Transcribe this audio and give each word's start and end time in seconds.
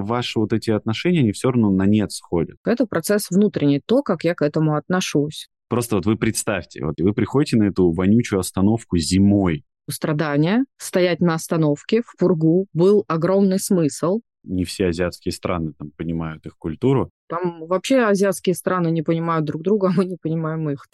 ваши 0.00 0.38
вот 0.38 0.52
эти 0.52 0.70
отношения, 0.70 1.20
они 1.20 1.32
все 1.32 1.50
равно 1.50 1.70
на 1.70 1.86
нет 1.86 2.12
сходят. 2.12 2.56
Это 2.64 2.86
процесс 2.86 3.30
внутренний, 3.30 3.80
то, 3.84 4.02
как 4.02 4.24
я 4.24 4.34
к 4.34 4.42
этому 4.42 4.76
отношусь. 4.76 5.48
Просто 5.68 5.96
вот 5.96 6.06
вы 6.06 6.16
представьте, 6.16 6.84
вот 6.84 7.00
вы 7.00 7.12
приходите 7.14 7.56
на 7.56 7.64
эту 7.64 7.92
вонючую 7.92 8.40
остановку 8.40 8.98
зимой. 8.98 9.64
У 9.86 9.92
страдания 9.92 10.64
стоять 10.76 11.20
на 11.20 11.34
остановке 11.34 12.02
в 12.02 12.16
пургу 12.18 12.66
был 12.72 13.04
огромный 13.08 13.58
смысл. 13.58 14.20
Не 14.42 14.64
все 14.64 14.86
азиатские 14.86 15.32
страны 15.32 15.72
там 15.78 15.90
понимают 15.96 16.46
их 16.46 16.56
культуру. 16.56 17.10
Там 17.28 17.66
вообще 17.66 18.00
азиатские 18.00 18.54
страны 18.54 18.90
не 18.90 19.02
понимают 19.02 19.44
друг 19.44 19.62
друга, 19.62 19.88
а 19.88 19.92
мы 19.96 20.04
не 20.06 20.16
понимаем 20.16 20.68
их. 20.70 20.86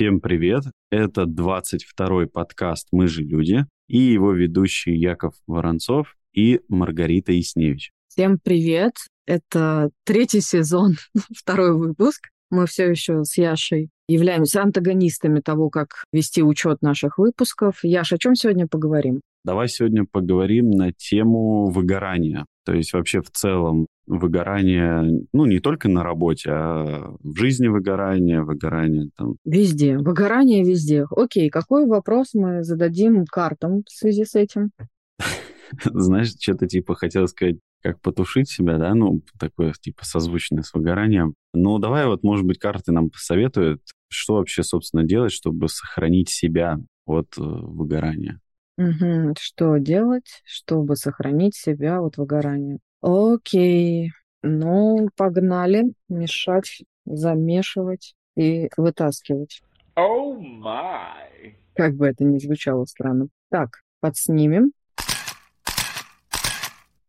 Всем 0.00 0.22
привет! 0.22 0.62
Это 0.90 1.24
22-й 1.24 2.26
подкаст 2.26 2.88
«Мы 2.90 3.06
же 3.06 3.22
люди» 3.22 3.66
и 3.86 3.98
его 3.98 4.32
ведущие 4.32 4.98
Яков 4.98 5.34
Воронцов 5.46 6.16
и 6.32 6.62
Маргарита 6.70 7.32
Ясневич. 7.32 7.90
Всем 8.08 8.38
привет! 8.42 8.94
Это 9.26 9.90
третий 10.06 10.40
сезон, 10.40 10.94
второй 11.36 11.76
выпуск. 11.76 12.30
Мы 12.50 12.66
все 12.66 12.88
еще 12.88 13.24
с 13.24 13.36
Яшей 13.36 13.90
являемся 14.08 14.62
антагонистами 14.62 15.40
того, 15.40 15.68
как 15.68 16.04
вести 16.14 16.42
учет 16.42 16.80
наших 16.80 17.18
выпусков. 17.18 17.80
Яша, 17.82 18.14
о 18.14 18.18
чем 18.18 18.34
сегодня 18.36 18.66
поговорим? 18.66 19.20
Давай 19.44 19.68
сегодня 19.68 20.06
поговорим 20.10 20.70
на 20.70 20.92
тему 20.94 21.68
выгорания. 21.68 22.46
То 22.64 22.72
есть 22.72 22.94
вообще 22.94 23.20
в 23.20 23.30
целом 23.30 23.86
выгорание, 24.10 25.24
ну, 25.32 25.44
не 25.46 25.60
только 25.60 25.88
на 25.88 26.02
работе, 26.02 26.50
а 26.50 27.14
в 27.22 27.36
жизни 27.36 27.68
выгорание, 27.68 28.42
выгорание 28.42 29.10
там. 29.16 29.36
Везде. 29.44 29.98
Выгорание 29.98 30.64
везде. 30.64 31.06
Окей, 31.10 31.48
какой 31.48 31.86
вопрос 31.86 32.34
мы 32.34 32.64
зададим 32.64 33.24
картам 33.24 33.82
в 33.86 33.90
связи 33.90 34.24
с 34.24 34.34
этим? 34.34 34.70
Знаешь, 35.84 36.34
что-то 36.38 36.66
типа 36.66 36.94
хотел 36.96 37.28
сказать, 37.28 37.56
как 37.82 38.00
потушить 38.00 38.50
себя, 38.50 38.78
да, 38.78 38.94
ну, 38.94 39.22
такое 39.38 39.72
типа 39.80 40.04
созвучное 40.04 40.62
с 40.62 40.74
выгоранием. 40.74 41.34
Ну, 41.54 41.78
давай 41.78 42.06
вот, 42.06 42.22
может 42.22 42.44
быть, 42.44 42.58
карты 42.58 42.92
нам 42.92 43.10
посоветуют, 43.10 43.80
что 44.08 44.34
вообще, 44.34 44.62
собственно, 44.62 45.04
делать, 45.04 45.32
чтобы 45.32 45.68
сохранить 45.68 46.28
себя 46.30 46.78
от 47.06 47.38
э, 47.38 47.42
выгорания. 47.42 48.40
Угу. 48.80 49.34
Что 49.38 49.76
делать, 49.76 50.42
чтобы 50.46 50.96
сохранить 50.96 51.54
себя 51.54 52.00
от 52.00 52.16
выгорания? 52.16 52.78
Окей. 53.02 54.12
Ну, 54.42 55.10
погнали 55.16 55.92
мешать, 56.08 56.82
замешивать 57.04 58.14
и 58.36 58.70
вытаскивать. 58.78 59.60
Oh 59.96 60.40
my. 60.40 61.56
Как 61.74 61.94
бы 61.94 62.06
это 62.06 62.24
ни 62.24 62.38
звучало 62.38 62.86
странно. 62.86 63.28
Так, 63.50 63.82
подснимем. 64.00 64.72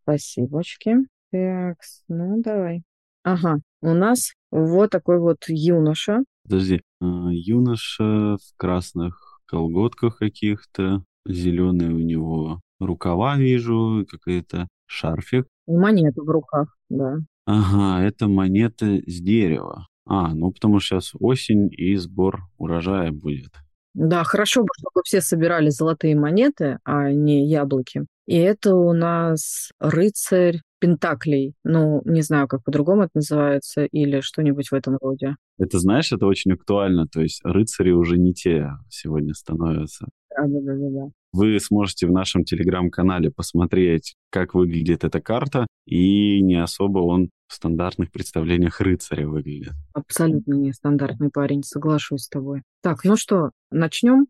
Спасибочки. 0.02 0.96
Так, 1.30 1.78
ну 2.08 2.42
давай. 2.42 2.82
Ага, 3.22 3.60
у 3.80 3.94
нас 3.94 4.34
вот 4.50 4.90
такой 4.90 5.18
вот 5.20 5.44
юноша. 5.48 6.22
Подожди, 6.42 6.82
а, 7.00 7.30
юноша 7.30 8.36
в 8.36 8.56
красных 8.58 9.40
колготках 9.46 10.18
каких-то, 10.18 11.04
зеленые 11.26 11.90
у 11.90 11.98
него 11.98 12.60
рукава 12.80 13.36
вижу, 13.36 14.06
какой-то 14.10 14.68
шарфик. 14.86 15.46
Монеты 15.66 16.22
в 16.22 16.28
руках, 16.28 16.76
да. 16.88 17.18
Ага, 17.46 18.04
это 18.04 18.28
монеты 18.28 19.02
с 19.06 19.20
дерева. 19.20 19.86
А, 20.06 20.34
ну 20.34 20.50
потому 20.50 20.80
что 20.80 21.00
сейчас 21.00 21.12
осень 21.18 21.68
и 21.70 21.94
сбор 21.96 22.42
урожая 22.58 23.12
будет. 23.12 23.50
Да, 23.94 24.24
хорошо 24.24 24.62
бы, 24.62 24.68
чтобы 24.78 25.02
все 25.04 25.20
собирали 25.20 25.68
золотые 25.68 26.16
монеты, 26.16 26.78
а 26.84 27.12
не 27.12 27.46
яблоки. 27.46 28.06
И 28.26 28.36
это 28.36 28.74
у 28.74 28.92
нас 28.92 29.70
рыцарь 29.78 30.60
Пентаклей. 30.80 31.54
Ну, 31.64 32.00
не 32.04 32.22
знаю, 32.22 32.48
как 32.48 32.64
по-другому 32.64 33.02
это 33.02 33.12
называется, 33.14 33.84
или 33.84 34.20
что-нибудь 34.20 34.68
в 34.70 34.74
этом 34.74 34.96
роде. 35.00 35.36
Это, 35.58 35.78
знаешь, 35.78 36.12
это 36.12 36.26
очень 36.26 36.52
актуально. 36.52 37.06
То 37.06 37.20
есть 37.20 37.40
рыцари 37.44 37.90
уже 37.90 38.18
не 38.18 38.32
те 38.32 38.70
сегодня 38.88 39.34
становятся. 39.34 40.08
Да, 40.36 40.46
да, 40.46 40.60
да, 40.60 40.90
да. 40.90 41.10
Вы 41.32 41.58
сможете 41.60 42.06
в 42.06 42.12
нашем 42.12 42.44
телеграм-канале 42.44 43.30
посмотреть, 43.30 44.14
как 44.30 44.54
выглядит 44.54 45.04
эта 45.04 45.20
карта, 45.20 45.66
и 45.86 46.42
не 46.42 46.62
особо 46.62 46.98
он 46.98 47.30
в 47.48 47.54
стандартных 47.54 48.10
представлениях 48.10 48.80
рыцаря 48.80 49.26
выглядит. 49.26 49.72
Абсолютно 49.94 50.54
нестандартный 50.54 51.30
парень, 51.30 51.62
соглашусь 51.62 52.24
с 52.24 52.28
тобой. 52.28 52.62
Так, 52.82 53.04
ну 53.04 53.16
что, 53.16 53.50
начнем? 53.70 54.26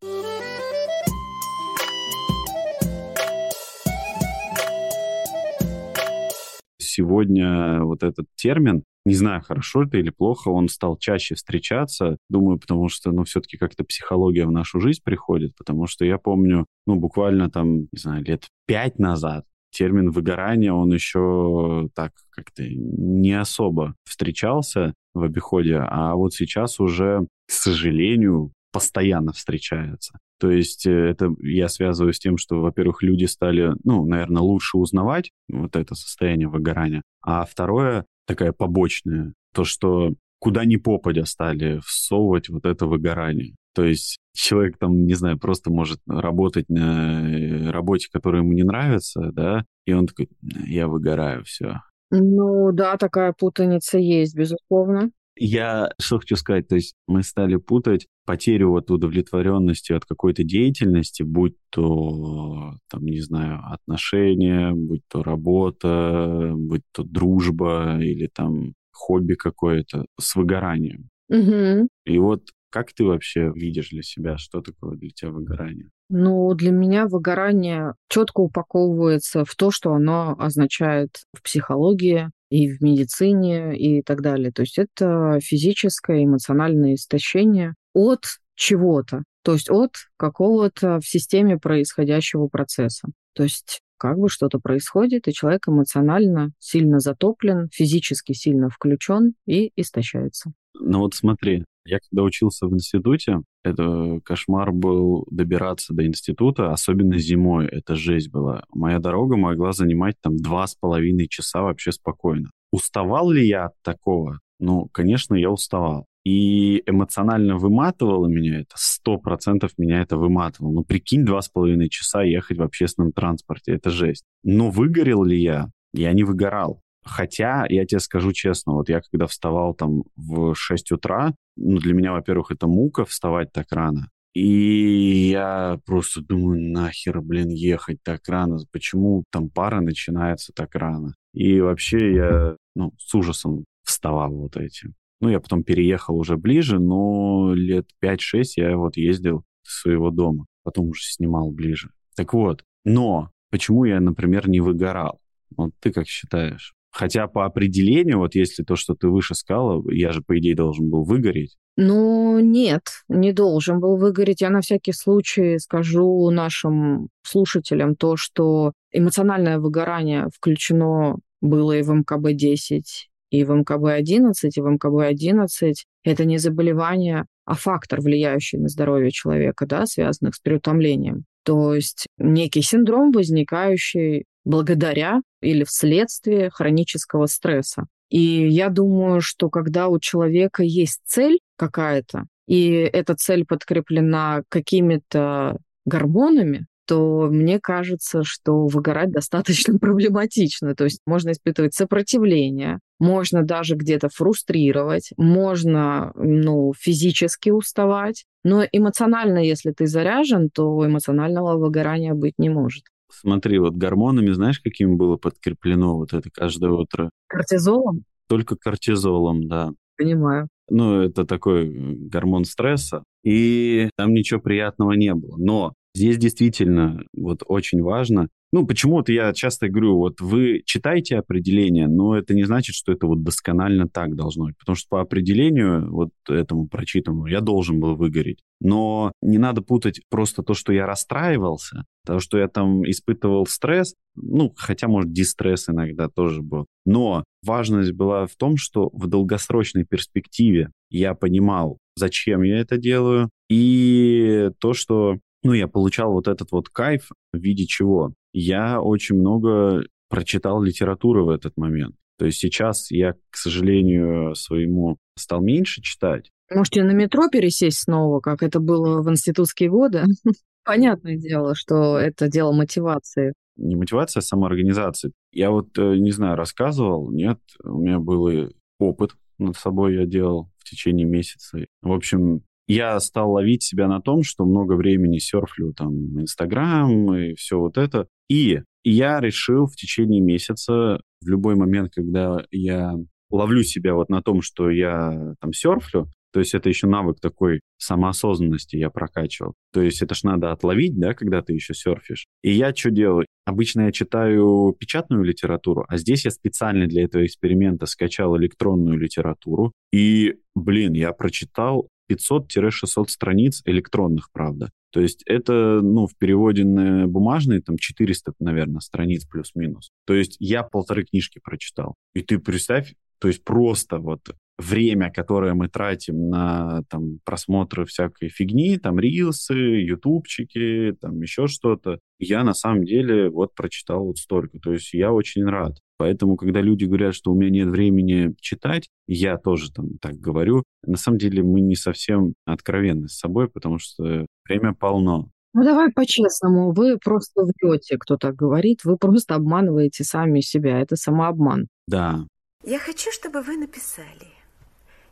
Сегодня 6.79 7.83
вот 7.83 8.03
этот 8.03 8.27
термин 8.37 8.85
не 9.05 9.15
знаю, 9.15 9.43
хорошо 9.43 9.83
это 9.83 9.99
или 9.99 10.11
плохо, 10.11 10.49
он 10.49 10.69
стал 10.69 10.97
чаще 10.97 11.35
встречаться. 11.35 12.17
Думаю, 12.29 12.59
потому 12.59 12.89
что, 12.89 13.11
ну, 13.11 13.25
все-таки 13.25 13.57
как-то 13.57 13.85
психология 13.85 14.47
в 14.47 14.53
нашу 14.53 14.81
жизнь 14.81 15.01
приходит, 15.05 15.57
потому 15.57 15.87
что 15.87 16.05
я 16.05 16.19
помню, 16.19 16.67
ну, 16.87 16.97
буквально 16.97 17.51
там, 17.51 17.81
не 17.81 17.99
знаю, 17.99 18.25
лет 18.25 18.47
пять 18.67 18.99
назад 18.99 19.45
термин 19.73 20.11
выгорание, 20.11 20.73
он 20.73 20.93
еще 20.93 21.89
так 21.95 22.13
как-то 22.31 22.63
не 22.69 23.33
особо 23.33 23.95
встречался 24.05 24.95
в 25.15 25.23
обиходе, 25.23 25.79
а 25.79 26.15
вот 26.15 26.35
сейчас 26.35 26.79
уже, 26.79 27.27
к 27.47 27.51
сожалению, 27.51 28.53
постоянно 28.71 29.33
встречается. 29.33 30.19
То 30.41 30.51
есть 30.51 30.87
э, 30.87 30.91
это 30.91 31.33
я 31.41 31.69
связываю 31.69 32.13
с 32.13 32.19
тем, 32.19 32.37
что, 32.37 32.61
во-первых, 32.61 33.03
люди 33.03 33.27
стали, 33.27 33.75
ну, 33.85 34.05
наверное, 34.05 34.43
лучше 34.43 34.79
узнавать 34.79 35.31
вот 35.49 35.77
это 35.77 35.95
состояние 35.95 36.49
выгорания, 36.49 37.03
а 37.23 37.45
второе, 37.45 38.07
такая 38.35 38.53
побочная, 38.53 39.35
то, 39.55 39.65
что 39.65 40.15
куда 40.39 40.65
ни 40.65 40.77
попадя 40.77 41.25
стали 41.25 41.81
всовывать 41.85 42.49
вот 42.49 42.65
это 42.65 42.87
выгорание. 42.87 43.55
То 43.75 43.85
есть 43.85 44.19
человек 44.35 44.77
там, 44.79 45.07
не 45.07 45.15
знаю, 45.15 45.39
просто 45.39 45.71
может 45.71 46.01
работать 46.07 46.69
на 46.69 47.73
работе, 47.73 48.09
которая 48.13 48.43
ему 48.43 48.53
не 48.53 48.65
нравится, 48.65 49.31
да, 49.33 49.65
и 49.87 49.93
он 49.93 50.07
такой, 50.07 50.29
я 50.67 50.89
выгораю, 50.89 51.45
все. 51.45 51.81
Ну 52.11 52.73
да, 52.73 52.97
такая 52.97 53.33
путаница 53.33 53.99
есть, 53.99 54.35
безусловно. 54.37 55.11
Я 55.37 55.91
что 55.99 56.19
хочу 56.19 56.37
сказать, 56.37 56.69
то 56.69 56.75
есть 56.75 56.95
мы 57.07 57.23
стали 57.23 57.57
путать 57.57 58.07
потерю 58.27 58.71
вот 58.71 58.91
удовлетворенности 58.91 59.93
от 59.93 60.05
какой-то 60.05 60.45
деятельности, 60.45 61.23
будь 61.23 61.57
то, 61.71 62.75
там, 62.91 63.05
не 63.05 63.21
знаю, 63.21 63.61
отношения, 63.65 64.73
будь 64.73 65.03
то 65.09 65.23
работа, 65.23 66.53
будь 66.55 66.83
то 66.93 67.03
дружба 67.03 67.99
или 68.01 68.29
там 68.33 68.75
хобби 68.93 69.35
какое-то 69.35 70.07
с 70.21 70.37
выгоранием. 70.37 71.09
Угу. 71.29 71.89
И 72.05 72.19
вот 72.19 72.43
как 72.73 72.93
ты 72.95 73.05
вообще 73.05 73.53
видишь 73.55 73.91
для 73.91 74.03
себя, 74.03 74.39
что 74.39 74.63
такое 74.63 74.97
для 74.97 75.11
тебя 75.11 75.31
выгорание? 75.31 75.91
Ну, 76.09 76.53
для 76.55 76.71
меня 76.71 77.07
выгорание 77.07 77.95
четко 78.09 78.41
упаковывается 78.41 79.45
в 79.45 79.55
то, 79.55 79.71
что 79.71 79.93
оно 79.93 80.35
означает 80.39 81.23
в 81.35 81.43
психологии, 81.43 82.31
и 82.53 82.69
в 82.69 82.83
медицине 82.83 83.75
и 83.79 84.03
так 84.03 84.21
далее. 84.21 84.53
То 84.53 84.61
есть 84.61 84.79
это 84.79 85.39
физическое, 85.43 86.23
эмоциональное 86.23 86.95
истощение 86.95 87.75
от 87.95 88.25
чего-то, 88.57 89.23
то 89.43 89.55
есть 89.55 89.71
от 89.71 89.93
какого-то 90.19 91.01
в 91.01 91.07
системе 91.07 91.59
происходящего 91.59 92.49
процесса. 92.49 93.09
То 93.33 93.45
есть 93.45 93.81
как 93.97 94.19
бы 94.19 94.29
что-то 94.29 94.59
происходит, 94.59 95.29
и 95.29 95.33
человек 95.33 95.67
эмоционально 95.67 96.51
сильно 96.59 97.01
затоплен, 97.01 97.71
физически 97.73 98.35
сильно 98.35 98.69
включен 98.69 99.33
и 99.47 99.73
истощается. 99.77 100.53
Ну 100.75 100.99
вот 100.99 101.15
смотри, 101.15 101.65
я 101.85 101.99
когда 101.99 102.23
учился 102.23 102.67
в 102.67 102.75
институте, 102.75 103.43
это 103.65 104.21
кошмар 104.25 104.73
был 104.73 105.27
добираться 105.31 105.95
до 105.95 106.07
института, 106.07 106.73
особенно 106.73 107.19
зимой, 107.19 107.67
это 107.67 107.95
жесть 107.95 108.31
была. 108.31 108.65
Моя 108.73 108.99
дорога 108.99 109.37
могла 109.37 109.73
занимать 109.73 110.17
там 110.21 110.37
два 110.37 110.67
с 110.67 110.75
половиной 110.75 111.29
часа 111.29 111.63
вообще 111.63 111.93
спокойно. 111.93 112.51
Уставал 112.71 113.31
ли 113.31 113.47
я 113.47 113.67
от 113.67 113.73
такого? 113.83 114.41
Ну, 114.59 114.89
конечно, 114.93 115.35
я 115.35 115.51
уставал. 115.51 116.07
И 116.25 116.83
эмоционально 116.87 117.57
выматывало 117.57 118.29
меня 118.29 118.61
это, 118.61 118.75
сто 118.77 119.19
процентов 119.19 119.73
меня 119.77 120.03
это 120.03 120.17
выматывало. 120.17 120.73
Ну, 120.73 120.85
прикинь, 120.85 121.25
два 121.25 121.43
с 121.43 121.49
половиной 121.49 121.89
часа 121.89 122.23
ехать 122.23 122.59
в 122.59 122.63
общественном 122.63 123.13
транспорте, 123.13 123.73
это 123.73 123.91
жесть. 123.91 124.25
Но 124.45 124.71
выгорел 124.71 125.25
ли 125.25 125.41
я? 125.41 125.67
Я 125.93 126.13
не 126.13 126.23
выгорал. 126.23 126.81
Хотя, 127.05 127.67
я 127.69 127.85
тебе 127.85 128.01
скажу 128.01 128.33
честно, 128.33 128.75
вот 128.75 128.89
я 128.89 129.01
когда 129.01 129.27
вставал 129.27 129.75
там 129.75 130.05
в 130.17 130.55
6 130.55 130.93
утра, 130.93 131.35
ну, 131.57 131.79
для 131.79 131.95
меня, 131.95 132.13
во-первых, 132.13 132.53
это 132.53 132.67
мука 132.67 133.05
вставать 133.05 133.53
так 133.53 133.67
рано. 133.73 134.09
И 134.35 135.29
я 135.31 135.79
просто 135.85 136.23
думаю, 136.23 136.61
нахер, 136.73 137.21
блин, 137.21 137.49
ехать 137.49 137.99
так 138.03 138.27
рано? 138.29 138.59
Почему 138.73 139.25
там 139.31 139.51
пара 139.51 139.81
начинается 139.81 140.53
так 140.55 140.75
рано? 140.75 141.15
И 141.35 141.61
вообще 141.61 142.15
я, 142.15 142.57
ну, 142.75 142.93
с 142.99 143.15
ужасом 143.15 143.65
вставал 143.83 144.33
вот 144.33 144.57
этим. 144.57 144.95
Ну, 145.21 145.29
я 145.29 145.39
потом 145.39 145.65
переехал 145.65 146.17
уже 146.17 146.37
ближе, 146.37 146.79
но 146.79 147.53
лет 147.55 147.87
5-6 148.03 148.45
я 148.57 148.77
вот 148.77 148.97
ездил 148.97 149.45
с 149.63 149.83
своего 149.83 150.11
дома. 150.11 150.47
потом 150.63 150.89
уже 150.89 151.03
снимал 151.05 151.51
ближе. 151.51 151.91
Так 152.17 152.33
вот, 152.33 152.65
но 152.85 153.31
почему 153.51 153.85
я, 153.85 154.01
например, 154.01 154.49
не 154.49 154.61
выгорал? 154.61 155.21
Вот 155.57 155.73
ты 155.81 155.93
как 155.93 156.07
считаешь? 156.07 156.75
Хотя 156.93 157.27
по 157.27 157.47
определению, 157.47 158.19
вот 158.19 158.35
если 158.35 158.63
то, 158.63 158.77
что 158.77 158.95
ты 158.95 159.09
выше 159.09 159.35
сказала, 159.35 159.83
я 159.91 160.13
же, 160.13 160.21
по 160.21 160.39
идее, 160.39 160.55
должен 160.55 160.91
был 160.91 161.05
выгореть. 161.05 161.57
Ну, 161.77 162.39
нет, 162.39 162.83
не 163.09 163.33
должен 163.33 163.81
был 163.81 163.97
выгореть. 163.97 164.43
Я 164.43 164.51
на 164.51 164.61
всякий 164.61 164.93
случай 164.93 165.59
скажу 165.59 166.29
нашим 166.31 167.09
слушателям 167.23 167.97
то, 167.97 168.17
что 168.19 168.73
эмоциональное 168.93 169.59
выгорание 169.59 170.29
включено 170.37 171.17
было 171.41 171.73
и 171.73 171.83
в 171.83 171.91
МКБ-10, 171.91 172.83
и 173.31 173.45
в 173.45 173.51
МКБ-11, 173.51 174.33
и 174.55 174.61
в 174.61 174.67
МКБ-11. 174.67 175.73
Это 176.05 176.25
не 176.27 176.37
заболевание, 176.37 177.25
а 177.47 177.55
фактор, 177.55 178.03
влияющий 178.03 178.59
на 178.59 178.69
здоровье 178.69 179.11
человека, 179.11 179.65
да, 179.65 179.87
связанных 179.87 180.35
с 180.35 180.41
переутомлением. 180.41 181.25
То 181.43 181.75
есть 181.75 182.07
некий 182.19 182.63
синдром, 182.63 183.13
возникающий 183.13 184.27
благодаря 184.45 185.21
или 185.41 185.65
вследствие 185.65 186.51
хронического 186.51 187.27
стресса. 187.27 187.87
И 188.11 188.49
я 188.49 188.69
думаю, 188.69 189.21
что 189.21 189.49
когда 189.49 189.89
у 189.89 189.99
человека 189.99 190.63
есть 190.63 191.01
цель 191.07 191.39
какая-то, 191.57 192.25
и 192.47 192.71
эта 192.71 193.15
цель 193.15 193.47
подкреплена 193.47 194.43
какими-то 194.49 195.57
гормонами, 195.87 196.67
то 196.87 197.29
мне 197.31 197.61
кажется, 197.61 198.23
что 198.25 198.67
выгорать 198.67 199.13
достаточно 199.13 199.79
проблематично. 199.81 200.75
То 200.75 200.85
есть 200.85 201.01
можно 201.07 201.31
испытывать 201.31 201.75
сопротивление, 201.75 202.81
можно 202.99 203.43
даже 203.43 203.77
где-то 203.77 204.09
фрустрировать, 204.09 205.13
можно 205.17 206.13
ну, 206.15 206.73
физически 206.79 207.51
уставать, 207.51 208.25
но 208.45 208.65
эмоционально, 208.71 209.39
если 209.39 209.71
ты 209.71 209.87
заряжен, 209.87 210.51
то 210.51 210.85
эмоционального 210.87 211.57
выгорания 211.57 212.15
быть 212.15 212.35
не 212.39 212.51
может. 212.51 212.85
Смотри, 213.13 213.59
вот 213.59 213.75
гормонами, 213.75 214.31
знаешь, 214.33 214.61
каким 214.61 214.97
было 214.97 215.17
подкреплено 215.17 215.97
вот 215.97 216.13
это 216.13 216.31
каждое 216.31 216.71
утро? 216.71 217.11
Кортизолом? 217.29 218.05
Только 218.29 218.57
кортизолом, 218.57 219.47
да. 219.49 219.73
Понимаю. 219.97 220.49
Ну, 220.71 221.03
это 221.03 221.25
такой 221.25 221.69
э, 221.69 221.95
гормон 222.09 222.45
стресса, 222.45 223.05
и 223.25 223.91
там 223.97 224.13
ничего 224.13 224.41
приятного 224.41 224.93
не 224.93 225.15
было. 225.15 225.37
Но 225.37 225.75
здесь 225.95 226.17
действительно 226.17 227.03
вот 227.15 227.43
очень 227.47 227.83
важно 227.83 228.29
ну, 228.53 228.67
почему-то 228.67 229.13
я 229.13 229.33
часто 229.33 229.69
говорю, 229.69 229.97
вот 229.97 230.21
вы 230.21 230.63
читаете 230.67 231.17
определение, 231.17 231.89
но 231.89 232.17
это 232.17 232.35
не 232.35 232.45
значит, 232.45 232.75
что 232.75 232.93
это 232.93 233.07
вот 233.07 233.23
досконально 233.23 233.89
так 233.89 234.15
должно 234.15 234.47
быть. 234.47 234.59
Потому 234.59 234.77
что 234.77 234.89
по 234.91 235.01
определению, 235.01 235.91
вот 235.91 236.11
этому 236.29 236.69
прочитанному, 236.69 237.27
я 237.27 237.41
должен 237.41 237.81
был 237.81 237.97
выгореть. 237.97 238.41
Но 238.61 239.11
не 239.23 239.39
надо 239.39 239.63
путать 239.63 240.03
просто 240.11 240.43
то, 240.43 240.53
что 240.53 240.73
я 240.73 240.87
расстраивался, 240.87 241.85
то, 242.05 242.21
что 242.21 242.37
я 242.37 242.47
там 242.47 242.89
испытывал 242.89 243.47
стресс, 243.47 243.95
ну, 244.15 244.53
хотя, 244.55 244.87
может, 244.87 245.13
дистресс 245.13 245.71
иногда 245.71 246.09
тоже 246.09 246.43
был. 246.43 246.67
Но 246.85 247.25
важность 247.43 247.93
была 247.93 248.27
в 248.27 248.37
том, 248.37 248.59
что 248.59 248.91
в 248.93 249.07
долгосрочной 249.07 249.85
перспективе 249.85 250.71
я 250.91 251.15
понимал, 251.15 251.79
зачем 251.97 252.43
я 252.43 252.59
это 252.59 252.77
делаю, 252.77 253.31
и 253.49 254.51
то, 254.59 254.75
что 254.75 255.17
ну, 255.43 255.55
я 255.55 255.69
получал 255.69 256.13
вот 256.13 256.29
этот 256.29 256.53
вот 256.53 256.69
кайф 256.69 257.09
в 257.33 257.39
виде 257.39 257.67
чего? 257.67 258.13
Я 258.33 258.81
очень 258.81 259.17
много 259.17 259.85
прочитал 260.09 260.63
литературы 260.63 261.25
в 261.25 261.31
этот 261.31 261.57
момент. 261.57 261.97
То 262.19 262.27
есть 262.27 262.39
сейчас 262.39 262.91
я, 262.91 263.15
к 263.31 263.37
сожалению, 263.37 264.35
своему 264.35 264.99
стал 265.17 265.41
меньше 265.41 265.83
читать. 265.83 266.31
Можете 266.51 266.85
на 266.85 266.93
метро 266.93 267.29
пересесть 267.29 267.81
снова, 267.81 268.21
как 268.21 268.43
это 268.43 268.61
было 268.61 269.03
в 269.03 269.11
институтские 269.11 269.71
годы? 269.71 270.05
Понятное 270.65 271.17
дело, 271.17 271.55
что 271.55 271.99
это 271.99 272.29
дело 272.29 272.53
мотивации. 272.53 273.33
Не 273.57 273.75
мотивация, 273.77 274.21
а 274.21 274.23
самоорганизация. 274.23 275.13
Я 275.33 275.51
вот, 275.51 275.77
э, 275.79 275.97
не 275.97 276.13
знаю, 276.13 276.37
рассказывал, 276.37 277.11
нет, 277.11 277.39
у 277.65 277.79
меня 277.79 277.99
был 277.99 278.51
опыт 278.79 279.13
над 279.39 279.57
собой 279.57 279.97
я 279.97 280.07
делал 280.07 280.51
в 280.59 280.65
течение 280.65 281.07
месяца. 281.07 281.59
В 281.83 281.93
общем, 281.93 282.43
я 282.67 282.99
стал 283.01 283.33
ловить 283.33 283.63
себя 283.63 283.89
на 283.89 284.01
том, 284.01 284.23
что 284.23 284.45
много 284.45 284.75
времени 284.75 285.19
серфлю 285.19 285.73
там 285.73 286.21
Инстаграм 286.21 287.15
и 287.15 287.35
все 287.35 287.59
вот 287.59 287.77
это. 287.77 288.07
И 288.29 288.61
я 288.85 289.21
решил 289.21 289.67
в 289.67 289.77
течение 289.77 290.21
месяца, 290.21 291.01
в 291.21 291.29
любой 291.29 291.55
момент, 291.55 291.93
когда 291.95 292.45
я 292.51 292.95
ловлю 293.31 293.63
себя 293.63 293.95
вот 293.95 294.09
на 294.11 294.23
том, 294.23 294.43
что 294.43 294.71
я 294.71 295.35
там 295.41 295.53
серфлю, 295.53 296.09
то 296.33 296.41
есть 296.41 296.55
это 296.55 296.69
еще 296.69 296.87
навык 296.87 297.21
такой 297.21 297.61
самоосознанности 297.79 298.77
я 298.77 298.91
прокачивал. 298.91 299.55
То 299.73 299.83
есть 299.83 300.01
это 300.03 300.15
ж 300.15 300.23
надо 300.23 300.51
отловить, 300.51 300.99
да, 300.99 301.15
когда 301.15 301.43
ты 301.43 301.53
еще 301.53 301.75
серфишь. 301.75 302.27
И 302.43 302.51
я 302.53 302.75
что 302.75 302.91
делаю? 302.91 303.27
Обычно 303.45 303.83
я 303.83 303.93
читаю 303.93 304.75
печатную 304.79 305.25
литературу, 305.25 305.85
а 305.89 305.99
здесь 305.99 306.25
я 306.25 306.31
специально 306.31 306.87
для 306.87 307.05
этого 307.05 307.27
эксперимента 307.27 307.87
скачал 307.87 308.37
электронную 308.39 308.99
литературу. 308.99 309.73
И, 309.93 310.37
блин, 310.55 310.95
я 310.95 311.13
прочитал 311.13 311.89
500-600 312.11 313.09
страниц 313.09 313.63
электронных, 313.65 314.31
правда. 314.33 314.71
То 314.91 315.01
есть 315.01 315.23
это, 315.27 315.81
ну, 315.83 316.07
в 316.07 316.17
переводе 316.17 316.65
на 316.65 317.07
бумажный, 317.07 317.63
там, 317.63 317.79
400, 317.79 318.35
наверное, 318.41 318.81
страниц 318.81 319.25
плюс-минус. 319.25 319.91
То 320.07 320.15
есть 320.15 320.37
я 320.39 320.63
полторы 320.63 321.05
книжки 321.05 321.41
прочитал. 321.43 321.95
И 322.15 322.21
ты 322.21 322.39
представь, 322.39 322.95
то 323.19 323.29
есть 323.29 323.43
просто 323.43 323.99
вот 323.99 324.21
время, 324.63 325.11
которое 325.11 325.55
мы 325.55 325.69
тратим 325.69 326.29
на 326.29 326.83
там, 326.89 327.19
просмотры 327.25 327.85
всякой 327.85 328.29
фигни, 328.29 328.79
там 328.79 328.99
рилсы, 328.99 329.55
ютубчики, 329.55 330.97
там 331.01 331.21
еще 331.21 331.47
что-то, 331.47 331.99
я 332.19 332.45
на 332.45 332.55
самом 332.55 332.85
деле 332.85 333.29
вот 333.31 333.55
прочитал 333.55 334.05
вот 334.05 334.19
столько. 334.19 334.59
То 334.59 334.73
есть 334.73 334.95
я 334.95 335.13
очень 335.13 335.45
рад. 335.45 335.79
Поэтому, 335.99 336.37
когда 336.37 336.61
люди 336.61 336.85
говорят, 336.85 337.15
что 337.15 337.33
у 337.33 337.35
меня 337.35 337.65
нет 337.65 337.69
времени 337.69 338.35
читать, 338.41 338.89
я 339.07 339.37
тоже 339.37 339.73
там 339.73 339.99
так 340.01 340.15
говорю. 340.15 340.65
На 340.85 340.97
самом 340.97 341.19
деле 341.19 341.43
мы 341.43 341.61
не 341.61 341.77
совсем 341.77 342.35
откровенны 342.45 343.09
с 343.09 343.19
собой, 343.19 343.49
потому 343.49 343.79
что 343.79 344.27
время 344.49 344.75
полно. 344.75 345.29
Ну 345.55 345.65
давай 345.65 345.93
по-честному, 345.93 346.73
вы 346.73 346.97
просто 346.97 347.43
врете, 347.43 347.99
кто 347.99 348.17
так 348.17 348.35
говорит, 348.35 348.85
вы 348.85 348.97
просто 348.97 349.35
обманываете 349.35 350.03
сами 350.03 350.41
себя, 350.41 350.81
это 350.81 350.97
самообман. 350.97 351.69
Да. 351.87 352.27
Я 352.65 352.79
хочу, 352.79 353.11
чтобы 353.13 353.43
вы 353.43 353.59
написали. 353.59 354.33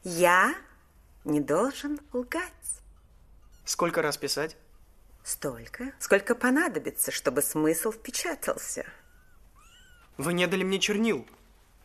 Я 0.05 0.55
не 1.25 1.41
должен 1.41 1.99
лгать. 2.13 2.83
Сколько 3.65 4.01
раз 4.01 4.17
писать? 4.17 4.57
Столько, 5.23 5.93
сколько 5.99 6.35
понадобится, 6.35 7.11
чтобы 7.13 7.43
смысл 7.43 7.93
впечатался. 7.93 8.87
Вы 10.17 10.33
не 10.33 10.47
дали 10.47 10.65
мне 10.65 10.79
чернил. 10.79 11.27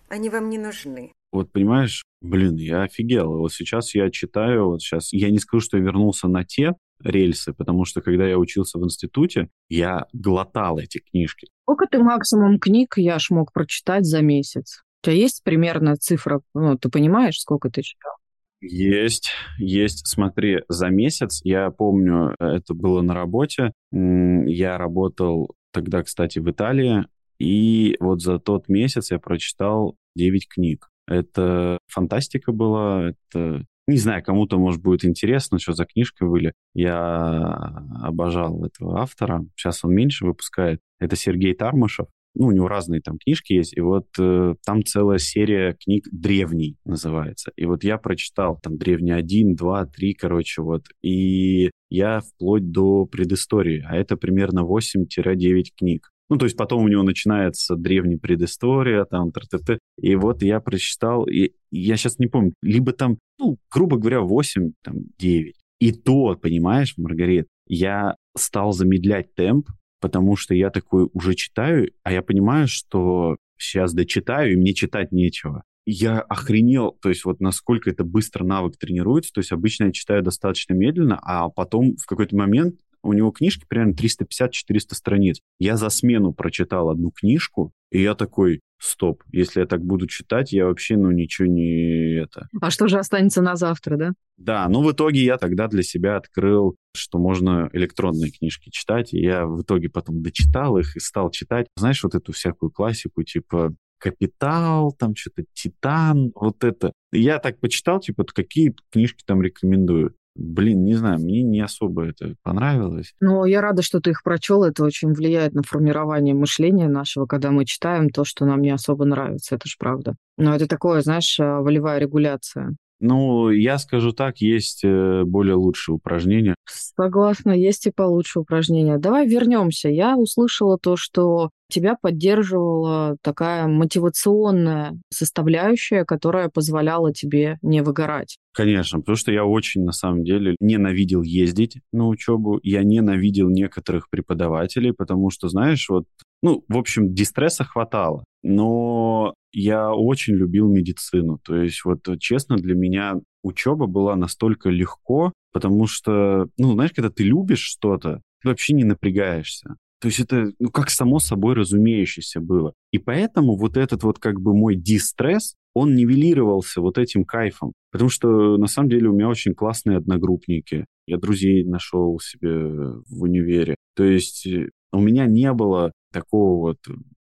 Они 0.08 0.30
вам 0.30 0.50
не 0.50 0.58
нужны. 0.58 1.12
Вот 1.34 1.52
понимаешь, 1.52 2.06
блин, 2.22 2.56
я 2.56 2.84
офигел. 2.84 3.38
Вот 3.38 3.52
сейчас 3.52 3.94
я 3.94 4.10
читаю, 4.10 4.70
вот 4.70 4.82
сейчас, 4.82 5.12
я 5.12 5.30
не 5.30 5.40
скажу, 5.40 5.60
что 5.60 5.78
я 5.78 5.84
вернулся 5.84 6.30
на 6.30 6.46
те 6.46 6.76
рельсы, 7.04 7.54
потому 7.54 7.84
что 7.84 8.02
когда 8.02 8.26
я 8.26 8.38
учился 8.38 8.80
в 8.80 8.86
институте, 8.86 9.50
я 9.68 10.06
глотал 10.14 10.80
эти 10.80 11.00
книжки. 11.00 11.50
Сколько 11.64 11.88
ты 11.88 12.00
максимум 12.00 12.60
книг 12.60 12.94
я 12.96 13.20
ж 13.20 13.32
мог 13.32 13.52
прочитать 13.52 14.06
за 14.06 14.22
месяц? 14.22 14.85
У 15.06 15.12
тебя 15.12 15.18
есть 15.18 15.44
примерно 15.44 15.96
цифра, 15.98 16.42
ну, 16.56 16.78
ты 16.80 16.90
понимаешь, 16.90 17.40
сколько 17.40 17.70
ты 17.70 17.84
читал? 17.84 18.14
Есть, 18.60 19.30
есть. 19.60 20.08
Смотри, 20.08 20.62
за 20.68 20.88
месяц, 20.88 21.42
я 21.44 21.70
помню, 21.70 22.36
это 22.40 22.74
было 22.74 23.02
на 23.02 23.14
работе, 23.14 23.72
я 23.92 24.80
работал 24.80 25.54
тогда, 25.72 26.02
кстати, 26.02 26.40
в 26.40 26.50
Италии, 26.50 27.06
и 27.38 27.98
вот 28.00 28.24
за 28.24 28.40
тот 28.40 28.68
месяц 28.68 29.12
я 29.12 29.20
прочитал 29.20 29.96
9 30.16 30.48
книг. 30.48 30.90
Это 31.08 31.78
фантастика 31.88 32.52
была, 32.52 33.10
это... 33.10 33.64
Не 33.88 33.98
знаю, 33.98 34.24
кому-то, 34.24 34.58
может, 34.58 34.82
будет 34.82 35.06
интересно, 35.06 35.60
что 35.60 35.74
за 35.74 35.86
книжка 35.86 36.26
были. 36.26 36.54
Я 36.74 37.84
обожал 38.02 38.66
этого 38.66 39.02
автора. 39.02 39.46
Сейчас 39.56 39.84
он 39.84 39.94
меньше 39.94 40.26
выпускает. 40.26 40.80
Это 40.98 41.16
Сергей 41.16 41.54
Тармашев. 41.54 42.08
Ну, 42.36 42.48
у 42.48 42.52
него 42.52 42.68
разные 42.68 43.02
там 43.02 43.18
книжки 43.18 43.54
есть, 43.54 43.76
и 43.76 43.82
вот 43.82 44.08
э, 44.20 44.56
там 44.66 44.84
целая 44.84 45.18
серия 45.18 45.74
книг 45.74 46.08
«Древний» 46.12 46.78
называется. 46.86 47.52
И 47.56 47.66
вот 47.66 47.84
я 47.84 47.98
прочитал 47.98 48.60
там 48.62 48.78
«Древний 48.78 49.14
1», 49.14 49.56
2, 49.56 49.86
3, 49.86 50.14
короче, 50.14 50.62
вот. 50.62 50.86
И 51.02 51.72
я 51.90 52.20
вплоть 52.22 52.72
до 52.72 53.06
предыстории, 53.06 53.86
а 53.88 53.96
это 53.96 54.18
примерно 54.18 54.62
8-9 54.66 55.64
книг. 55.78 56.12
Ну, 56.30 56.38
то 56.38 56.46
есть 56.46 56.58
потом 56.58 56.84
у 56.84 56.88
него 56.88 57.04
начинается 57.04 57.76
древняя 57.76 58.18
предыстория, 58.18 59.06
там, 59.06 59.32
т 59.32 59.42
-т 59.42 59.60
-т. 59.60 59.78
и 60.02 60.16
вот 60.16 60.42
я 60.44 60.60
прочитал, 60.60 61.26
и 61.28 61.52
я 61.72 61.98
сейчас 61.98 62.20
не 62.20 62.28
помню, 62.28 62.54
либо 62.64 62.94
там, 62.94 63.18
ну, 63.40 63.58
грубо 63.72 63.98
говоря, 63.98 64.22
8, 64.22 64.72
там, 64.84 64.96
9. 65.20 65.54
И 65.80 65.92
то, 65.92 66.36
понимаешь, 66.36 66.96
Маргарит, 66.98 67.48
я 67.68 68.16
стал 68.36 68.72
замедлять 68.72 69.36
темп, 69.36 69.70
потому 70.06 70.36
что 70.36 70.54
я 70.54 70.70
такой 70.70 71.10
уже 71.14 71.34
читаю, 71.34 71.90
а 72.04 72.12
я 72.12 72.22
понимаю, 72.22 72.68
что 72.68 73.38
сейчас 73.58 73.92
дочитаю, 73.92 74.54
и 74.54 74.56
мне 74.56 74.76
читать 74.76 75.12
нечего. 75.12 75.64
Я 75.88 76.20
охренел, 76.20 76.96
то 77.02 77.10
есть 77.10 77.26
вот 77.26 77.40
насколько 77.40 77.90
это 77.90 78.04
быстро 78.04 78.44
навык 78.44 78.78
тренируется, 78.78 79.34
то 79.34 79.40
есть 79.40 79.52
обычно 79.52 79.86
я 79.86 79.92
читаю 79.92 80.22
достаточно 80.22 80.76
медленно, 80.76 81.20
а 81.24 81.50
потом 81.50 81.96
в 81.96 82.06
какой-то 82.06 82.36
момент 82.36 82.76
у 83.06 83.14
него 83.14 83.32
книжки 83.32 83.66
примерно 83.68 83.94
350-400 83.94 84.50
страниц. 84.92 85.40
Я 85.60 85.78
за 85.78 85.90
смену 85.90 86.34
прочитал 86.34 86.90
одну 86.90 87.12
книжку, 87.12 87.72
и 87.92 88.02
я 88.02 88.16
такой, 88.16 88.62
стоп, 88.80 89.24
если 89.32 89.62
я 89.62 89.66
так 89.66 89.82
буду 89.84 90.08
читать, 90.08 90.52
я 90.52 90.66
вообще, 90.66 90.98
ну, 90.98 91.12
ничего 91.12 91.48
не 91.48 92.16
это. 92.16 92.48
А 92.62 92.70
что 92.72 92.88
же 92.88 92.98
останется 92.98 93.42
на 93.42 93.56
завтра, 93.56 93.98
да? 93.98 94.14
Да, 94.38 94.68
ну, 94.68 94.82
в 94.82 94.92
итоге 94.92 95.24
я 95.24 95.38
тогда 95.38 95.68
для 95.68 95.84
себя 95.84 96.18
открыл, 96.18 96.76
что 96.96 97.20
можно 97.20 97.70
электронные 97.74 98.32
книжки 98.32 98.70
читать, 98.70 99.14
и 99.14 99.22
я 99.22 99.46
в 99.46 99.62
итоге 99.62 99.90
потом 99.90 100.22
дочитал 100.22 100.78
их 100.78 100.96
и 100.96 101.00
стал 101.00 101.32
читать, 101.32 101.68
знаешь, 101.78 102.04
вот 102.04 102.16
эту 102.16 102.34
всякую 102.34 102.72
классику, 102.72 103.24
типа 103.24 103.76
Капитал, 103.98 104.92
там 104.92 105.16
что-то 105.16 105.46
Титан, 105.54 106.32
вот 106.36 106.64
это. 106.64 106.92
Я 107.12 107.40
так 107.40 107.60
почитал, 107.60 108.00
типа, 108.00 108.26
какие 108.26 108.76
книжки 108.92 109.24
там 109.26 109.42
рекомендую. 109.42 110.16
Блин, 110.36 110.84
не 110.84 110.96
знаю, 110.96 111.20
мне 111.20 111.44
не 111.44 111.62
особо 111.62 112.08
это 112.08 112.36
понравилось. 112.44 113.14
Ну, 113.22 113.46
я 113.46 113.62
рада, 113.62 113.82
что 113.82 114.02
ты 114.02 114.10
их 114.10 114.22
прочел. 114.22 114.64
Это 114.64 114.84
очень 114.84 115.14
влияет 115.14 115.54
на 115.54 115.64
формирование 115.64 116.36
мышления 116.36 116.90
нашего, 116.90 117.26
когда 117.26 117.52
мы 117.52 117.66
читаем 117.66 118.10
то, 118.10 118.26
что 118.26 118.46
нам 118.46 118.62
не 118.62 118.72
особо 118.72 119.06
нравится. 119.06 119.56
Это 119.56 119.68
же 119.68 119.76
правда. 119.80 120.16
Но 120.38 120.54
это 120.54 120.68
такое, 120.68 121.02
знаешь, 121.02 121.40
а, 121.40 121.62
волевая 121.62 122.00
регуляция. 122.00 122.76
Ну, 123.00 123.50
я 123.50 123.78
скажу 123.78 124.12
так, 124.14 124.38
есть 124.38 124.84
э, 124.84 125.24
более 125.26 125.56
лучшие 125.56 125.96
упражнения. 125.96 126.56
Согласна, 126.66 127.52
есть 127.52 127.86
и 127.88 127.92
получше 127.92 128.40
упражнения. 128.40 128.98
Давай 128.98 129.28
вернемся. 129.28 129.90
Я 129.90 130.18
услышала 130.18 130.78
то, 130.78 130.96
что 130.96 131.50
тебя 131.70 131.96
поддерживала 132.00 133.18
такая 133.22 133.68
мотивационная 133.68 134.98
составляющая, 135.12 136.06
которая 136.06 136.50
позволяла 136.50 137.14
тебе 137.14 137.58
не 137.62 137.82
выгорать. 137.82 138.38
Конечно, 138.54 139.00
потому 139.00 139.16
что 139.18 139.32
я 139.32 139.46
очень, 139.46 139.84
на 139.84 139.92
самом 139.92 140.24
деле, 140.24 140.56
ненавидел 140.60 141.22
ездить 141.22 141.80
на 141.92 142.08
учебу, 142.08 142.60
я 142.64 142.84
ненавидел 142.84 143.50
некоторых 143.50 144.10
преподавателей, 144.10 144.94
потому 144.94 145.30
что, 145.32 145.50
знаешь, 145.50 145.90
вот, 145.90 146.06
ну, 146.42 146.64
в 146.68 146.78
общем, 146.78 147.14
дистресса 147.14 147.64
хватало, 147.64 148.24
но 148.44 149.34
я 149.56 149.94
очень 149.94 150.36
любил 150.36 150.68
медицину. 150.68 151.40
То 151.44 151.56
есть, 151.56 151.86
вот, 151.86 152.02
честно, 152.20 152.58
для 152.58 152.76
меня 152.76 153.16
учеба 153.42 153.88
была 153.88 154.16
настолько 154.16 154.70
легко, 154.70 155.32
потому 155.54 155.88
что, 155.88 156.50
ну, 156.58 156.74
знаешь, 156.74 156.92
когда 156.94 157.10
ты 157.10 157.24
любишь 157.24 157.62
что-то, 157.62 158.22
ты 158.42 158.50
вообще 158.50 158.74
не 158.74 158.84
напрягаешься. 158.84 159.76
То 160.02 160.10
есть 160.10 160.20
это 160.20 160.52
ну, 160.60 160.70
как 160.70 160.90
само 160.90 161.20
собой 161.20 161.56
разумеющееся 161.56 162.42
было. 162.42 162.74
И 162.92 163.00
поэтому 163.00 163.56
вот 163.56 163.78
этот 163.78 164.04
вот 164.04 164.20
как 164.20 164.42
бы 164.42 164.54
мой 164.54 164.76
дистресс, 164.76 165.56
он 165.74 165.96
нивелировался 165.96 166.82
вот 166.82 166.98
этим 166.98 167.24
кайфом. 167.24 167.74
Потому 167.92 168.10
что 168.10 168.58
на 168.58 168.68
самом 168.68 168.90
деле 168.90 169.10
у 169.10 169.14
меня 169.14 169.30
очень 169.30 169.56
классные 169.56 169.98
одногруппники. 169.98 170.86
Я 171.08 171.18
друзей 171.18 171.64
нашел 171.64 172.20
себе 172.20 172.52
в 172.52 173.24
универе. 173.24 173.76
То 173.96 174.04
есть 174.04 174.46
э, 174.46 174.70
у 174.92 175.00
меня 175.00 175.26
не 175.26 175.52
было 175.54 175.92
такого 176.12 176.60
вот 176.60 176.78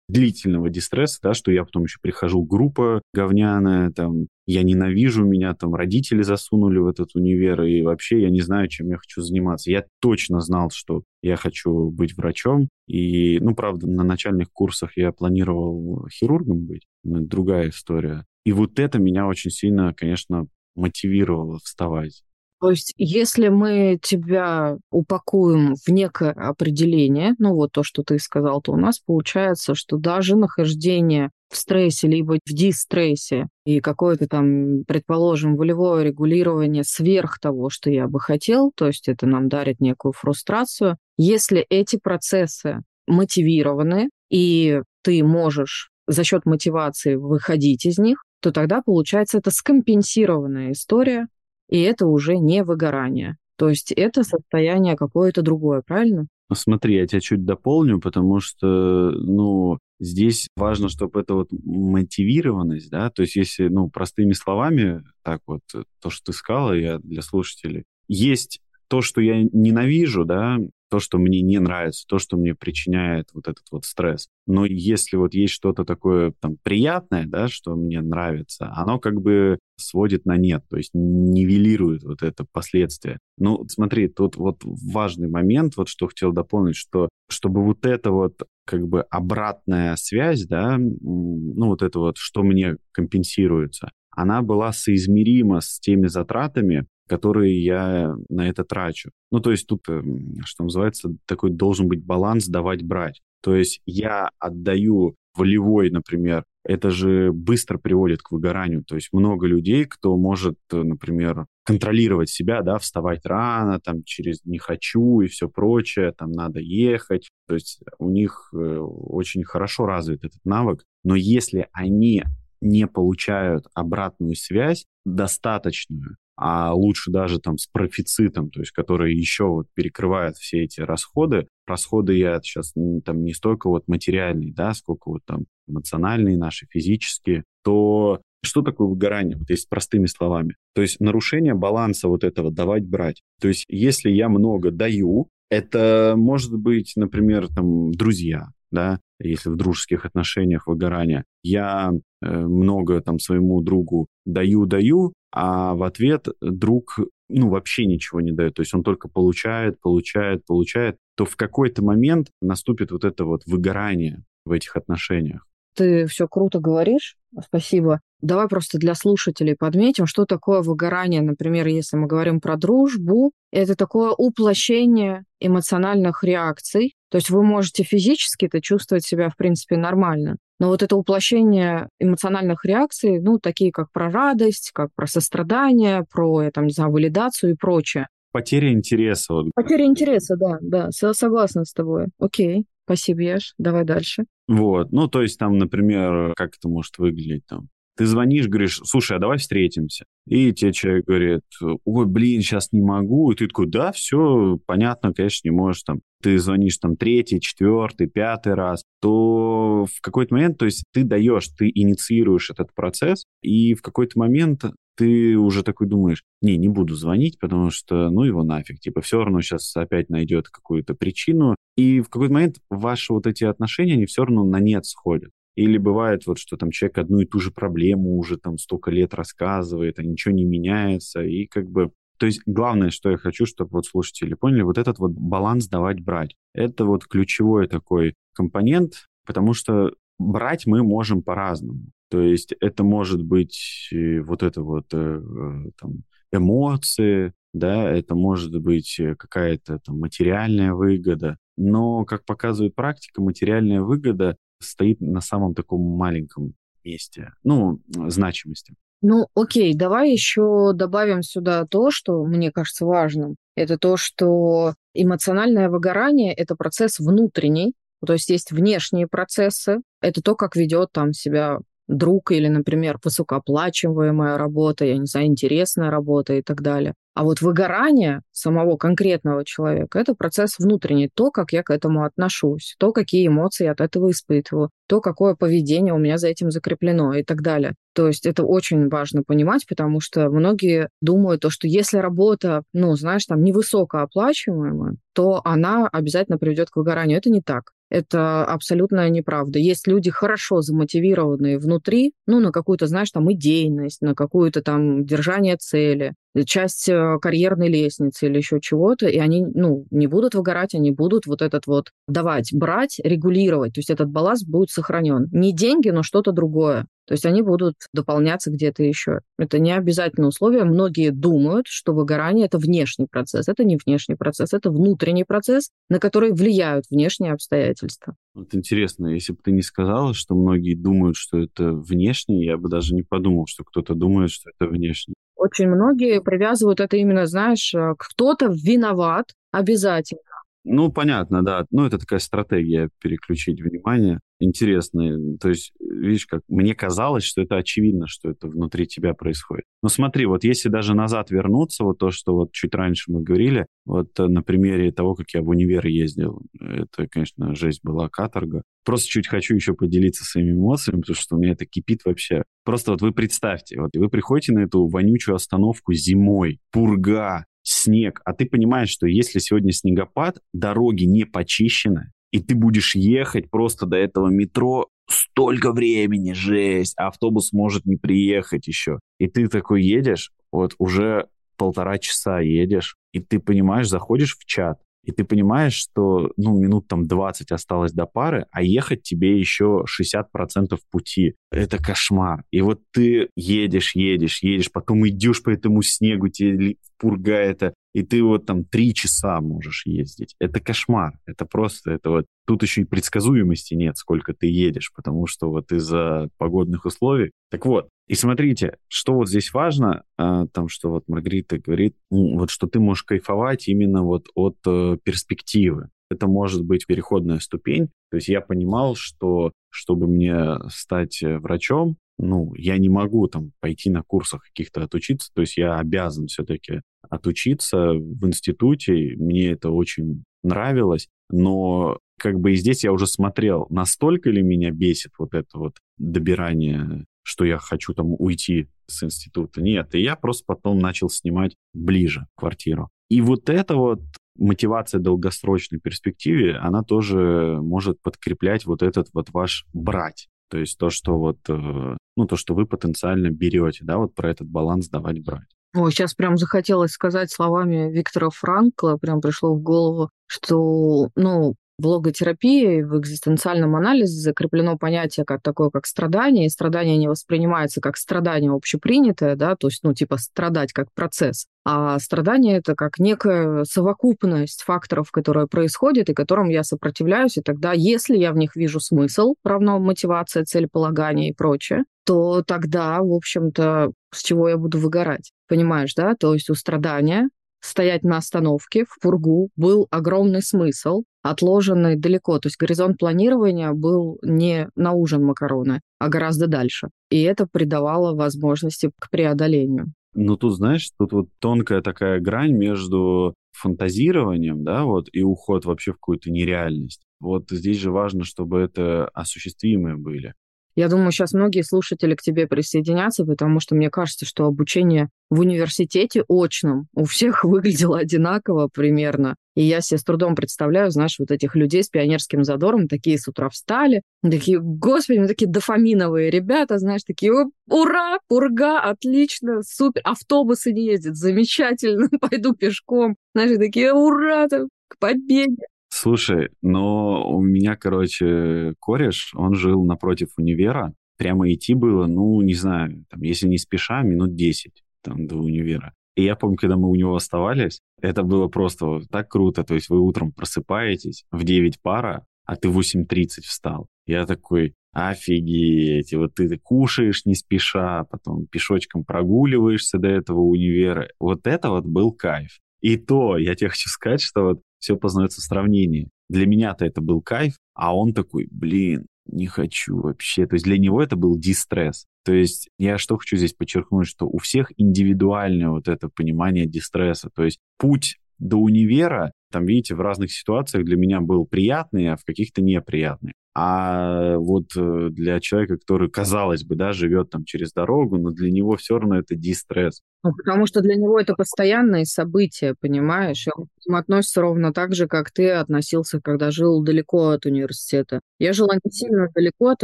длительного 0.10 0.70
дистресса, 0.70 1.20
да, 1.22 1.34
что 1.34 1.52
я 1.52 1.64
потом 1.64 1.84
еще 1.84 2.00
прихожу, 2.02 2.44
группа 2.44 3.02
говняная, 3.14 3.92
там, 3.92 4.28
я 4.48 4.64
ненавижу, 4.64 5.24
меня 5.24 5.54
там 5.54 5.76
родители 5.76 6.24
засунули 6.24 6.80
в 6.80 6.88
этот 6.88 7.16
универ, 7.16 7.62
и 7.62 7.84
вообще 7.84 8.22
я 8.22 8.30
не 8.30 8.42
знаю, 8.42 8.68
чем 8.68 8.90
я 8.90 8.98
хочу 8.98 9.22
заниматься. 9.22 9.70
Я 9.72 9.86
точно 10.02 10.42
знал, 10.42 10.72
что 10.72 11.04
я 11.22 11.36
хочу 11.36 11.92
быть 11.92 12.18
врачом, 12.18 12.68
и, 12.88 13.40
ну, 13.40 13.54
правда, 13.54 13.88
на 13.88 14.04
начальных 14.04 14.52
курсах 14.52 14.98
я 14.98 15.12
планировал 15.12 16.08
хирургом 16.12 16.66
быть, 16.66 16.88
другая 17.04 17.70
история. 17.70 18.26
И 18.46 18.52
вот 18.52 18.80
это 18.80 18.98
меня 18.98 19.28
очень 19.28 19.52
сильно, 19.52 19.94
конечно, 19.94 20.48
мотивировало 20.76 21.60
вставать. 21.60 22.24
То 22.62 22.72
есть, 22.72 22.94
если 22.98 23.48
мы 23.48 23.98
тебя 24.02 24.78
упакуем 24.92 25.76
в 25.76 25.88
некое 25.90 26.32
определение, 26.32 27.34
ну 27.40 27.54
вот 27.56 27.72
то, 27.72 27.84
что 27.84 28.04
ты 28.04 28.20
сказал, 28.20 28.62
то 28.62 28.74
у 28.74 28.76
нас 28.76 29.00
получается, 29.00 29.76
что 29.76 29.98
даже 29.98 30.36
нахождение 30.36 31.32
в 31.50 31.56
стрессе 31.56 32.08
либо 32.08 32.38
в 32.46 32.54
дистрессе 32.54 33.48
и 33.66 33.80
какое-то 33.80 34.28
там, 34.28 34.84
предположим, 34.86 35.56
волевое 35.56 36.04
регулирование 36.04 36.84
сверх 36.84 37.40
того, 37.40 37.70
что 37.70 37.90
я 37.90 38.08
бы 38.08 38.20
хотел, 38.20 38.72
то 38.76 38.88
есть 38.88 39.08
это 39.08 39.26
нам 39.26 39.48
дарит 39.48 39.80
некую 39.80 40.12
фрустрацию, 40.12 40.98
если 41.18 41.66
эти 41.70 41.98
процессы 41.98 42.82
мотивированы, 43.08 44.10
и 44.30 44.82
ты 45.02 45.24
можешь 45.24 45.90
за 46.08 46.24
счет 46.24 46.46
мотивации 46.46 47.16
выходить 47.16 47.86
из 47.86 47.98
них, 47.98 48.24
то 48.42 48.52
тогда 48.52 48.82
получается 48.82 49.38
это 49.38 49.50
скомпенсированная 49.52 50.72
история, 50.74 51.28
и 51.70 51.80
это 51.82 52.08
уже 52.08 52.38
не 52.38 52.64
выгорание. 52.64 53.38
То 53.58 53.70
есть 53.70 53.92
это 53.92 54.24
состояние 54.24 54.96
какое-то 54.96 55.42
другое, 55.42 55.82
правильно? 55.86 56.28
Ну, 56.50 56.56
смотри, 56.56 56.96
я 56.96 57.06
тебя 57.06 57.20
чуть 57.20 57.46
дополню, 57.46 58.00
потому 58.00 58.40
что, 58.40 59.12
ну, 59.12 59.78
здесь 60.00 60.48
важно, 60.56 60.90
чтобы 60.90 61.20
это 61.20 61.36
вот 61.36 61.50
мотивированность, 61.52 62.90
да, 62.90 63.10
то 63.12 63.22
есть 63.22 63.36
если, 63.36 63.68
ну, 63.68 63.90
простыми 63.90 64.34
словами, 64.34 65.04
так 65.22 65.42
вот, 65.46 65.62
то, 66.02 66.10
что 66.10 66.32
ты 66.32 66.34
сказала, 66.34 66.74
я 66.74 66.98
для 67.00 67.22
слушателей, 67.22 67.84
есть 68.08 68.62
то, 68.88 69.02
что 69.02 69.22
я 69.22 69.44
ненавижу, 69.44 70.26
да, 70.26 70.58
то, 70.90 71.00
что 71.00 71.18
мне 71.18 71.42
не 71.42 71.60
нравится, 71.60 72.06
то, 72.08 72.20
что 72.20 72.38
мне 72.38 72.56
причиняет 72.56 73.30
вот 73.34 73.48
этот 73.48 73.66
вот 73.72 73.86
стресс. 73.86 74.28
Но 74.48 74.66
если 74.66 75.18
вот 75.18 75.34
есть 75.34 75.54
что-то 75.54 75.86
такое 75.86 76.34
там 76.40 76.58
приятное, 76.64 77.26
да, 77.26 77.48
что 77.48 77.76
мне 77.76 78.02
нравится, 78.02 78.72
оно 78.76 79.00
как 79.00 79.22
бы 79.22 79.60
сводит 79.78 80.26
на 80.26 80.38
нет, 80.38 80.64
то 80.70 80.78
есть 80.78 80.92
нивелирует 80.94 82.04
вот 82.04 82.22
это 82.22 82.46
последствие. 82.52 83.20
Ну, 83.38 83.66
смотри, 83.68 84.08
тут 84.08 84.36
вот 84.36 84.62
важный 84.64 85.30
момент, 85.30 85.78
вот 85.78 85.88
что 85.88 86.08
хотел 86.08 86.34
дополнить, 86.34 86.76
что 86.76 87.10
чтобы 87.30 87.64
вот 87.64 87.86
это 87.86 88.12
вот 88.12 88.42
как 88.66 88.88
бы 88.88 89.02
обратная 89.02 89.96
связь, 89.96 90.46
да, 90.46 90.78
ну 90.78 91.68
вот 91.68 91.82
это 91.82 92.00
вот, 92.00 92.18
что 92.18 92.44
мне 92.44 92.78
компенсируется, 92.92 93.92
она 94.12 94.42
была 94.42 94.74
соизмерима 94.74 95.62
с 95.62 95.80
теми 95.80 96.08
затратами, 96.08 96.86
которые 97.10 97.62
я 97.62 98.16
на 98.30 98.48
это 98.48 98.64
трачу. 98.64 99.12
Ну, 99.32 99.40
то 99.40 99.52
есть 99.52 99.68
тут, 99.68 99.90
эм, 99.90 100.36
что 100.46 100.64
называется, 100.64 101.10
такой 101.26 101.50
должен 101.50 101.88
быть 101.88 102.06
баланс 102.06 102.48
давать-брать. 102.48 103.22
То 103.42 103.56
есть 103.56 103.82
я 103.86 104.30
отдаю 104.40 105.16
волевой, 105.36 105.90
например, 105.90 106.44
это 106.64 106.92
же 106.92 107.32
быстро 107.32 107.78
приводит 107.78 108.22
к 108.22 108.32
выгоранию. 108.32 108.84
То 108.84 108.96
есть 108.96 109.10
много 109.12 109.48
людей, 109.48 109.86
кто 109.86 110.16
может, 110.18 110.58
э, 110.72 110.84
например, 110.84 111.46
контролировать 111.64 112.30
себя, 112.30 112.62
да, 112.62 112.78
вставать 112.78 113.26
рано, 113.26 113.80
там, 113.80 114.04
через 114.04 114.44
«не 114.44 114.58
хочу» 114.58 115.22
и 115.22 115.28
все 115.28 115.50
прочее, 115.50 116.14
там, 116.18 116.32
надо 116.32 116.60
ехать. 116.60 117.30
То 117.48 117.56
есть 117.56 117.82
у 117.98 118.10
них 118.10 118.50
э, 118.54 118.58
очень 118.58 119.44
хорошо 119.44 119.86
развит 119.86 120.24
этот 120.24 120.44
навык. 120.46 120.84
Но 121.04 121.16
если 121.16 121.68
они 121.72 122.24
не 122.62 122.88
получают 122.88 123.66
обратную 123.74 124.36
связь 124.36 124.86
достаточную, 125.06 126.18
а 126.42 126.74
лучше 126.74 127.12
даже 127.12 127.40
там 127.40 127.58
с 127.58 127.68
профицитом, 127.68 128.50
то 128.50 128.62
есть 128.62 128.72
который 128.72 129.14
еще 129.14 129.44
вот 129.44 129.68
перекрывает 129.74 130.38
все 130.38 130.64
эти 130.64 130.80
расходы. 130.80 131.48
Расходы 131.68 132.16
я 132.16 132.40
сейчас 132.42 132.74
там 133.04 133.26
не 133.26 133.34
столько 133.34 133.68
вот 133.68 133.90
материальные, 133.90 134.54
да, 134.54 134.74
сколько 134.74 135.10
вот 135.10 135.22
там 135.26 135.46
эмоциональные 135.68 136.38
наши, 136.38 136.66
физические, 136.70 137.44
то 137.62 138.22
что 138.42 138.62
такое 138.62 138.88
выгорание? 138.88 139.36
Вот 139.36 139.50
есть 139.50 139.68
простыми 139.68 140.06
словами. 140.06 140.56
То 140.74 140.82
есть 140.82 141.02
нарушение 141.02 141.56
баланса 141.56 142.08
вот 142.08 142.24
этого 142.24 142.52
давать-брать. 142.52 143.22
То 143.42 143.50
есть 143.50 143.66
если 143.68 144.10
я 144.10 144.30
много 144.30 144.72
даю, 144.72 145.28
это 145.50 146.14
может 146.16 146.54
быть, 146.54 146.94
например, 146.96 147.50
там 147.50 147.92
друзья, 147.92 148.48
да, 148.72 149.02
если 149.20 149.50
в 149.50 149.58
дружеских 149.58 150.06
отношениях 150.06 150.68
выгорание. 150.68 151.26
Я 151.44 151.92
э, 152.22 152.32
много 152.32 153.02
там 153.02 153.20
своему 153.20 153.62
другу 153.62 154.08
даю-даю, 154.26 155.12
а 155.32 155.76
в 155.76 155.84
ответ 155.84 156.28
друг 156.42 157.00
ну, 157.30 157.50
вообще 157.50 157.86
ничего 157.86 158.22
не 158.22 158.32
дает, 158.32 158.56
то 158.56 158.62
есть 158.62 158.74
он 158.74 158.84
только 158.84 159.08
получает, 159.08 159.80
получает, 159.80 160.46
получает, 160.46 160.98
то 161.16 161.26
в 161.26 161.36
какой-то 161.36 161.84
момент 161.84 162.32
наступит 162.42 162.92
вот 162.92 163.06
это 163.06 163.24
вот 163.24 163.44
выгорание 163.46 164.24
в 164.46 164.52
этих 164.52 164.76
отношениях. 164.76 165.46
Ты 165.76 166.08
все 166.08 166.28
круто 166.28 166.60
говоришь, 166.60 167.18
спасибо. 167.46 168.02
Давай 168.22 168.48
просто 168.48 168.78
для 168.78 168.96
слушателей 168.96 169.56
подметим, 169.56 170.06
что 170.06 170.26
такое 170.26 170.62
выгорание. 170.62 171.22
Например, 171.22 171.68
если 171.68 171.98
мы 171.98 172.08
говорим 172.08 172.42
про 172.42 172.58
дружбу, 172.58 173.32
это 173.52 173.76
такое 173.76 174.12
уплощение 174.12 175.24
эмоциональных 175.40 176.24
реакций. 176.24 176.96
То 177.10 177.18
есть 177.18 177.30
вы 177.30 177.44
можете 177.44 177.84
физически 177.84 178.46
это 178.46 178.62
чувствовать 178.62 179.06
себя, 179.06 179.30
в 179.30 179.38
принципе, 179.38 179.78
нормально. 179.78 180.38
Но 180.60 180.68
вот 180.68 180.84
это 180.84 180.98
уплощение 180.98 181.88
эмоциональных 182.00 182.66
реакций, 182.66 183.20
ну, 183.20 183.40
такие 183.40 183.72
как 183.72 183.92
про 183.92 184.12
радость, 184.12 184.72
как 184.74 184.90
про 184.94 185.08
сострадание, 185.08 186.04
про, 186.12 186.44
я 186.44 186.52
там, 186.52 186.66
не 186.66 186.74
знаю, 186.74 186.92
валидацию 186.92 187.54
и 187.54 187.56
прочее. 187.56 188.08
Потеря 188.32 188.72
интереса. 188.72 189.34
Потеря 189.56 189.86
интереса, 189.86 190.36
да, 190.36 190.58
да, 190.62 190.92
согласна 190.92 191.66
с 191.66 191.74
тобой. 191.74 192.08
Окей, 192.20 192.66
спасибо, 192.90 193.22
Яш, 193.22 193.54
давай 193.60 193.84
дальше. 193.84 194.26
Вот, 194.48 194.92
ну, 194.92 195.08
то 195.08 195.22
есть 195.22 195.38
там, 195.38 195.60
например, 195.60 196.34
как 196.36 196.56
это 196.56 196.68
может 196.68 196.98
выглядеть 196.98 197.46
там? 197.46 197.70
Ты 197.96 198.06
звонишь, 198.06 198.48
говоришь, 198.48 198.80
слушай, 198.84 199.18
а 199.18 199.20
давай 199.20 199.38
встретимся. 199.38 200.06
И 200.26 200.54
тебе 200.54 200.72
человек 200.72 201.06
говорит, 201.06 201.42
ой, 201.84 202.06
блин, 202.08 202.42
сейчас 202.42 202.72
не 202.72 202.82
могу. 202.82 203.30
И 203.30 203.36
ты 203.36 203.48
такой, 203.48 203.68
да, 203.68 203.92
все, 203.92 204.58
понятно, 204.66 205.14
конечно, 205.14 205.50
не 205.50 205.54
можешь 205.54 205.84
там. 205.84 206.00
Ты 206.24 206.40
звонишь 206.40 206.78
там 206.78 206.96
третий, 206.96 207.42
четвертый, 207.42 208.08
пятый 208.08 208.54
раз, 208.54 208.84
то 209.02 209.86
в 209.86 210.02
какой-то 210.02 210.34
момент, 210.34 210.58
то 210.58 210.66
есть 210.66 210.86
ты 210.94 211.04
даешь, 211.04 211.50
ты 211.50 211.70
инициируешь 211.74 212.50
этот 212.50 212.74
процесс, 212.74 213.26
и 213.44 213.74
в 213.76 213.82
какой-то 213.82 214.18
момент 214.18 214.64
ты 215.00 215.38
уже 215.38 215.64
такой 215.64 215.88
думаешь, 215.88 216.24
не, 216.42 216.58
не 216.58 216.68
буду 216.68 216.94
звонить, 216.94 217.40
потому 217.40 217.72
что, 217.72 218.10
ну 218.10 218.24
его 218.24 218.44
нафиг, 218.44 218.82
типа, 218.82 219.00
все 219.00 219.24
равно 219.24 219.40
сейчас 219.42 219.74
опять 219.78 220.10
найдет 220.10 220.50
какую-то 220.50 220.94
причину. 220.94 221.56
И 221.80 222.02
в 222.02 222.10
какой-то 222.10 222.34
момент 222.34 222.58
ваши 222.70 223.14
вот 223.14 223.26
эти 223.26 223.46
отношения, 223.46 223.94
они 223.94 224.06
все 224.06 224.26
равно 224.26 224.44
на 224.44 224.60
нет 224.60 224.86
сходят. 224.86 225.32
Или 225.56 225.78
бывает 225.78 226.28
вот, 226.28 226.38
что 226.38 226.58
там 226.58 226.72
человек 226.72 226.98
одну 226.98 227.20
и 227.20 227.26
ту 227.26 227.40
же 227.40 227.52
проблему 227.52 228.18
уже 228.18 228.36
там 228.36 228.58
столько 228.58 228.92
лет 228.92 229.14
рассказывает, 229.14 229.98
а 229.98 230.04
ничего 230.04 230.34
не 230.34 230.44
меняется, 230.44 231.24
и 231.24 231.46
как 231.46 231.70
бы... 231.70 231.94
То 232.18 232.26
есть 232.26 232.42
главное, 232.46 232.90
что 232.90 233.10
я 233.10 233.18
хочу, 233.18 233.46
чтобы 233.46 233.70
вот 233.72 233.86
слушатели 233.86 234.34
поняли, 234.34 234.64
вот 234.64 234.78
этот 234.78 235.00
вот 235.00 235.12
баланс 235.14 235.70
давать-брать. 235.70 236.36
Это 236.54 236.84
вот 236.84 237.08
ключевой 237.08 237.70
такой 237.70 238.16
компонент, 238.34 239.06
потому 239.26 239.54
что 239.54 239.94
брать 240.18 240.66
мы 240.66 240.84
можем 240.84 241.22
по-разному. 241.22 241.86
То 242.10 242.20
есть 242.20 242.54
это 242.60 242.84
может 242.84 243.24
быть 243.24 243.88
э, 243.94 244.20
вот 244.20 244.44
это 244.44 244.64
вот 244.64 244.88
э, 244.92 244.98
э, 244.98 245.72
там, 245.80 246.04
эмоции, 246.34 247.32
да, 247.54 247.90
это 247.92 248.16
может 248.16 248.56
быть 248.62 249.00
какая-то 249.18 249.80
там 249.80 250.00
материальная 250.00 250.74
выгода. 250.74 251.38
Но, 251.58 252.06
как 252.06 252.26
показывает 252.26 252.76
практика, 252.76 253.22
материальная 253.22 253.82
выгода 253.82 254.38
стоит 254.62 255.02
на 255.02 255.22
самом 255.22 255.56
таком 255.56 255.82
маленьком 255.82 256.54
месте, 256.84 257.34
ну, 257.44 257.82
значимости. 257.88 258.76
Ну, 259.02 259.28
окей, 259.34 259.74
давай 259.74 260.12
еще 260.12 260.72
добавим 260.74 261.24
сюда 261.24 261.66
то, 261.66 261.90
что 261.90 262.24
мне 262.26 262.52
кажется 262.52 262.86
важным. 262.86 263.36
Это 263.56 263.78
то, 263.78 263.96
что 263.96 264.74
эмоциональное 264.94 265.70
выгорание– 265.70 266.34
это 266.36 266.56
процесс 266.56 267.00
внутренний, 267.00 267.74
то 268.06 268.14
есть 268.14 268.30
есть 268.30 268.52
внешние 268.52 269.08
процессы, 269.08 269.80
это 270.02 270.22
то, 270.22 270.36
как 270.36 270.56
ведет 270.56 270.90
там 270.92 271.14
себя 271.14 271.60
друг 271.88 272.32
или, 272.32 272.48
например, 272.48 273.00
высокооплачиваемая 273.04 274.38
работа, 274.38 274.86
я 274.86 274.98
не 274.98 275.06
знаю, 275.06 275.28
интересная 275.28 275.90
работа 275.90 276.34
и 276.34 276.42
так 276.42 276.62
далее. 276.62 276.94
А 277.20 277.24
вот 277.26 277.42
выгорание 277.42 278.22
самого 278.32 278.78
конкретного 278.78 279.44
человека– 279.44 280.00
это 280.00 280.16
процесс 280.16 280.58
внутренний, 280.58 281.10
то, 281.14 281.32
как 281.32 281.52
я 281.52 281.64
к 281.64 281.70
этому 281.70 282.06
отношусь, 282.06 282.76
то, 282.80 282.94
какие 282.94 283.28
эмоции 283.28 283.66
я 283.66 283.72
от 283.72 283.82
этого 283.82 284.12
испытываю, 284.12 284.70
то, 284.88 285.02
какое 285.02 285.36
поведение 285.36 285.94
у 285.94 285.98
меня 285.98 286.18
за 286.18 286.30
этим 286.30 286.50
закреплено 286.50 287.14
и 287.14 287.24
так 287.24 287.42
далее. 287.42 287.76
То 287.94 288.08
есть 288.08 288.26
это 288.26 288.46
очень 288.46 288.88
важно 288.88 289.24
понимать, 289.24 289.66
потому 289.68 290.00
что 290.00 290.30
многие 290.30 290.88
думают, 291.02 291.42
то, 291.42 291.50
что 291.50 291.68
если 291.68 291.98
работа, 291.98 292.64
ну, 292.72 292.96
знаешь, 292.96 293.26
там 293.26 293.44
невысокооплачиваемая, 293.44 294.96
то 295.12 295.42
она 295.44 295.90
обязательно 295.92 296.38
приведет 296.38 296.70
к 296.70 296.78
выгоранию. 296.78 297.18
Это 297.18 297.30
не 297.30 297.42
так. 297.42 297.74
Это 297.90 298.46
абсолютно 298.46 299.10
неправда. 299.10 299.58
Есть 299.60 299.88
люди 299.88 300.12
хорошо 300.12 300.62
замотивированные 300.62 301.58
внутри, 301.58 302.14
ну, 302.28 302.40
на 302.40 302.52
какую-то, 302.52 302.86
знаешь, 302.88 303.12
там 303.12 303.32
идейность, 303.34 304.02
на 304.02 304.14
какую-то 304.14 304.62
там 304.62 305.06
держание 305.06 305.58
цели, 305.58 306.14
часть 306.46 306.90
э, 306.90 307.18
карьерной 307.22 307.70
лестницы 307.70 308.28
или 308.28 308.38
еще 308.38 308.60
чего-то, 308.62 309.08
и 309.08 309.18
они, 309.18 309.46
ну, 309.46 309.86
не 309.92 310.08
будут 310.08 310.36
выгорать, 310.36 310.76
они 310.76 310.92
будут 310.92 311.26
вот 311.26 311.42
этот 311.42 311.68
вот 311.68 311.92
давать, 312.08 312.54
брать, 312.54 313.00
регулировать, 313.04 313.74
то 313.74 313.80
есть 313.80 313.90
этот 313.90 314.10
баланс 314.10 314.44
будет 314.44 314.70
сохранен. 314.70 315.28
Не 315.32 315.54
деньги, 315.54 315.90
но 315.90 316.04
что-то 316.04 316.32
другое. 316.32 316.86
То 317.10 317.14
есть 317.14 317.26
они 317.26 317.42
будут 317.42 317.74
дополняться 317.92 318.52
где-то 318.52 318.84
еще. 318.84 319.22
Это 319.40 319.58
не 319.58 319.72
обязательное 319.76 320.30
условие. 320.30 320.64
Многие 320.64 321.10
думают, 321.10 321.66
что 321.68 321.92
выгорание– 321.92 322.46
это 322.48 322.60
внешний 322.60 323.08
процесс. 323.08 323.48
Это 323.48 323.64
не 323.64 323.80
внешний 323.84 324.14
процесс, 324.14 324.54
это 324.54 324.70
внутренний 324.70 325.24
процесс, 325.24 325.72
на 325.90 326.00
который 326.00 326.32
влияют 326.32 326.86
внешние 326.92 327.34
обстоятельства. 327.34 328.14
Вот 328.40 328.56
интересно, 328.56 329.08
если 329.08 329.34
бы 329.34 329.40
ты 329.44 329.52
не 329.52 329.62
сказала, 329.62 330.14
что 330.14 330.34
многие 330.34 330.74
думают, 330.74 331.18
что 331.18 331.38
это 331.38 331.74
внешний, 331.74 332.46
я 332.46 332.58
бы 332.58 332.70
даже 332.70 332.96
не 332.96 333.04
подумал, 333.04 333.48
что 333.48 333.66
кто-то 333.66 333.96
думает, 333.96 334.32
что 334.32 334.50
это 334.50 334.70
внешний. 334.72 335.14
Очень 335.36 335.68
многие 335.68 336.22
привязывают 336.22 336.80
это 336.80 336.96
именно, 336.96 337.26
знаешь, 337.26 337.74
э, 337.74 337.96
кто-то 337.98 338.48
виноват 338.48 339.34
обязательно. 339.52 340.22
Ну, 340.66 340.92
понятно, 340.92 341.44
да. 341.44 341.66
Ну, 341.72 341.86
это 341.86 341.98
такая 341.98 342.20
стратегия 342.20 342.90
переключить 343.00 343.62
внимание. 343.62 344.20
Интересно. 344.40 345.38
То 345.40 345.50
есть, 345.50 345.74
видишь, 345.80 346.26
как 346.26 346.42
мне 346.48 346.76
казалось, 346.76 347.24
что 347.24 347.42
это 347.42 347.56
очевидно, 347.58 348.08
что 348.08 348.30
это 348.30 348.48
внутри 348.48 348.86
тебя 348.88 349.14
происходит. 349.14 349.66
Но 349.82 349.90
смотри, 349.90 350.26
вот 350.26 350.44
если 350.44 350.70
даже 350.70 350.94
назад 350.94 351.32
вернуться, 351.32 351.84
вот 351.84 351.98
то, 351.98 352.12
что 352.12 352.34
вот 352.34 352.52
чуть 352.52 352.76
раньше 352.76 353.12
мы 353.12 353.22
говорили, 353.22 353.68
вот 353.86 354.18
э, 354.20 354.28
на 354.28 354.42
примере 354.42 354.92
того, 354.92 355.16
как 355.16 355.30
я 355.34 355.42
в 355.42 355.50
универ 355.50 355.86
ездил, 355.88 356.42
это, 356.60 357.08
конечно, 357.08 357.56
жесть 357.56 357.82
была, 357.84 358.10
каторга. 358.10 358.64
Просто 358.86 359.10
чуть 359.10 359.28
хочу 359.28 359.56
еще 359.56 359.74
поделиться 359.74 360.24
своими 360.24 360.52
эмоциями, 360.52 361.02
потому 361.02 361.16
что 361.16 361.36
у 361.36 361.40
меня 361.40 361.54
это 361.54 361.66
кипит 361.66 362.02
вообще. 362.06 362.44
Просто 362.64 362.92
вот 362.92 363.02
вы 363.02 363.12
представьте, 363.12 363.80
вот 363.80 363.92
вы 363.96 364.10
приходите 364.10 364.54
на 364.54 364.60
эту 364.60 364.88
вонючую 364.88 365.36
остановку 365.36 365.94
зимой, 365.94 366.60
пурга, 366.72 367.46
снег, 367.64 368.22
а 368.26 368.34
ты 368.34 368.46
понимаешь, 368.46 368.90
что 368.90 369.08
если 369.08 369.40
сегодня 369.40 369.72
снегопад, 369.72 370.40
дороги 370.54 371.04
не 371.04 371.26
почищены, 371.26 372.12
и 372.32 372.40
ты 372.40 372.56
будешь 372.56 372.96
ехать 372.96 373.50
просто 373.50 373.86
до 373.86 373.98
этого 373.98 374.30
метро 374.30 374.88
столько 375.08 375.72
времени, 375.72 376.34
жесть, 376.34 376.94
а 376.98 377.08
автобус 377.08 377.52
может 377.52 377.86
не 377.86 377.96
приехать 377.96 378.68
еще. 378.68 379.00
И 379.20 379.28
ты 379.28 379.48
такой 379.48 379.84
едешь, 379.84 380.32
вот 380.52 380.76
уже 380.78 381.28
полтора 381.58 381.98
часа 381.98 382.40
едешь, 382.40 382.96
и 383.12 383.20
ты 383.20 383.40
понимаешь, 383.40 383.90
заходишь 383.90 384.38
в 384.38 384.46
чат, 384.46 384.80
и 385.04 385.12
ты 385.12 385.24
понимаешь, 385.24 385.74
что, 385.74 386.32
ну, 386.38 386.58
минут 386.60 386.88
там 386.88 387.08
20 387.08 387.52
осталось 387.52 387.92
до 387.92 388.06
пары, 388.06 388.46
а 388.52 388.62
ехать 388.62 389.02
тебе 389.02 389.40
еще 389.40 389.84
60% 389.86 390.78
пути. 390.92 391.36
Это 391.52 391.78
кошмар. 391.78 392.44
И 392.52 392.62
вот 392.62 392.82
ты 392.92 393.30
едешь, 393.36 393.96
едешь, 393.96 394.44
едешь, 394.44 394.72
потом 394.72 395.08
идешь 395.08 395.42
по 395.42 395.50
этому 395.50 395.82
снегу, 395.82 396.30
тебе 396.30 396.76
пурга 397.00 397.38
это, 397.38 397.74
и 397.94 398.04
ты 398.04 398.22
вот 398.22 398.46
там 398.46 398.66
три 398.66 398.94
часа 398.94 399.42
можешь 399.42 399.86
ездить. 399.86 400.36
Это 400.40 400.60
кошмар. 400.60 401.18
Это 401.26 401.46
просто, 401.46 401.92
это 401.92 402.10
вот... 402.10 402.26
Тут 402.46 402.62
еще 402.64 402.82
и 402.82 402.86
предсказуемости 402.86 403.74
нет, 403.74 403.98
сколько 403.98 404.34
ты 404.34 404.48
едешь, 404.48 404.92
потому 404.96 405.26
что 405.28 405.50
вот 405.50 405.72
из-за 405.72 406.30
погодных 406.38 406.86
условий. 406.86 407.32
Так 407.50 407.66
вот, 407.66 407.90
и 408.08 408.16
смотрите, 408.16 408.78
что 408.88 409.14
вот 409.14 409.30
здесь 409.30 409.54
важно, 409.54 410.04
а, 410.18 410.48
там, 410.48 410.68
что 410.68 410.90
вот 410.90 411.08
Маргарита 411.08 411.58
говорит, 411.58 411.96
вот 412.10 412.50
что 412.50 412.68
ты 412.68 412.80
можешь 412.80 413.04
кайфовать 413.04 413.68
именно 413.68 414.04
вот 414.04 414.28
от 414.36 414.58
э, 414.66 414.98
перспективы. 415.04 415.90
Это 416.10 416.28
может 416.28 416.64
быть 416.64 416.86
переходная 416.88 417.40
ступень. 417.40 417.88
То 418.10 418.18
есть 418.18 418.28
я 418.28 418.42
понимал, 418.42 418.96
что 418.96 419.52
чтобы 419.70 420.08
мне 420.08 420.56
стать 420.70 421.22
э, 421.22 421.38
врачом, 421.38 421.98
ну, 422.18 422.54
я 422.56 422.78
не 422.78 422.90
могу 422.90 423.28
там 423.28 423.52
пойти 423.62 423.90
на 423.90 424.04
курсах 424.04 424.44
каких-то 424.44 424.84
отучиться, 424.84 425.32
то 425.34 425.42
есть 425.42 425.58
я 425.58 425.78
обязан 425.78 426.28
все-таки 426.28 426.82
отучиться 427.10 427.94
в 427.94 428.28
институте, 428.28 429.16
мне 429.16 429.52
это 429.52 429.70
очень 429.70 430.24
нравилось, 430.44 431.08
но 431.30 432.00
как 432.20 432.40
бы 432.40 432.52
и 432.52 432.56
здесь 432.56 432.84
я 432.84 432.92
уже 432.92 433.08
смотрел, 433.08 433.68
настолько 433.70 434.30
ли 434.30 434.42
меня 434.42 434.72
бесит 434.72 435.12
вот 435.18 435.34
это 435.34 435.58
вот 435.58 435.78
добирание 435.98 437.06
что 437.30 437.46
я 437.46 437.60
хочу 437.60 437.94
там 437.94 438.16
уйти 438.18 438.70
с 438.88 439.04
института. 439.04 439.62
Нет, 439.62 439.94
и 439.94 440.02
я 440.02 440.16
просто 440.16 440.44
потом 440.48 440.80
начал 440.80 441.10
снимать 441.10 441.56
ближе 441.74 442.26
квартиру. 442.36 442.90
И 443.08 443.22
вот 443.22 443.50
эта 443.50 443.76
вот 443.76 444.02
мотивация 444.40 445.00
долгосрочной 445.00 445.80
перспективе, 445.80 446.56
она 446.56 446.84
тоже 446.84 447.60
может 447.62 448.02
подкреплять 448.02 448.66
вот 448.66 448.82
этот 448.82 449.10
вот 449.14 449.30
ваш 449.32 449.66
брать. 449.74 450.30
То 450.50 450.58
есть 450.58 450.78
то, 450.78 450.90
что 450.90 451.18
вот, 451.18 451.38
э, 451.48 451.98
ну, 452.18 452.26
то, 452.26 452.36
что 452.36 452.56
вы 452.56 452.66
потенциально 452.66 453.30
берете, 453.30 453.84
да, 453.84 453.98
вот 453.98 454.16
про 454.16 454.32
этот 454.32 454.48
баланс 454.48 454.90
давать-брать. 454.90 455.48
Ой, 455.76 455.92
сейчас 455.92 456.16
прям 456.16 456.38
захотелось 456.38 456.92
сказать 456.92 457.32
словами 457.32 457.92
Виктора 457.92 458.30
Франкла, 458.32 458.98
прям 458.98 459.22
пришло 459.22 459.54
в 459.54 459.62
голову, 459.62 460.10
что, 460.26 461.10
ну, 461.16 461.54
в 461.80 461.88
логотерапии, 461.88 462.82
в 462.82 463.00
экзистенциальном 463.00 463.76
анализе 463.76 464.20
закреплено 464.20 464.78
понятие 464.78 465.26
как 465.26 465.42
такое, 465.42 465.70
как 465.70 465.86
страдание, 465.86 466.46
и 466.46 466.50
страдание 466.50 466.98
не 466.98 467.08
воспринимается 467.08 467.80
как 467.80 467.96
страдание 467.98 468.52
общепринятое, 468.52 469.36
да, 469.36 469.56
то 469.56 469.68
есть, 469.68 469.84
ну, 469.84 469.94
типа 469.94 470.18
страдать 470.18 470.74
как 470.74 470.94
процесс, 470.94 471.48
а 471.66 471.98
страдание 472.00 472.58
это 472.58 472.76
как 472.76 473.00
некая 473.00 473.64
совокупность 473.64 474.64
факторов, 474.64 475.12
которые 475.12 475.48
происходят 475.48 476.10
и 476.10 476.14
которым 476.14 476.50
я 476.50 476.64
сопротивляюсь, 476.64 477.38
и 477.38 477.42
тогда, 477.42 477.72
если 477.72 478.18
я 478.18 478.34
в 478.34 478.38
них 478.38 478.56
вижу 478.56 478.82
смысл, 478.82 479.36
равно 479.44 479.80
мотивация, 479.80 480.44
целеполагание 480.44 481.30
и 481.30 481.34
прочее, 481.34 481.84
то 482.06 482.44
тогда, 482.44 483.00
в 483.02 483.14
общем-то, 483.14 483.92
с 484.12 484.24
чего 484.24 484.50
я 484.50 484.58
буду 484.58 484.80
выгорать? 484.80 485.32
Понимаешь, 485.48 485.94
да? 485.94 486.16
То 486.16 486.34
есть 486.34 486.50
у 486.50 486.56
страдания 486.56 487.30
стоять 487.62 488.04
на 488.04 488.18
остановке 488.18 488.86
в 488.86 489.00
пургу 489.02 489.50
был 489.56 489.88
огромный 489.92 490.42
смысл, 490.42 491.04
отложенный 491.22 491.96
далеко. 491.96 492.40
То 492.40 492.48
есть 492.48 492.58
горизонт 492.58 492.98
планирования 492.98 493.72
был 493.74 494.18
не 494.22 494.70
на 494.76 494.94
ужин 494.94 495.24
макароны, 495.24 495.82
а 496.00 496.10
гораздо 496.10 496.48
дальше. 496.48 496.90
И 497.10 497.22
это 497.22 497.48
придавало 497.52 498.16
возможности 498.16 498.92
к 499.00 499.10
преодолению. 499.10 499.94
Ну, 500.16 500.38
тут, 500.38 500.56
знаешь, 500.56 500.90
тут 500.98 501.14
вот 501.14 501.28
тонкая 501.40 501.82
такая 501.82 502.20
грань 502.20 502.54
между 502.54 503.36
фантазированием, 503.52 504.64
да, 504.64 504.84
вот, 504.84 505.08
и 505.12 505.22
уход 505.22 505.66
вообще 505.66 505.92
в 505.92 505.96
какую-то 505.96 506.32
нереальность. 506.32 507.04
Вот 507.20 507.50
здесь 507.52 507.78
же 507.78 507.92
важно, 507.92 508.24
чтобы 508.24 508.60
это 508.60 509.08
осуществимые 509.14 509.98
были. 509.98 510.34
Я 510.80 510.88
думаю, 510.88 511.12
сейчас 511.12 511.34
многие 511.34 511.62
слушатели 511.62 512.16
к 512.16 512.22
тебе 512.22 512.48
присоединятся, 512.48 513.26
потому 513.26 513.60
что 513.60 513.76
мне 513.76 513.90
кажется, 513.90 514.26
что 514.26 514.46
обучение 514.46 515.10
в 515.30 515.42
университете 515.42 516.24
очном 516.30 516.88
у 516.96 517.04
всех 517.04 517.44
выглядело 517.44 518.00
одинаково 518.00 518.70
примерно. 518.74 519.36
И 519.56 519.64
я 519.64 519.82
себе 519.82 519.98
с 519.98 520.06
трудом 520.06 520.38
представляю, 520.38 520.90
знаешь, 520.90 521.18
вот 521.20 521.32
этих 521.32 521.58
людей 521.58 521.84
с 521.84 521.90
пионерским 521.90 522.46
задором, 522.46 522.88
такие 522.88 523.20
с 523.20 523.28
утра 523.28 523.50
встали, 523.50 524.04
такие, 524.24 524.62
господи, 524.62 525.28
такие 525.28 525.52
дофаминовые 525.52 526.30
ребята, 526.30 526.78
знаешь, 526.78 527.04
такие, 527.06 527.34
ура, 527.68 528.20
пурга, 528.30 528.80
отлично, 528.80 529.64
супер, 529.64 530.00
автобусы 530.06 530.72
не 530.72 530.86
ездят, 530.86 531.18
замечательно, 531.18 532.08
пойду 532.22 532.56
пешком. 532.56 533.18
Знаешь, 533.36 533.58
такие, 533.58 533.92
ура, 533.92 534.48
там, 534.48 534.70
к 534.88 534.98
победе. 534.98 535.58
Слушай, 535.90 536.50
но 536.62 537.28
у 537.30 537.42
меня, 537.42 537.76
короче, 537.76 538.74
кореш, 538.80 539.34
он 539.36 539.56
жил 539.56 539.84
напротив 539.86 540.30
универа. 540.38 540.94
Прямо 541.18 541.52
идти 541.52 541.74
было, 541.74 542.08
ну, 542.08 542.42
не 542.42 542.54
знаю, 542.54 543.06
там, 543.10 543.22
если 543.22 543.48
не 543.48 543.58
спеша, 543.58 544.02
минут 544.04 544.36
10 544.36 544.72
там, 545.04 545.28
до 545.28 545.36
универа. 545.38 545.94
И 546.16 546.24
я 546.24 546.36
помню, 546.36 546.58
когда 546.58 546.78
мы 546.78 546.90
у 546.90 546.96
него 546.96 547.16
оставались, 547.16 547.82
это 548.02 548.24
было 548.24 548.48
просто 548.48 549.02
так 549.10 549.30
круто. 549.30 549.64
То 549.64 549.74
есть 549.74 549.90
вы 549.90 550.00
утром 550.00 550.32
просыпаетесь, 550.32 551.26
в 551.32 551.44
9 551.44 551.82
пара, 551.82 552.26
а 552.46 552.56
ты 552.56 552.70
в 552.70 552.80
8.30 552.80 553.42
встал. 553.44 553.88
Я 554.06 554.26
такой, 554.26 554.74
офигеть, 554.92 556.14
вот 556.14 556.36
ты 556.36 556.58
кушаешь 556.58 557.26
не 557.26 557.36
спеша, 557.36 558.06
потом 558.06 558.48
пешочком 558.48 559.04
прогуливаешься 559.04 559.98
до 559.98 560.08
этого 560.08 560.42
универа. 560.42 561.10
Вот 561.20 561.46
это 561.46 561.70
вот 561.70 561.86
был 561.86 562.12
кайф. 562.12 562.60
И 562.82 562.98
то, 562.98 563.38
я 563.38 563.56
тебе 563.56 563.70
хочу 563.70 563.90
сказать, 563.90 564.22
что 564.22 564.44
вот 564.44 564.62
все 564.80 564.96
познается 564.96 565.42
в 565.42 565.44
сравнении. 565.44 566.10
Для 566.30 566.46
меня-то 566.46 566.86
это 566.86 567.02
был 567.02 567.22
кайф, 567.22 567.56
а 567.74 567.96
он 567.96 568.14
такой, 568.14 568.48
блин, 568.52 569.08
не 569.26 569.48
хочу 569.48 570.00
вообще. 570.00 570.48
То 570.48 570.56
есть 570.56 570.66
для 570.66 570.78
него 570.78 571.02
это 571.02 571.16
был 571.16 571.38
дистресс. 571.38 572.06
То 572.24 572.34
есть 572.34 572.70
я 572.78 572.98
что 572.98 573.18
хочу 573.18 573.38
здесь 573.38 573.54
подчеркнуть, 573.54 574.08
что 574.08 574.28
у 574.28 574.38
всех 574.38 574.72
индивидуальное 574.78 575.70
вот 575.70 575.88
это 575.88 576.10
понимание 576.10 576.66
дистресса. 576.66 577.30
То 577.34 577.44
есть 577.44 577.60
путь 577.78 578.18
до 578.38 578.58
универа, 578.58 579.34
там, 579.52 579.66
видите, 579.66 579.96
в 579.96 580.02
разных 580.02 580.32
ситуациях 580.32 580.86
для 580.86 580.96
меня 580.96 581.22
был 581.22 581.46
приятный, 581.46 582.10
а 582.10 582.16
в 582.16 582.24
каких-то 582.24 582.62
неприятный. 582.62 583.34
А 583.62 584.38
вот 584.38 584.68
э, 584.78 585.10
для 585.12 585.42
человека, 585.42 585.76
который, 585.76 586.10
казалось 586.10 586.64
бы, 586.64 586.76
да, 586.76 586.94
живет 586.94 587.30
там 587.30 587.44
через 587.44 587.74
дорогу, 587.74 588.18
но 588.18 588.32
для 588.32 588.50
него 588.50 588.78
все 588.78 588.98
равно 588.98 589.20
это 589.20 589.36
дистресс. 589.36 590.00
Ну, 590.24 590.32
потому 590.34 590.66
что 590.66 590.80
для 590.80 590.96
него 590.96 591.20
это 591.20 591.34
постоянное 591.34 592.06
событие, 592.06 592.74
понимаешь? 592.80 593.48
И 593.48 593.52
он 593.54 593.66
к 593.66 593.86
нему 593.86 593.98
относится 593.98 594.40
ровно 594.40 594.72
так 594.72 594.96
же, 594.96 595.08
как 595.08 595.32
ты 595.32 595.50
относился, 595.52 596.22
когда 596.22 596.52
жил 596.52 596.82
далеко 596.82 597.32
от 597.32 597.46
университета. 597.46 598.22
Я 598.38 598.54
жила 598.54 598.76
не 598.82 598.92
сильно 598.92 599.28
далеко 599.36 599.68
от 599.68 599.84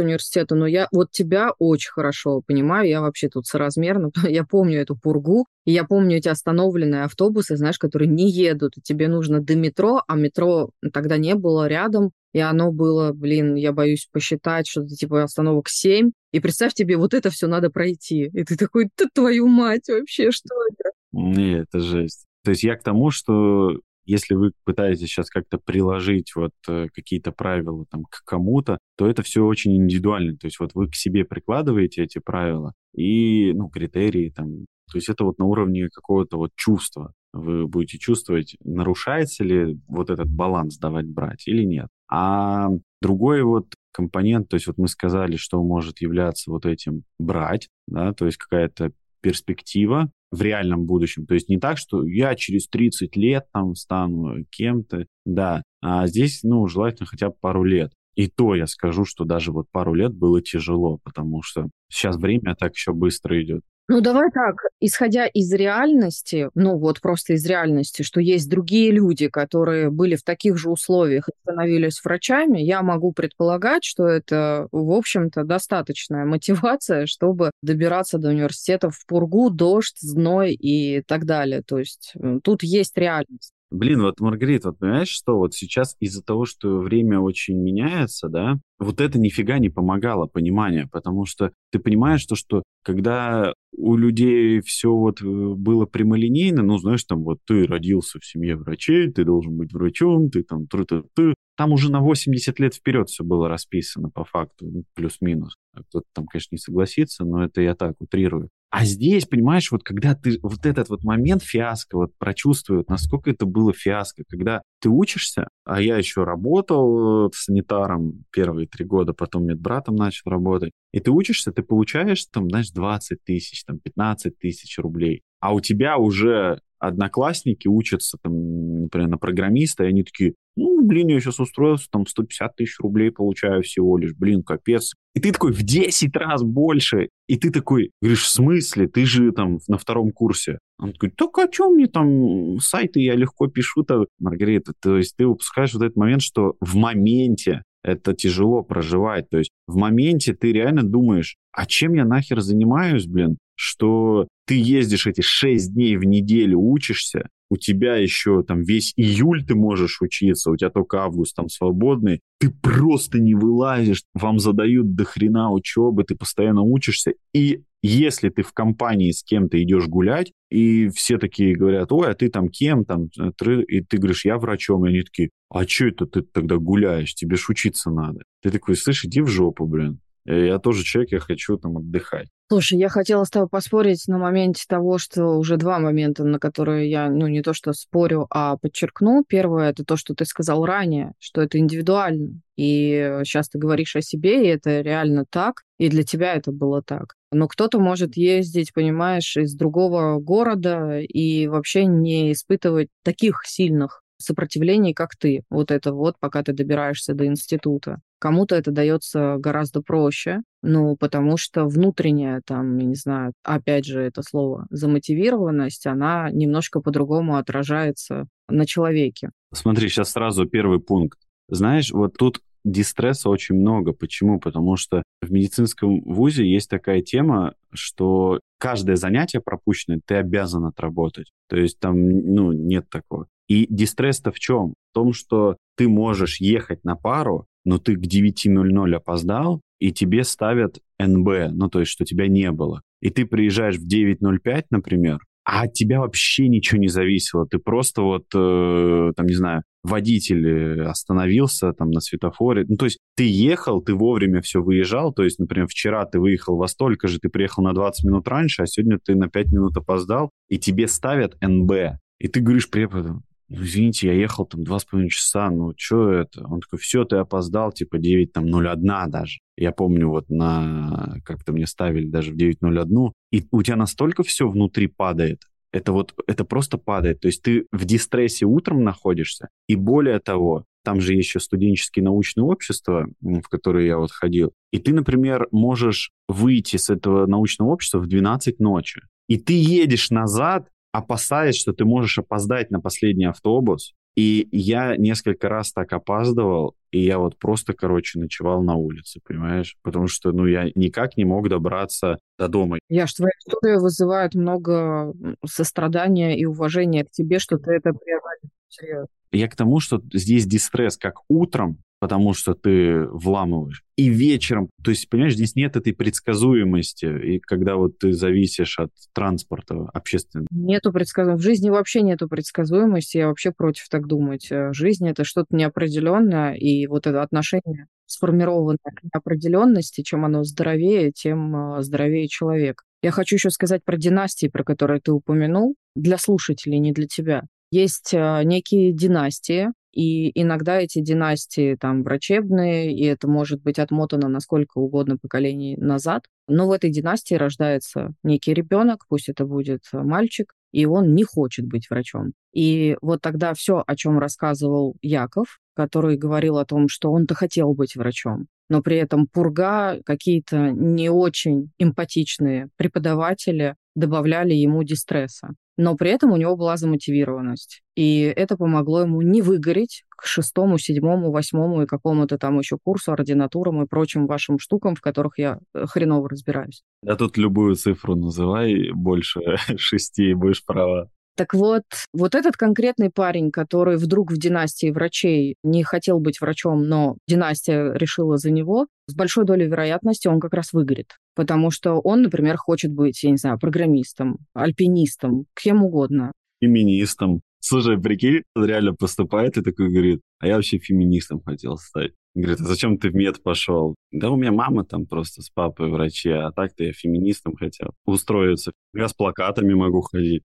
университета, 0.00 0.54
но 0.54 0.66
я 0.66 0.88
вот 0.90 1.10
тебя 1.10 1.52
очень 1.58 1.90
хорошо 1.90 2.40
понимаю. 2.46 2.88
Я 2.88 3.02
вообще 3.02 3.28
тут 3.28 3.46
соразмерно. 3.46 4.10
Я 4.26 4.44
помню 4.44 4.80
эту 4.80 4.96
пургу, 4.96 5.44
и 5.66 5.72
я 5.72 5.84
помню 5.84 6.18
эти 6.18 6.28
остановленные 6.28 7.04
автобусы, 7.04 7.56
знаешь, 7.56 7.78
которые 7.78 8.08
не 8.08 8.30
едут, 8.30 8.76
и 8.76 8.80
тебе 8.80 9.08
нужно 9.08 9.40
до 9.40 9.56
метро, 9.56 10.02
а 10.06 10.14
метро 10.14 10.70
тогда 10.92 11.18
не 11.18 11.34
было 11.34 11.66
рядом, 11.66 12.12
и 12.36 12.38
оно 12.38 12.70
было, 12.70 13.14
блин, 13.14 13.54
я 13.54 13.72
боюсь 13.72 14.06
посчитать, 14.12 14.68
что-то 14.68 14.88
типа 14.88 15.22
остановок 15.22 15.70
7, 15.70 16.10
и 16.32 16.40
представь 16.40 16.74
тебе, 16.74 16.98
вот 16.98 17.14
это 17.14 17.30
все 17.30 17.46
надо 17.46 17.70
пройти. 17.70 18.24
И 18.26 18.44
ты 18.44 18.58
такой, 18.58 18.90
ты 18.94 19.06
твою 19.10 19.46
мать 19.48 19.88
вообще, 19.88 20.30
что 20.30 20.54
это? 20.70 20.90
Не, 21.12 21.60
это 21.60 21.80
жесть. 21.80 22.26
То 22.44 22.50
есть 22.50 22.62
я 22.62 22.76
к 22.76 22.82
тому, 22.82 23.10
что 23.10 23.80
если 24.04 24.34
вы 24.34 24.52
пытаетесь 24.64 25.08
сейчас 25.08 25.30
как-то 25.30 25.56
приложить 25.56 26.32
вот 26.36 26.50
э, 26.68 26.88
какие-то 26.92 27.32
правила 27.32 27.86
там 27.90 28.04
к 28.04 28.22
кому-то, 28.26 28.76
то 28.98 29.06
это 29.06 29.22
все 29.22 29.42
очень 29.42 29.74
индивидуально. 29.74 30.36
То 30.36 30.46
есть 30.46 30.60
вот 30.60 30.72
вы 30.74 30.90
к 30.90 30.94
себе 30.94 31.24
прикладываете 31.24 32.02
эти 32.02 32.18
правила 32.18 32.74
и, 32.94 33.54
ну, 33.54 33.70
критерии 33.70 34.28
там. 34.28 34.66
То 34.92 34.98
есть 34.98 35.08
это 35.08 35.24
вот 35.24 35.38
на 35.38 35.46
уровне 35.46 35.88
какого-то 35.88 36.36
вот 36.36 36.50
чувства. 36.54 37.14
Вы 37.32 37.66
будете 37.66 37.96
чувствовать, 37.96 38.56
нарушается 38.62 39.42
ли 39.42 39.80
вот 39.88 40.10
этот 40.10 40.28
баланс 40.28 40.76
давать-брать 40.76 41.48
или 41.48 41.64
нет. 41.64 41.88
А 42.10 42.68
другой 43.00 43.42
вот 43.42 43.74
компонент, 43.92 44.48
то 44.48 44.54
есть 44.56 44.66
вот 44.66 44.78
мы 44.78 44.88
сказали, 44.88 45.36
что 45.36 45.62
может 45.62 46.00
являться 46.00 46.50
вот 46.50 46.66
этим 46.66 47.04
брать, 47.18 47.68
да, 47.86 48.12
то 48.12 48.26
есть 48.26 48.36
какая-то 48.36 48.92
перспектива 49.20 50.10
в 50.30 50.42
реальном 50.42 50.84
будущем. 50.84 51.26
То 51.26 51.34
есть 51.34 51.48
не 51.48 51.58
так, 51.58 51.78
что 51.78 52.06
я 52.06 52.34
через 52.34 52.68
30 52.68 53.16
лет 53.16 53.46
там 53.52 53.74
стану 53.74 54.44
кем-то, 54.50 55.06
да, 55.24 55.62
а 55.80 56.06
здесь, 56.06 56.42
ну, 56.42 56.66
желательно 56.66 57.06
хотя 57.06 57.30
бы 57.30 57.36
пару 57.40 57.64
лет. 57.64 57.92
И 58.16 58.28
то 58.28 58.54
я 58.54 58.66
скажу, 58.66 59.04
что 59.04 59.24
даже 59.24 59.52
вот 59.52 59.66
пару 59.70 59.94
лет 59.94 60.12
было 60.14 60.42
тяжело, 60.42 60.98
потому 61.04 61.42
что 61.42 61.68
сейчас 61.88 62.16
время 62.16 62.56
так 62.58 62.74
еще 62.74 62.92
быстро 62.92 63.40
идет. 63.42 63.62
Ну, 63.88 64.00
давай 64.00 64.32
так, 64.32 64.56
исходя 64.80 65.26
из 65.26 65.52
реальности, 65.52 66.50
ну 66.54 66.76
вот 66.76 67.00
просто 67.00 67.34
из 67.34 67.46
реальности, 67.46 68.02
что 68.02 68.20
есть 68.20 68.50
другие 68.50 68.90
люди, 68.90 69.28
которые 69.28 69.90
были 69.90 70.16
в 70.16 70.24
таких 70.24 70.58
же 70.58 70.70
условиях 70.70 71.28
и 71.28 71.32
становились 71.42 72.02
врачами, 72.02 72.58
я 72.58 72.82
могу 72.82 73.12
предполагать, 73.12 73.84
что 73.84 74.08
это, 74.08 74.66
в 74.72 74.90
общем-то, 74.90 75.44
достаточная 75.44 76.24
мотивация, 76.24 77.06
чтобы 77.06 77.52
добираться 77.62 78.18
до 78.18 78.30
университета 78.30 78.90
в 78.90 79.06
пургу, 79.06 79.50
дождь, 79.50 79.98
зной 80.00 80.54
и 80.54 81.02
так 81.02 81.24
далее. 81.24 81.62
То 81.62 81.78
есть 81.78 82.12
тут 82.42 82.64
есть 82.64 82.98
реальность. 82.98 83.52
Блин, 83.76 84.00
вот, 84.00 84.20
Маргарит, 84.20 84.64
вот 84.64 84.78
понимаешь, 84.78 85.10
что 85.10 85.36
вот 85.36 85.52
сейчас 85.52 85.96
из-за 86.00 86.22
того, 86.22 86.46
что 86.46 86.78
время 86.78 87.20
очень 87.20 87.58
меняется, 87.58 88.28
да, 88.28 88.58
вот 88.78 89.02
это 89.02 89.18
нифига 89.18 89.58
не 89.58 89.68
помогало, 89.68 90.26
понимание, 90.26 90.88
потому 90.90 91.26
что 91.26 91.52
ты 91.70 91.78
понимаешь 91.78 92.24
то, 92.24 92.36
что 92.36 92.62
когда 92.82 93.52
у 93.76 93.96
людей 93.96 94.60
все 94.62 94.90
вот 94.90 95.20
э, 95.20 95.24
было 95.26 95.84
прямолинейно, 95.84 96.62
ну, 96.62 96.78
знаешь, 96.78 97.04
там 97.04 97.22
вот 97.22 97.40
ты 97.46 97.66
родился 97.66 98.18
в 98.18 98.24
семье 98.24 98.56
врачей, 98.56 99.12
ты 99.12 99.24
должен 99.24 99.58
быть 99.58 99.74
врачом, 99.74 100.30
ты 100.30 100.42
там 100.42 100.66
ты, 100.66 100.84
ты, 100.84 101.02
ты. 101.14 101.34
Там 101.58 101.72
уже 101.72 101.90
на 101.90 102.00
80 102.00 102.58
лет 102.58 102.74
вперед 102.74 103.10
все 103.10 103.24
было 103.24 103.48
расписано 103.48 104.08
по 104.08 104.24
факту, 104.24 104.66
ну, 104.66 104.84
плюс-минус. 104.94 105.56
Кто-то 105.74 106.06
там, 106.14 106.26
конечно, 106.26 106.54
не 106.54 106.58
согласится, 106.58 107.24
но 107.24 107.44
это 107.44 107.60
я 107.60 107.74
так 107.74 107.96
утрирую. 107.98 108.48
А 108.70 108.84
здесь, 108.84 109.26
понимаешь, 109.26 109.70
вот 109.70 109.84
когда 109.84 110.14
ты 110.14 110.38
вот 110.42 110.66
этот 110.66 110.88
вот 110.88 111.04
момент 111.04 111.42
фиаско 111.42 111.96
вот 111.96 112.16
прочувствует, 112.18 112.88
насколько 112.90 113.30
это 113.30 113.46
было 113.46 113.72
фиаско, 113.72 114.24
когда 114.28 114.60
ты 114.80 114.88
учишься, 114.88 115.48
а 115.64 115.80
я 115.80 115.96
еще 115.96 116.24
работал 116.24 117.28
э, 117.28 117.30
санитаром 117.32 118.24
первые 118.32 118.66
три 118.66 118.84
года, 118.84 119.12
потом 119.12 119.46
медбратом 119.46 119.94
начал 119.94 120.30
работать, 120.30 120.72
и 120.92 121.00
ты 121.00 121.10
учишься, 121.10 121.52
ты 121.52 121.62
получаешь 121.62 122.26
там, 122.26 122.50
знаешь, 122.50 122.70
20 122.70 123.22
тысяч, 123.24 123.64
там 123.64 123.78
15 123.78 124.36
тысяч 124.38 124.78
рублей, 124.78 125.22
а 125.40 125.54
у 125.54 125.60
тебя 125.60 125.96
уже 125.96 126.60
одноклассники 126.78 127.68
учатся, 127.68 128.18
там, 128.22 128.82
например, 128.82 129.08
на 129.08 129.18
программиста, 129.18 129.84
и 129.84 129.88
они 129.88 130.04
такие, 130.04 130.34
ну, 130.56 130.84
блин, 130.86 131.08
я 131.08 131.20
сейчас 131.20 131.38
устроился, 131.38 131.88
там 131.90 132.06
150 132.06 132.56
тысяч 132.56 132.78
рублей 132.80 133.10
получаю 133.10 133.62
всего 133.62 133.98
лишь, 133.98 134.14
блин, 134.14 134.42
капец. 134.42 134.94
И 135.14 135.20
ты 135.20 135.32
такой 135.32 135.52
в 135.52 135.62
10 135.62 136.16
раз 136.16 136.42
больше, 136.42 137.08
и 137.28 137.36
ты 137.36 137.50
такой, 137.50 137.90
говоришь, 138.00 138.22
в 138.22 138.28
смысле, 138.28 138.88
ты 138.88 139.04
же 139.04 139.32
там 139.32 139.58
на 139.68 139.78
втором 139.78 140.12
курсе. 140.12 140.58
Он 140.78 140.92
такой, 140.92 141.10
так 141.10 141.36
о 141.38 141.48
чем 141.48 141.74
мне 141.74 141.86
там 141.86 142.58
сайты 142.60 143.00
я 143.00 143.14
легко 143.14 143.48
пишу-то, 143.48 144.06
Маргарита, 144.18 144.72
то 144.80 144.96
есть 144.96 145.16
ты 145.16 145.26
выпускаешь 145.26 145.74
вот 145.74 145.82
этот 145.82 145.96
момент, 145.96 146.22
что 146.22 146.56
в 146.60 146.76
моменте 146.76 147.62
это 147.86 148.14
тяжело 148.14 148.62
проживать. 148.62 149.28
То 149.30 149.38
есть 149.38 149.52
в 149.66 149.76
моменте 149.76 150.34
ты 150.34 150.52
реально 150.52 150.82
думаешь, 150.82 151.36
а 151.52 151.66
чем 151.66 151.94
я 151.94 152.04
нахер 152.04 152.40
занимаюсь, 152.40 153.06
блин, 153.06 153.38
что 153.54 154.26
ты 154.46 154.54
ездишь 154.58 155.06
эти 155.06 155.20
шесть 155.20 155.74
дней 155.74 155.96
в 155.96 156.04
неделю, 156.04 156.58
учишься, 156.58 157.28
у 157.50 157.56
тебя 157.56 157.96
еще 157.96 158.42
там 158.42 158.62
весь 158.62 158.92
июль 158.96 159.44
ты 159.44 159.54
можешь 159.54 160.00
учиться, 160.00 160.50
у 160.50 160.56
тебя 160.56 160.70
только 160.70 161.02
август 161.02 161.36
там 161.36 161.48
свободный, 161.48 162.20
ты 162.40 162.50
просто 162.50 163.20
не 163.20 163.34
вылазишь, 163.34 164.02
вам 164.14 164.38
задают 164.38 164.94
до 164.94 165.04
хрена 165.04 165.52
учебы, 165.52 166.04
ты 166.04 166.16
постоянно 166.16 166.62
учишься, 166.62 167.12
и 167.34 167.62
если 167.82 168.30
ты 168.30 168.42
в 168.42 168.52
компании 168.52 169.12
с 169.12 169.22
кем-то 169.22 169.62
идешь 169.62 169.86
гулять, 169.86 170.32
и 170.50 170.88
все 170.88 171.18
такие 171.18 171.54
говорят, 171.54 171.92
ой, 171.92 172.10
а 172.10 172.14
ты 172.14 172.28
там 172.28 172.48
кем 172.48 172.84
там, 172.84 173.06
и 173.06 173.80
ты 173.80 173.98
говоришь, 173.98 174.24
я 174.24 174.38
врачом, 174.38 174.86
и 174.86 174.90
они 174.90 175.02
такие, 175.02 175.30
а 175.50 175.66
что 175.66 175.86
это 175.86 176.06
ты 176.06 176.22
тогда 176.22 176.56
гуляешь, 176.56 177.14
тебе 177.14 177.36
ж 177.36 177.48
учиться 177.48 177.90
надо. 177.90 178.22
Ты 178.42 178.50
такой, 178.50 178.76
слышь, 178.76 179.04
иди 179.04 179.20
в 179.20 179.28
жопу, 179.28 179.66
блин. 179.66 180.00
Я 180.26 180.58
тоже 180.58 180.82
человек, 180.82 181.12
я 181.12 181.20
хочу 181.20 181.56
там 181.56 181.78
отдыхать. 181.78 182.28
Слушай, 182.48 182.78
я 182.78 182.88
хотела 182.88 183.24
с 183.24 183.30
тобой 183.30 183.48
поспорить 183.48 184.06
на 184.06 184.18
моменте 184.18 184.64
того, 184.68 184.98
что 184.98 185.36
уже 185.36 185.56
два 185.56 185.78
момента, 185.78 186.24
на 186.24 186.38
которые 186.38 186.88
я, 186.90 187.10
ну, 187.10 187.26
не 187.26 187.42
то 187.42 187.52
что 187.52 187.72
спорю, 187.72 188.26
а 188.30 188.56
подчеркну. 188.56 189.24
Первое, 189.26 189.70
это 189.70 189.84
то, 189.84 189.96
что 189.96 190.14
ты 190.14 190.24
сказал 190.24 190.64
ранее, 190.64 191.12
что 191.18 191.42
это 191.42 191.58
индивидуально. 191.58 192.40
И 192.56 193.20
сейчас 193.24 193.48
ты 193.48 193.58
говоришь 193.58 193.96
о 193.96 194.02
себе, 194.02 194.44
и 194.44 194.48
это 194.48 194.80
реально 194.80 195.24
так, 195.28 195.62
и 195.78 195.88
для 195.88 196.04
тебя 196.04 196.34
это 196.34 196.52
было 196.52 196.82
так. 196.82 197.14
Но 197.32 197.48
кто-то 197.48 197.80
может 197.80 198.16
ездить, 198.16 198.72
понимаешь, 198.72 199.36
из 199.36 199.54
другого 199.54 200.18
города 200.20 201.00
и 201.00 201.48
вообще 201.48 201.84
не 201.84 202.32
испытывать 202.32 202.88
таких 203.02 203.42
сильных 203.44 204.02
сопротивлений, 204.18 204.94
как 204.94 205.16
ты. 205.16 205.42
Вот 205.50 205.70
это 205.70 205.92
вот, 205.92 206.16
пока 206.18 206.42
ты 206.42 206.52
добираешься 206.52 207.14
до 207.14 207.26
института. 207.26 208.00
Кому-то 208.18 208.54
это 208.56 208.70
дается 208.70 209.36
гораздо 209.38 209.82
проще, 209.82 210.40
ну, 210.62 210.96
потому 210.96 211.36
что 211.36 211.66
внутренняя, 211.66 212.40
там, 212.44 212.78
я 212.78 212.86
не 212.86 212.94
знаю, 212.94 213.32
опять 213.42 213.84
же, 213.84 214.00
это 214.00 214.22
слово, 214.22 214.66
замотивированность, 214.70 215.86
она 215.86 216.30
немножко 216.30 216.80
по-другому 216.80 217.36
отражается 217.36 218.26
на 218.48 218.64
человеке. 218.64 219.30
Смотри, 219.52 219.88
сейчас 219.88 220.12
сразу 220.12 220.46
первый 220.46 220.80
пункт. 220.80 221.18
Знаешь, 221.48 221.90
вот 221.92 222.14
тут 222.16 222.40
дистресса 222.66 223.30
очень 223.30 223.54
много. 223.54 223.92
Почему? 223.92 224.40
Потому 224.40 224.76
что 224.76 225.02
в 225.22 225.30
медицинском 225.30 226.00
вузе 226.02 226.44
есть 226.44 226.68
такая 226.68 227.00
тема, 227.00 227.54
что 227.72 228.40
каждое 228.58 228.96
занятие 228.96 229.40
пропущенное 229.40 230.00
ты 230.04 230.16
обязан 230.16 230.64
отработать. 230.64 231.30
То 231.48 231.56
есть 231.56 231.78
там, 231.78 231.96
ну, 232.08 232.52
нет 232.52 232.88
такого. 232.90 233.28
И 233.48 233.66
дистресс-то 233.68 234.32
в 234.32 234.38
чем? 234.38 234.74
В 234.90 234.94
том, 234.94 235.12
что 235.12 235.56
ты 235.76 235.88
можешь 235.88 236.40
ехать 236.40 236.84
на 236.84 236.96
пару, 236.96 237.46
но 237.64 237.78
ты 237.78 237.96
к 237.96 238.00
9.00 238.00 238.94
опоздал, 238.94 239.60
и 239.78 239.92
тебе 239.92 240.24
ставят 240.24 240.78
НБ, 240.98 241.52
ну 241.52 241.68
то 241.68 241.80
есть, 241.80 241.92
что 241.92 242.04
тебя 242.04 242.28
не 242.28 242.50
было. 242.50 242.82
И 243.00 243.10
ты 243.10 243.26
приезжаешь 243.26 243.76
в 243.76 243.86
9.05, 243.86 244.64
например, 244.70 245.18
а 245.44 245.62
от 245.62 245.74
тебя 245.74 246.00
вообще 246.00 246.48
ничего 246.48 246.80
не 246.80 246.88
зависело. 246.88 247.46
Ты 247.46 247.58
просто 247.58 248.02
вот, 248.02 248.24
э, 248.34 249.12
там, 249.14 249.26
не 249.26 249.34
знаю, 249.34 249.62
водитель 249.84 250.44
э, 250.44 250.86
остановился 250.86 251.72
там 251.72 251.90
на 251.90 252.00
светофоре. 252.00 252.64
Ну, 252.68 252.76
то 252.76 252.86
есть 252.86 252.98
ты 253.14 253.28
ехал, 253.28 253.80
ты 253.80 253.94
вовремя 253.94 254.40
все 254.40 254.60
выезжал. 254.60 255.12
То 255.12 255.22
есть, 255.22 255.38
например, 255.38 255.68
вчера 255.68 256.04
ты 256.04 256.18
выехал 256.18 256.56
во 256.56 256.66
столько 256.66 257.06
же, 257.06 257.20
ты 257.20 257.28
приехал 257.28 257.62
на 257.62 257.74
20 257.74 258.04
минут 258.06 258.26
раньше, 258.26 258.62
а 258.62 258.66
сегодня 258.66 258.98
ты 258.98 259.14
на 259.14 259.28
5 259.28 259.52
минут 259.52 259.76
опоздал, 259.76 260.30
и 260.48 260.58
тебе 260.58 260.88
ставят 260.88 261.36
НБ. 261.40 262.00
И 262.18 262.26
ты 262.26 262.40
говоришь 262.40 262.68
преподу, 262.68 263.22
извините, 263.48 264.08
я 264.08 264.14
ехал 264.14 264.46
там 264.46 264.64
два 264.64 264.78
с 264.78 264.84
половиной 264.84 265.10
часа, 265.10 265.50
ну, 265.50 265.72
что 265.76 266.10
это? 266.10 266.46
Он 266.46 266.60
такой, 266.60 266.78
все, 266.78 267.04
ты 267.04 267.16
опоздал, 267.16 267.72
типа 267.72 267.98
9, 267.98 268.32
там, 268.32 268.46
01 268.46 269.10
даже. 269.10 269.38
Я 269.56 269.72
помню, 269.72 270.08
вот 270.08 270.28
на, 270.28 271.16
как-то 271.24 271.52
мне 271.52 271.66
ставили 271.66 272.06
даже 272.06 272.32
в 272.32 272.36
9.01, 272.36 273.12
и 273.32 273.46
у 273.50 273.62
тебя 273.62 273.76
настолько 273.76 274.22
все 274.22 274.48
внутри 274.48 274.86
падает, 274.86 275.42
это 275.72 275.92
вот, 275.92 276.14
это 276.26 276.44
просто 276.44 276.78
падает. 276.78 277.20
То 277.20 277.28
есть 277.28 277.42
ты 277.42 277.66
в 277.72 277.84
дистрессе 277.84 278.46
утром 278.46 278.82
находишься, 278.82 279.48
и 279.68 279.76
более 279.76 280.18
того, 280.20 280.64
там 280.84 281.00
же 281.00 281.14
еще 281.14 281.40
студенческие 281.40 282.04
научные 282.04 282.44
общества, 282.44 283.08
в 283.20 283.42
которые 283.48 283.88
я 283.88 283.98
вот 283.98 284.12
ходил, 284.12 284.52
и 284.72 284.78
ты, 284.78 284.92
например, 284.92 285.48
можешь 285.50 286.10
выйти 286.28 286.76
с 286.76 286.90
этого 286.90 287.26
научного 287.26 287.70
общества 287.70 287.98
в 287.98 288.06
12 288.06 288.60
ночи, 288.60 289.02
и 289.28 289.36
ты 289.36 289.52
едешь 289.52 290.10
назад, 290.10 290.68
опасаясь, 290.98 291.56
что 291.56 291.72
ты 291.72 291.84
можешь 291.84 292.18
опоздать 292.18 292.70
на 292.70 292.80
последний 292.80 293.26
автобус. 293.26 293.94
И 294.16 294.48
я 294.50 294.96
несколько 294.96 295.50
раз 295.50 295.72
так 295.72 295.92
опаздывал, 295.92 296.74
и 296.90 297.00
я 297.00 297.18
вот 297.18 297.38
просто, 297.38 297.74
короче, 297.74 298.18
ночевал 298.18 298.62
на 298.62 298.74
улице, 298.74 299.20
понимаешь? 299.22 299.76
Потому 299.82 300.08
что, 300.08 300.32
ну, 300.32 300.46
я 300.46 300.70
никак 300.74 301.18
не 301.18 301.26
мог 301.26 301.50
добраться 301.50 302.18
до 302.38 302.48
дома. 302.48 302.78
Я 302.88 303.06
ж 303.06 303.12
твоя 303.12 303.32
история 303.46 303.78
вызывает 303.78 304.34
много 304.34 305.12
сострадания 305.44 306.38
и 306.38 306.46
уважения 306.46 307.04
к 307.04 307.10
тебе, 307.10 307.38
что 307.38 307.58
ты 307.58 307.72
это 307.72 307.92
преодолел. 307.92 309.06
Я 309.32 309.48
к 309.48 309.56
тому, 309.56 309.80
что 309.80 310.00
здесь 310.14 310.46
дистресс 310.46 310.96
как 310.96 311.20
утром, 311.28 311.78
потому 311.98 312.34
что 312.34 312.54
ты 312.54 313.06
вламываешь. 313.06 313.82
И 313.96 314.08
вечером, 314.08 314.68
то 314.82 314.90
есть, 314.90 315.08
понимаешь, 315.08 315.34
здесь 315.34 315.54
нет 315.54 315.76
этой 315.76 315.94
предсказуемости, 315.94 317.06
и 317.06 317.40
когда 317.40 317.76
вот 317.76 317.98
ты 317.98 318.12
зависишь 318.12 318.78
от 318.78 318.90
транспорта 319.14 319.88
общественного. 319.92 320.48
Нету 320.50 320.92
предсказуемости. 320.92 321.42
В 321.42 321.46
жизни 321.46 321.70
вообще 321.70 322.02
нету 322.02 322.28
предсказуемости, 322.28 323.18
я 323.18 323.28
вообще 323.28 323.52
против 323.52 323.88
так 323.88 324.06
думать. 324.06 324.48
Э, 324.50 324.72
жизнь— 324.72 325.08
это 325.08 325.24
что-то 325.24 325.54
неопределенное, 325.56 326.54
и 326.54 326.86
вот 326.86 327.06
это 327.06 327.22
отношение 327.22 327.86
сформированное 328.06 328.78
к 328.84 329.02
неопределенности, 329.02 330.02
чем 330.02 330.24
оно 330.24 330.44
здоровее, 330.44 331.12
тем 331.12 331.78
э, 331.78 331.82
здоровее 331.82 332.28
человек. 332.28 332.82
Я 333.02 333.10
хочу 333.10 333.36
еще 333.36 333.50
сказать 333.50 333.82
про 333.84 333.96
династии, 333.96 334.48
про 334.48 334.64
которые 334.64 335.00
ты 335.00 335.12
упомянул, 335.12 335.74
для 335.94 336.18
слушателей, 336.18 336.78
не 336.78 336.92
для 336.92 337.06
тебя. 337.06 337.44
Есть 337.70 338.14
э, 338.14 338.42
некие 338.44 338.92
династии, 338.92 339.68
и 339.96 340.30
иногда 340.38 340.78
эти 340.78 341.00
династии 341.00 341.74
там 341.74 342.02
врачебные, 342.02 342.94
и 342.94 343.02
это 343.06 343.28
может 343.28 343.62
быть 343.62 343.78
отмотано 343.78 344.28
на 344.28 344.40
сколько 344.40 344.76
угодно 344.76 345.16
поколений 345.16 345.74
назад. 345.78 346.24
Но 346.48 346.68
в 346.68 346.72
этой 346.72 346.90
династии 346.90 347.34
рождается 347.34 348.12
некий 348.22 348.52
ребенок, 348.52 349.06
пусть 349.08 349.30
это 349.30 349.46
будет 349.46 349.84
мальчик, 349.92 350.52
и 350.70 350.84
он 350.84 351.14
не 351.14 351.24
хочет 351.24 351.66
быть 351.66 351.88
врачом. 351.88 352.34
И 352.52 352.98
вот 353.00 353.22
тогда 353.22 353.54
все, 353.54 353.82
о 353.86 353.96
чем 353.96 354.18
рассказывал 354.18 354.96
Яков, 355.00 355.60
который 355.74 356.18
говорил 356.18 356.58
о 356.58 356.66
том, 356.66 356.88
что 356.88 357.10
он-то 357.10 357.34
хотел 357.34 357.72
быть 357.72 357.96
врачом, 357.96 358.48
но 358.68 358.82
при 358.82 358.98
этом 358.98 359.26
пурга, 359.26 360.02
какие-то 360.04 360.72
не 360.72 361.08
очень 361.08 361.70
эмпатичные 361.78 362.68
преподаватели 362.76 363.76
добавляли 363.94 364.52
ему 364.52 364.82
дистресса 364.82 365.54
но 365.76 365.94
при 365.96 366.10
этом 366.10 366.32
у 366.32 366.36
него 366.36 366.56
была 366.56 366.76
замотивированность. 366.76 367.82
И 367.94 368.20
это 368.20 368.56
помогло 368.56 369.02
ему 369.02 369.22
не 369.22 369.42
выгореть 369.42 370.04
к 370.16 370.26
шестому, 370.26 370.78
седьмому, 370.78 371.30
восьмому 371.30 371.82
и 371.82 371.86
какому-то 371.86 372.38
там 372.38 372.58
еще 372.58 372.78
курсу, 372.82 373.12
ординатурам 373.12 373.82
и 373.82 373.86
прочим 373.86 374.26
вашим 374.26 374.58
штукам, 374.58 374.94
в 374.94 375.00
которых 375.00 375.38
я 375.38 375.58
э, 375.74 375.86
хреново 375.86 376.28
разбираюсь. 376.28 376.82
Да 377.02 377.16
тут 377.16 377.36
любую 377.36 377.76
цифру 377.76 378.16
называй, 378.16 378.90
больше 378.92 379.40
шести, 379.76 380.34
будешь 380.34 380.64
права. 380.64 381.10
Так 381.36 381.52
вот, 381.52 381.82
вот 382.14 382.34
этот 382.34 382.56
конкретный 382.56 383.10
парень, 383.10 383.50
который 383.50 383.96
вдруг 383.96 384.32
в 384.32 384.38
династии 384.38 384.90
врачей 384.90 385.56
не 385.62 385.84
хотел 385.84 386.18
быть 386.18 386.40
врачом, 386.40 386.88
но 386.88 387.18
династия 387.28 387.92
решила 387.92 388.38
за 388.38 388.50
него, 388.50 388.86
с 389.06 389.14
большой 389.14 389.44
долей 389.44 389.66
вероятности 389.66 390.28
он 390.28 390.40
как 390.40 390.54
раз 390.54 390.72
выгорит. 390.72 391.18
Потому 391.34 391.70
что 391.70 392.00
он, 392.00 392.22
например, 392.22 392.56
хочет 392.56 392.90
быть, 392.92 393.22
я 393.22 393.30
не 393.30 393.36
знаю, 393.36 393.58
программистом, 393.58 394.38
альпинистом, 394.54 395.44
кем 395.54 395.84
угодно. 395.84 396.32
Феминистом. 396.60 397.42
Слушай, 397.60 398.00
прикинь, 398.00 398.42
он 398.54 398.64
реально 398.64 398.94
поступает 398.94 399.58
и 399.58 399.62
такой 399.62 399.90
говорит, 399.90 400.20
а 400.38 400.46
я 400.46 400.56
вообще 400.56 400.78
феминистом 400.78 401.42
хотел 401.44 401.76
стать. 401.76 402.12
Говорит, 402.34 402.60
а 402.60 402.64
зачем 402.64 402.96
ты 402.96 403.10
в 403.10 403.14
мед 403.14 403.42
пошел? 403.42 403.94
Да 404.12 404.30
у 404.30 404.36
меня 404.36 404.52
мама 404.52 404.84
там 404.84 405.06
просто 405.06 405.42
с 405.42 405.50
папой 405.50 405.90
врачи, 405.90 406.30
а 406.30 406.52
так-то 406.52 406.84
я 406.84 406.92
феминистом 406.92 407.56
хотел 407.56 407.90
устроиться. 408.04 408.72
Я 408.94 409.08
с 409.08 409.14
плакатами 409.14 409.74
могу 409.74 410.00
ходить. 410.02 410.42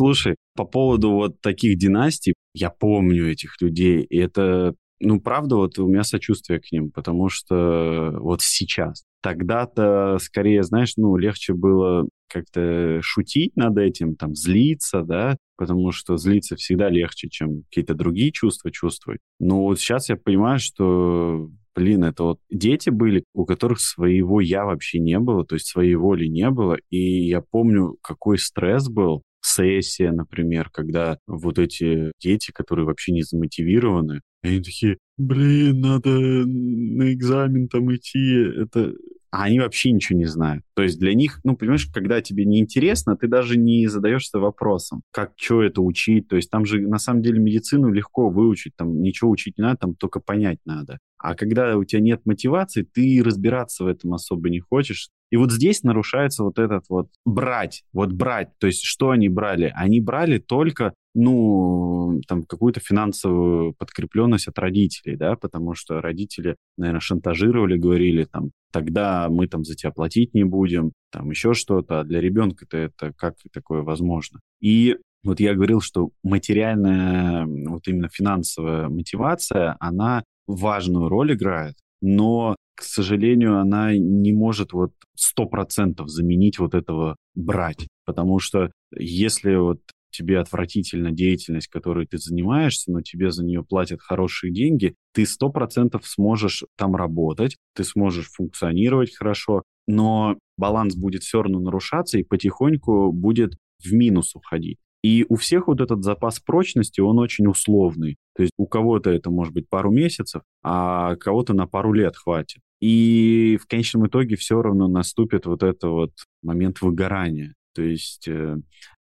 Слушай, 0.00 0.36
по 0.56 0.64
поводу 0.64 1.10
вот 1.10 1.42
таких 1.42 1.76
династий, 1.76 2.32
я 2.54 2.70
помню 2.70 3.30
этих 3.30 3.60
людей, 3.60 4.00
и 4.00 4.16
это, 4.16 4.74
ну, 4.98 5.20
правда, 5.20 5.56
вот 5.56 5.78
у 5.78 5.88
меня 5.88 6.04
сочувствие 6.04 6.58
к 6.58 6.72
ним, 6.72 6.90
потому 6.90 7.28
что 7.28 8.16
вот 8.18 8.40
сейчас. 8.40 9.04
Тогда-то, 9.22 10.16
скорее, 10.18 10.62
знаешь, 10.62 10.94
ну, 10.96 11.18
легче 11.18 11.52
было 11.52 12.08
как-то 12.32 13.00
шутить 13.02 13.54
над 13.56 13.76
этим, 13.76 14.16
там, 14.16 14.34
злиться, 14.34 15.02
да, 15.02 15.36
потому 15.58 15.92
что 15.92 16.16
злиться 16.16 16.56
всегда 16.56 16.88
легче, 16.88 17.28
чем 17.28 17.64
какие-то 17.64 17.92
другие 17.92 18.32
чувства 18.32 18.70
чувствовать. 18.70 19.20
Но 19.38 19.64
вот 19.64 19.80
сейчас 19.80 20.08
я 20.08 20.16
понимаю, 20.16 20.60
что 20.60 21.50
блин, 21.74 22.04
это 22.04 22.24
вот 22.24 22.38
дети 22.50 22.90
были, 22.90 23.24
у 23.32 23.44
которых 23.44 23.80
своего 23.80 24.40
я 24.40 24.64
вообще 24.64 24.98
не 24.98 25.18
было, 25.18 25.44
то 25.44 25.54
есть 25.54 25.66
своей 25.66 25.94
воли 25.94 26.26
не 26.26 26.50
было, 26.50 26.76
и 26.90 27.26
я 27.28 27.42
помню, 27.42 27.96
какой 28.02 28.38
стресс 28.38 28.88
был, 28.88 29.22
сессия, 29.40 30.12
например, 30.12 30.70
когда 30.70 31.18
вот 31.26 31.58
эти 31.58 32.12
дети, 32.20 32.50
которые 32.52 32.86
вообще 32.86 33.12
не 33.12 33.22
замотивированы, 33.22 34.20
они 34.42 34.60
такие, 34.60 34.98
блин, 35.18 35.80
надо 35.80 36.10
на 36.10 37.12
экзамен 37.12 37.68
там 37.68 37.94
идти, 37.94 38.34
это... 38.62 38.94
А 39.32 39.44
они 39.44 39.60
вообще 39.60 39.92
ничего 39.92 40.18
не 40.18 40.24
знают. 40.24 40.64
То 40.74 40.82
есть 40.82 40.98
для 40.98 41.14
них, 41.14 41.38
ну, 41.44 41.56
понимаешь, 41.56 41.86
когда 41.86 42.20
тебе 42.20 42.44
неинтересно, 42.44 43.16
ты 43.16 43.28
даже 43.28 43.56
не 43.56 43.86
задаешься 43.86 44.40
вопросом, 44.40 45.02
как, 45.12 45.34
что 45.36 45.62
это 45.62 45.82
учить. 45.82 46.26
То 46.26 46.34
есть 46.34 46.50
там 46.50 46.64
же, 46.64 46.80
на 46.80 46.98
самом 46.98 47.22
деле, 47.22 47.38
медицину 47.38 47.92
легко 47.92 48.28
выучить, 48.28 48.72
там 48.76 49.00
ничего 49.02 49.30
учить 49.30 49.56
не 49.56 49.62
надо, 49.62 49.76
там 49.76 49.94
только 49.94 50.18
понять 50.18 50.58
надо. 50.64 50.98
А 51.16 51.36
когда 51.36 51.76
у 51.76 51.84
тебя 51.84 52.00
нет 52.00 52.22
мотивации, 52.24 52.82
ты 52.82 53.22
разбираться 53.24 53.84
в 53.84 53.86
этом 53.86 54.14
особо 54.14 54.50
не 54.50 54.58
хочешь. 54.58 55.10
И 55.30 55.36
вот 55.36 55.52
здесь 55.52 55.82
нарушается 55.82 56.44
вот 56.44 56.58
этот 56.58 56.84
вот 56.88 57.08
брать, 57.24 57.84
вот 57.92 58.12
брать. 58.12 58.50
То 58.58 58.66
есть 58.66 58.82
что 58.84 59.10
они 59.10 59.28
брали? 59.28 59.72
Они 59.76 60.00
брали 60.00 60.38
только 60.38 60.94
ну, 61.14 62.20
там, 62.28 62.44
какую-то 62.44 62.80
финансовую 62.80 63.74
подкрепленность 63.74 64.48
от 64.48 64.58
родителей, 64.58 65.16
да, 65.16 65.36
потому 65.36 65.74
что 65.74 66.00
родители, 66.00 66.56
наверное, 66.76 67.00
шантажировали, 67.00 67.76
говорили, 67.76 68.24
там, 68.24 68.50
тогда 68.72 69.28
мы 69.28 69.48
там 69.48 69.64
за 69.64 69.74
тебя 69.74 69.90
платить 69.90 70.34
не 70.34 70.44
будем, 70.44 70.92
там, 71.10 71.30
еще 71.30 71.54
что-то, 71.54 72.00
а 72.00 72.04
для 72.04 72.20
ребенка-то 72.20 72.76
это 72.76 73.12
как 73.16 73.34
такое 73.52 73.82
возможно? 73.82 74.40
И 74.60 74.96
вот 75.24 75.40
я 75.40 75.54
говорил, 75.54 75.80
что 75.80 76.10
материальная, 76.22 77.46
вот 77.46 77.86
именно 77.88 78.08
финансовая 78.08 78.88
мотивация, 78.88 79.76
она 79.80 80.24
важную 80.46 81.08
роль 81.08 81.34
играет, 81.34 81.74
но, 82.00 82.56
к 82.74 82.82
сожалению, 82.82 83.58
она 83.58 83.96
не 83.96 84.32
может 84.32 84.72
вот 84.72 84.92
сто 85.14 85.46
процентов 85.46 86.08
заменить 86.08 86.58
вот 86.58 86.74
этого 86.74 87.16
брать. 87.34 87.86
Потому 88.04 88.38
что 88.38 88.72
если 88.96 89.54
вот 89.54 89.80
тебе 90.10 90.40
отвратительна 90.40 91.12
деятельность, 91.12 91.68
которой 91.68 92.06
ты 92.06 92.18
занимаешься, 92.18 92.90
но 92.90 93.00
тебе 93.00 93.30
за 93.30 93.44
нее 93.44 93.64
платят 93.64 94.00
хорошие 94.00 94.52
деньги, 94.52 94.94
ты 95.12 95.24
сто 95.24 95.50
процентов 95.50 96.06
сможешь 96.06 96.64
там 96.76 96.96
работать, 96.96 97.56
ты 97.74 97.84
сможешь 97.84 98.30
функционировать 98.30 99.14
хорошо, 99.14 99.62
но 99.86 100.36
баланс 100.56 100.96
будет 100.96 101.22
все 101.22 101.42
равно 101.42 101.60
нарушаться 101.60 102.18
и 102.18 102.24
потихоньку 102.24 103.12
будет 103.12 103.56
в 103.82 103.92
минус 103.92 104.34
уходить. 104.34 104.78
И 105.02 105.24
у 105.28 105.36
всех 105.36 105.68
вот 105.68 105.80
этот 105.80 106.04
запас 106.04 106.40
прочности, 106.40 107.00
он 107.00 107.18
очень 107.18 107.46
условный. 107.46 108.16
То 108.34 108.42
есть 108.42 108.52
у 108.58 108.66
кого-то 108.66 109.10
это 109.10 109.30
может 109.30 109.54
быть 109.54 109.68
пару 109.68 109.90
месяцев, 109.90 110.42
а 110.62 111.16
кого-то 111.16 111.54
на 111.54 111.66
пару 111.66 111.92
лет 111.92 112.16
хватит. 112.16 112.60
И 112.80 113.58
в 113.62 113.66
конечном 113.66 114.06
итоге 114.06 114.36
все 114.36 114.60
равно 114.60 114.88
наступит 114.88 115.46
вот 115.46 115.62
этот 115.62 115.84
вот 115.84 116.10
момент 116.42 116.80
выгорания. 116.80 117.54
То 117.74 117.82
есть 117.82 118.28
э, 118.28 118.56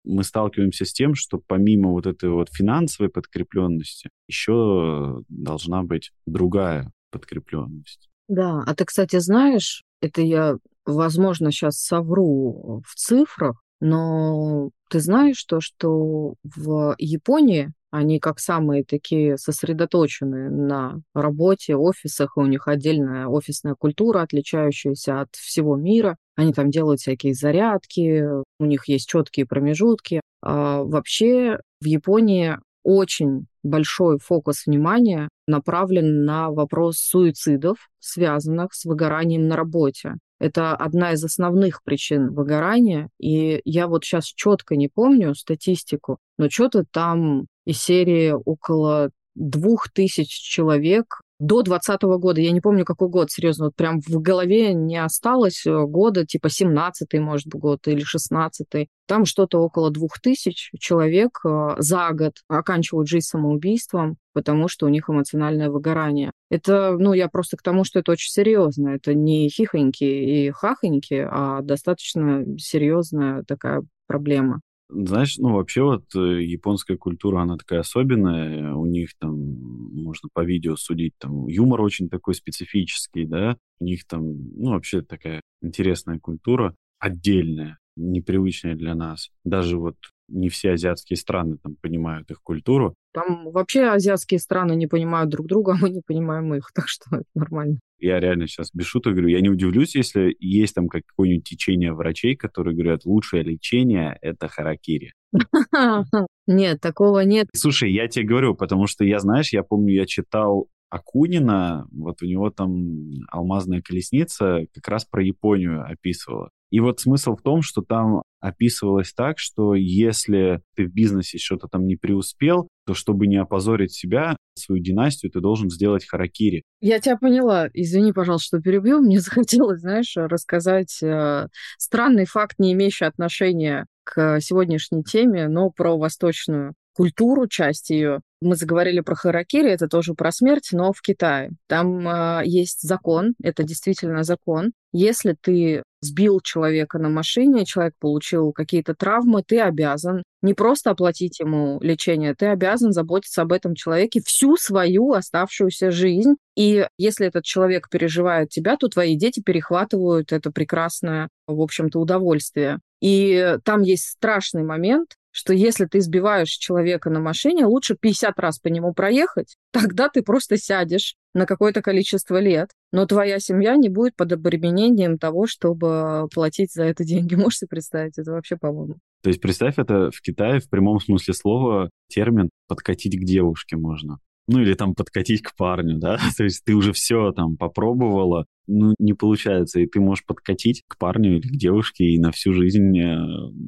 мы 0.03 0.23
сталкиваемся 0.23 0.85
с 0.85 0.93
тем, 0.93 1.15
что 1.15 1.41
помимо 1.45 1.91
вот 1.91 2.07
этой 2.07 2.29
вот 2.29 2.49
финансовой 2.51 3.09
подкрепленности 3.09 4.09
еще 4.27 5.23
должна 5.29 5.83
быть 5.83 6.11
другая 6.25 6.91
подкрепленность. 7.11 8.09
Да, 8.27 8.63
а 8.65 8.75
ты, 8.75 8.85
кстати, 8.85 9.19
знаешь, 9.19 9.83
это 10.01 10.21
я, 10.21 10.55
возможно, 10.85 11.51
сейчас 11.51 11.79
совру 11.79 12.81
в 12.87 12.95
цифрах, 12.95 13.61
но 13.79 14.69
ты 14.91 14.99
знаешь 14.99 15.41
то, 15.45 15.61
что 15.61 16.35
в 16.43 16.95
Японии 16.99 17.71
они 17.91 18.19
как 18.19 18.39
самые 18.39 18.83
такие 18.83 19.37
сосредоточенные 19.37 20.49
на 20.49 21.01
работе, 21.13 21.75
офисах, 21.75 22.33
и 22.35 22.39
у 22.39 22.45
них 22.45 22.67
отдельная 22.67 23.27
офисная 23.27 23.75
культура, 23.75 24.21
отличающаяся 24.21 25.21
от 25.21 25.35
всего 25.35 25.77
мира. 25.77 26.17
Они 26.35 26.53
там 26.53 26.69
делают 26.71 26.99
всякие 26.99 27.33
зарядки, 27.33 28.23
у 28.59 28.65
них 28.65 28.87
есть 28.87 29.09
четкие 29.09 29.45
промежутки. 29.45 30.21
А 30.41 30.83
вообще 30.83 31.59
в 31.79 31.85
Японии 31.85 32.57
очень 32.83 33.45
большой 33.63 34.19
фокус 34.19 34.65
внимания 34.65 35.29
направлен 35.51 36.25
на 36.25 36.49
вопрос 36.49 36.97
суицидов, 36.97 37.77
связанных 37.99 38.73
с 38.73 38.85
выгоранием 38.85 39.47
на 39.47 39.55
работе. 39.55 40.15
Это 40.39 40.75
одна 40.75 41.11
из 41.13 41.23
основных 41.23 41.83
причин 41.83 42.33
выгорания. 42.33 43.09
И 43.19 43.61
я 43.63 43.85
вот 43.85 44.03
сейчас 44.03 44.25
четко 44.25 44.75
не 44.75 44.87
помню 44.87 45.35
статистику, 45.35 46.17
но 46.39 46.49
что-то 46.49 46.83
там 46.89 47.45
из 47.65 47.79
серии 47.79 48.31
около 48.31 49.11
двух 49.35 49.89
тысяч 49.91 50.29
человек 50.29 51.21
до 51.41 51.63
2020 51.63 52.01
года, 52.21 52.39
я 52.39 52.51
не 52.51 52.61
помню, 52.61 52.85
какой 52.85 53.09
год, 53.09 53.31
серьезно, 53.31 53.65
вот 53.65 53.75
прям 53.75 53.99
в 53.99 54.21
голове 54.21 54.75
не 54.75 55.03
осталось 55.03 55.65
э, 55.65 55.85
года, 55.87 56.23
типа 56.23 56.47
17-й, 56.47 57.17
может 57.17 57.47
быть, 57.47 57.59
год 57.59 57.87
или 57.87 58.03
16-й. 58.03 58.89
Там 59.07 59.25
что-то 59.25 59.57
около 59.59 59.89
двух 59.89 60.19
тысяч 60.19 60.69
человек 60.79 61.39
э, 61.43 61.75
за 61.79 62.11
год 62.11 62.33
оканчивают 62.47 63.07
жизнь 63.07 63.25
самоубийством, 63.25 64.17
потому 64.33 64.67
что 64.67 64.85
у 64.85 64.89
них 64.89 65.09
эмоциональное 65.09 65.71
выгорание. 65.71 66.31
Это, 66.51 66.95
ну, 66.99 67.13
я 67.13 67.27
просто 67.27 67.57
к 67.57 67.63
тому, 67.63 67.85
что 67.85 67.97
это 67.97 68.11
очень 68.11 68.29
серьезно. 68.29 68.89
Это 68.89 69.15
не 69.15 69.49
хихоньки 69.49 70.03
и 70.03 70.51
хахоньки, 70.51 71.27
а 71.27 71.61
достаточно 71.63 72.45
серьезная 72.59 73.43
такая 73.47 73.81
проблема. 74.05 74.61
Знаешь, 74.93 75.37
ну 75.37 75.53
вообще 75.53 75.83
вот 75.83 76.03
э, 76.15 76.43
японская 76.43 76.97
культура, 76.97 77.41
она 77.41 77.57
такая 77.57 77.79
особенная. 77.79 78.73
У 78.73 78.85
них 78.85 79.11
там, 79.17 79.35
можно 79.37 80.27
по 80.33 80.43
видео 80.43 80.75
судить, 80.75 81.13
там 81.17 81.47
юмор 81.47 81.81
очень 81.81 82.09
такой 82.09 82.35
специфический, 82.35 83.25
да. 83.25 83.57
У 83.79 83.85
них 83.85 84.05
там, 84.05 84.23
ну 84.53 84.71
вообще 84.71 85.01
такая 85.01 85.41
интересная 85.61 86.19
культура, 86.19 86.75
отдельная, 86.99 87.77
непривычная 87.95 88.75
для 88.75 88.93
нас. 88.93 89.29
Даже 89.45 89.77
вот 89.77 89.95
не 90.27 90.49
все 90.49 90.71
азиатские 90.71 91.15
страны 91.17 91.57
там 91.57 91.75
понимают 91.81 92.29
их 92.29 92.41
культуру. 92.43 92.95
Там 93.13 93.51
вообще 93.51 93.85
азиатские 93.85 94.39
страны 94.39 94.75
не 94.75 94.87
понимают 94.87 95.29
друг 95.29 95.47
друга, 95.47 95.73
а 95.73 95.77
мы 95.79 95.89
не 95.89 96.01
понимаем 96.01 96.53
их, 96.53 96.71
так 96.75 96.87
что 96.87 97.15
это 97.15 97.25
нормально. 97.35 97.79
Я 97.99 98.19
реально 98.19 98.47
сейчас 98.47 98.71
без 98.73 98.85
шуток 98.85 99.13
говорю, 99.13 99.29
я 99.29 99.41
не 99.41 99.49
удивлюсь, 99.49 99.95
если 99.95 100.35
есть 100.39 100.73
там 100.73 100.87
какое-нибудь 100.87 101.47
течение 101.47 101.93
врачей, 101.93 102.35
которые 102.35 102.75
говорят, 102.75 103.05
лучшее 103.05 103.43
лечение– 103.43 104.17
это 104.21 104.47
харакири. 104.47 105.13
Нет, 106.47 106.81
такого 106.81 107.19
нет. 107.19 107.47
Слушай, 107.55 107.93
я 107.93 108.07
тебе 108.07 108.25
говорю, 108.25 108.55
потому 108.55 108.87
что 108.87 109.05
я, 109.05 109.19
знаешь, 109.19 109.53
я 109.53 109.63
помню, 109.63 109.93
я 109.93 110.05
читал 110.05 110.67
Акунина, 110.89 111.87
вот 111.91 112.21
у 112.21 112.25
него 112.25 112.49
там 112.49 113.11
«Алмазная 113.29 113.81
колесница» 113.81 114.65
как 114.73 114.87
раз 114.89 115.05
про 115.05 115.23
Японию 115.23 115.85
описывала. 115.89 116.49
И 116.69 116.79
вот 116.79 116.99
смысл 116.99 117.35
в 117.35 117.41
том, 117.41 117.61
что 117.61 117.81
там 117.81 118.23
описывалось 118.39 119.13
так, 119.13 119.39
что 119.39 119.75
если 119.75 120.61
ты 120.75 120.85
в 120.85 120.93
бизнесе 120.93 121.37
что-то 121.37 121.67
там 121.67 121.85
не 121.85 121.95
преуспел, 121.95 122.67
то 122.91 122.95
чтобы 122.95 123.25
не 123.27 123.37
опозорить 123.37 123.93
себя, 123.93 124.35
свою 124.53 124.83
династию, 124.83 125.31
ты 125.31 125.39
должен 125.39 125.69
сделать 125.69 126.05
харакири. 126.05 126.63
Я 126.81 126.99
тебя 126.99 127.15
поняла. 127.15 127.69
Извини, 127.73 128.11
пожалуйста, 128.11 128.57
что 128.57 128.61
перебью. 128.61 128.99
Мне 128.99 129.19
захотелось, 129.21 129.79
знаешь, 129.79 130.11
рассказать 130.17 131.01
э, 131.01 131.47
странный 131.77 132.25
факт, 132.25 132.59
не 132.59 132.73
имеющий 132.73 133.05
отношения 133.05 133.85
к 134.03 134.41
сегодняшней 134.41 135.03
теме, 135.03 135.47
но 135.47 135.69
про 135.69 135.97
восточную 135.97 136.73
культуру, 136.93 137.47
часть 137.47 137.89
ее. 137.89 138.21
Мы 138.41 138.55
заговорили 138.55 139.01
про 139.01 139.15
харакири, 139.15 139.69
это 139.69 139.87
тоже 139.87 140.13
про 140.13 140.31
смерть, 140.31 140.69
но 140.71 140.93
в 140.93 141.01
Китае. 141.01 141.51
Там 141.67 142.07
э, 142.07 142.41
есть 142.45 142.81
закон, 142.81 143.35
это 143.43 143.63
действительно 143.63 144.23
закон. 144.23 144.71
Если 144.93 145.35
ты 145.39 145.83
сбил 146.01 146.41
человека 146.41 146.97
на 146.97 147.09
машине, 147.09 147.65
человек 147.65 147.93
получил 147.99 148.51
какие-то 148.51 148.95
травмы, 148.95 149.43
ты 149.43 149.61
обязан 149.61 150.23
не 150.41 150.55
просто 150.55 150.89
оплатить 150.89 151.39
ему 151.39 151.79
лечение, 151.81 152.33
ты 152.33 152.47
обязан 152.47 152.91
заботиться 152.91 153.43
об 153.43 153.53
этом 153.53 153.75
человеке 153.75 154.21
всю 154.25 154.57
свою 154.57 155.13
оставшуюся 155.13 155.91
жизнь. 155.91 156.35
И 156.57 156.87
если 156.97 157.27
этот 157.27 157.43
человек 157.43 157.89
переживает 157.89 158.49
тебя, 158.49 158.75
то 158.75 158.87
твои 158.87 159.15
дети 159.15 159.39
перехватывают 159.39 160.31
это 160.31 160.51
прекрасное, 160.51 161.29
в 161.45 161.61
общем-то, 161.61 161.99
удовольствие. 161.99 162.79
И 163.01 163.57
там 163.63 163.81
есть 163.81 164.05
страшный 164.05 164.63
момент, 164.63 165.15
что 165.31 165.53
если 165.53 165.85
ты 165.85 166.01
сбиваешь 166.01 166.49
человека 166.49 167.09
на 167.09 167.19
машине, 167.19 167.65
лучше 167.65 167.95
50 167.99 168.37
раз 168.39 168.59
по 168.59 168.67
нему 168.67 168.93
проехать, 168.93 169.57
тогда 169.71 170.09
ты 170.09 170.21
просто 170.21 170.57
сядешь 170.57 171.15
на 171.33 171.45
какое-то 171.45 171.81
количество 171.81 172.39
лет, 172.39 172.71
но 172.91 173.05
твоя 173.05 173.39
семья 173.39 173.75
не 173.77 173.89
будет 173.89 174.15
под 174.15 174.33
обременением 174.33 175.17
того, 175.17 175.47
чтобы 175.47 176.27
платить 176.33 176.73
за 176.73 176.83
это 176.83 177.03
деньги. 177.05 177.35
Можете 177.35 177.67
представить? 177.67 178.17
Это 178.17 178.31
вообще, 178.31 178.57
по-моему. 178.57 178.95
То 179.23 179.29
есть 179.29 179.41
представь, 179.41 179.77
это 179.77 180.09
в 180.11 180.21
Китае 180.21 180.59
в 180.59 180.69
прямом 180.69 180.99
смысле 180.99 181.33
слова 181.33 181.89
термин 182.07 182.49
«подкатить 182.67 183.19
к 183.19 183.23
девушке» 183.23 183.77
можно. 183.77 184.17
Ну 184.47 184.59
или 184.59 184.73
там 184.73 184.95
подкатить 184.95 185.43
к 185.43 185.55
парню, 185.55 185.97
да? 185.97 186.17
То 186.37 186.43
есть 186.43 186.63
ты 186.65 186.73
уже 186.73 186.91
все 186.91 187.31
там 187.31 187.55
попробовала, 187.55 188.45
ну 188.67 188.93
не 188.99 189.13
получается, 189.13 189.79
и 189.79 189.87
ты 189.87 189.99
можешь 189.99 190.25
подкатить 190.25 190.83
к 190.87 190.97
парню 190.97 191.37
или 191.37 191.47
к 191.47 191.57
девушке, 191.57 192.05
и 192.05 192.19
на 192.19 192.31
всю 192.31 192.53
жизнь 192.53 192.97
э, 192.99 193.17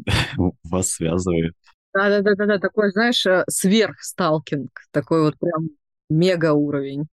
вас 0.63 0.89
связывает. 0.89 1.53
Да-да-да, 1.93 2.57
такой, 2.59 2.91
знаешь, 2.91 3.25
э, 3.25 3.43
сверхсталкинг, 3.49 4.71
такой 4.91 5.23
вот 5.23 5.37
прям 5.39 5.69
мега 6.09 6.53
уровень. 6.53 7.07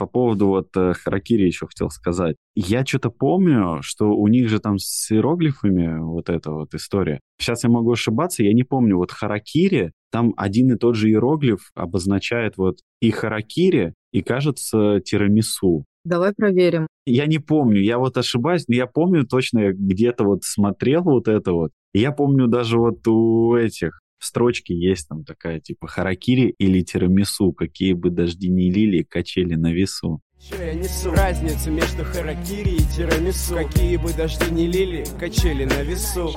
По 0.00 0.06
поводу 0.06 0.46
вот 0.46 0.74
э, 0.78 0.94
Харакири 0.94 1.42
еще 1.42 1.66
хотел 1.66 1.90
сказать. 1.90 2.34
Я 2.54 2.86
что-то 2.86 3.10
помню, 3.10 3.82
что 3.82 4.06
у 4.06 4.28
них 4.28 4.48
же 4.48 4.58
там 4.58 4.78
с 4.78 5.12
иероглифами 5.12 5.98
вот 6.00 6.30
эта 6.30 6.52
вот 6.52 6.72
история. 6.72 7.20
Сейчас 7.38 7.64
я 7.64 7.68
могу 7.68 7.92
ошибаться, 7.92 8.42
я 8.42 8.54
не 8.54 8.62
помню. 8.62 8.96
Вот 8.96 9.12
Харакири, 9.12 9.92
там 10.10 10.32
один 10.38 10.72
и 10.72 10.78
тот 10.78 10.96
же 10.96 11.10
иероглиф 11.10 11.70
обозначает 11.74 12.56
вот 12.56 12.78
и 13.02 13.10
Харакири, 13.10 13.92
и, 14.10 14.22
кажется, 14.22 15.00
тирамису. 15.04 15.84
Давай 16.06 16.32
проверим. 16.32 16.86
Я 17.04 17.26
не 17.26 17.38
помню, 17.38 17.82
я 17.82 17.98
вот 17.98 18.16
ошибаюсь, 18.16 18.64
но 18.68 18.76
я 18.76 18.86
помню 18.86 19.26
точно, 19.26 19.58
я 19.58 19.72
где-то 19.74 20.24
вот 20.24 20.44
смотрел 20.44 21.02
вот 21.02 21.28
это 21.28 21.52
вот. 21.52 21.72
Я 21.92 22.12
помню 22.12 22.46
даже 22.46 22.78
вот 22.78 23.06
у 23.06 23.54
этих 23.54 24.00
в 24.20 24.26
строчке 24.26 24.74
есть 24.74 25.08
там 25.08 25.24
такая 25.24 25.60
типа 25.60 25.88
харакири 25.88 26.54
или 26.58 26.82
тирамису, 26.82 27.52
какие 27.52 27.94
бы 27.94 28.10
дожди 28.10 28.50
не 28.50 28.70
лили, 28.70 29.02
качели 29.02 29.54
на 29.54 29.72
весу. 29.72 30.20
Я 30.48 30.72
несу? 30.72 31.10
Разница 31.10 31.70
между 31.70 32.02
харакири 32.02 32.76
и 32.76 32.96
тирамису 32.96 33.54
Какие 33.56 33.98
бы 33.98 34.10
дожди 34.14 34.50
не 34.50 34.66
лили, 34.68 35.04
качели 35.18 35.64
на 35.66 35.82
весу 35.82 36.30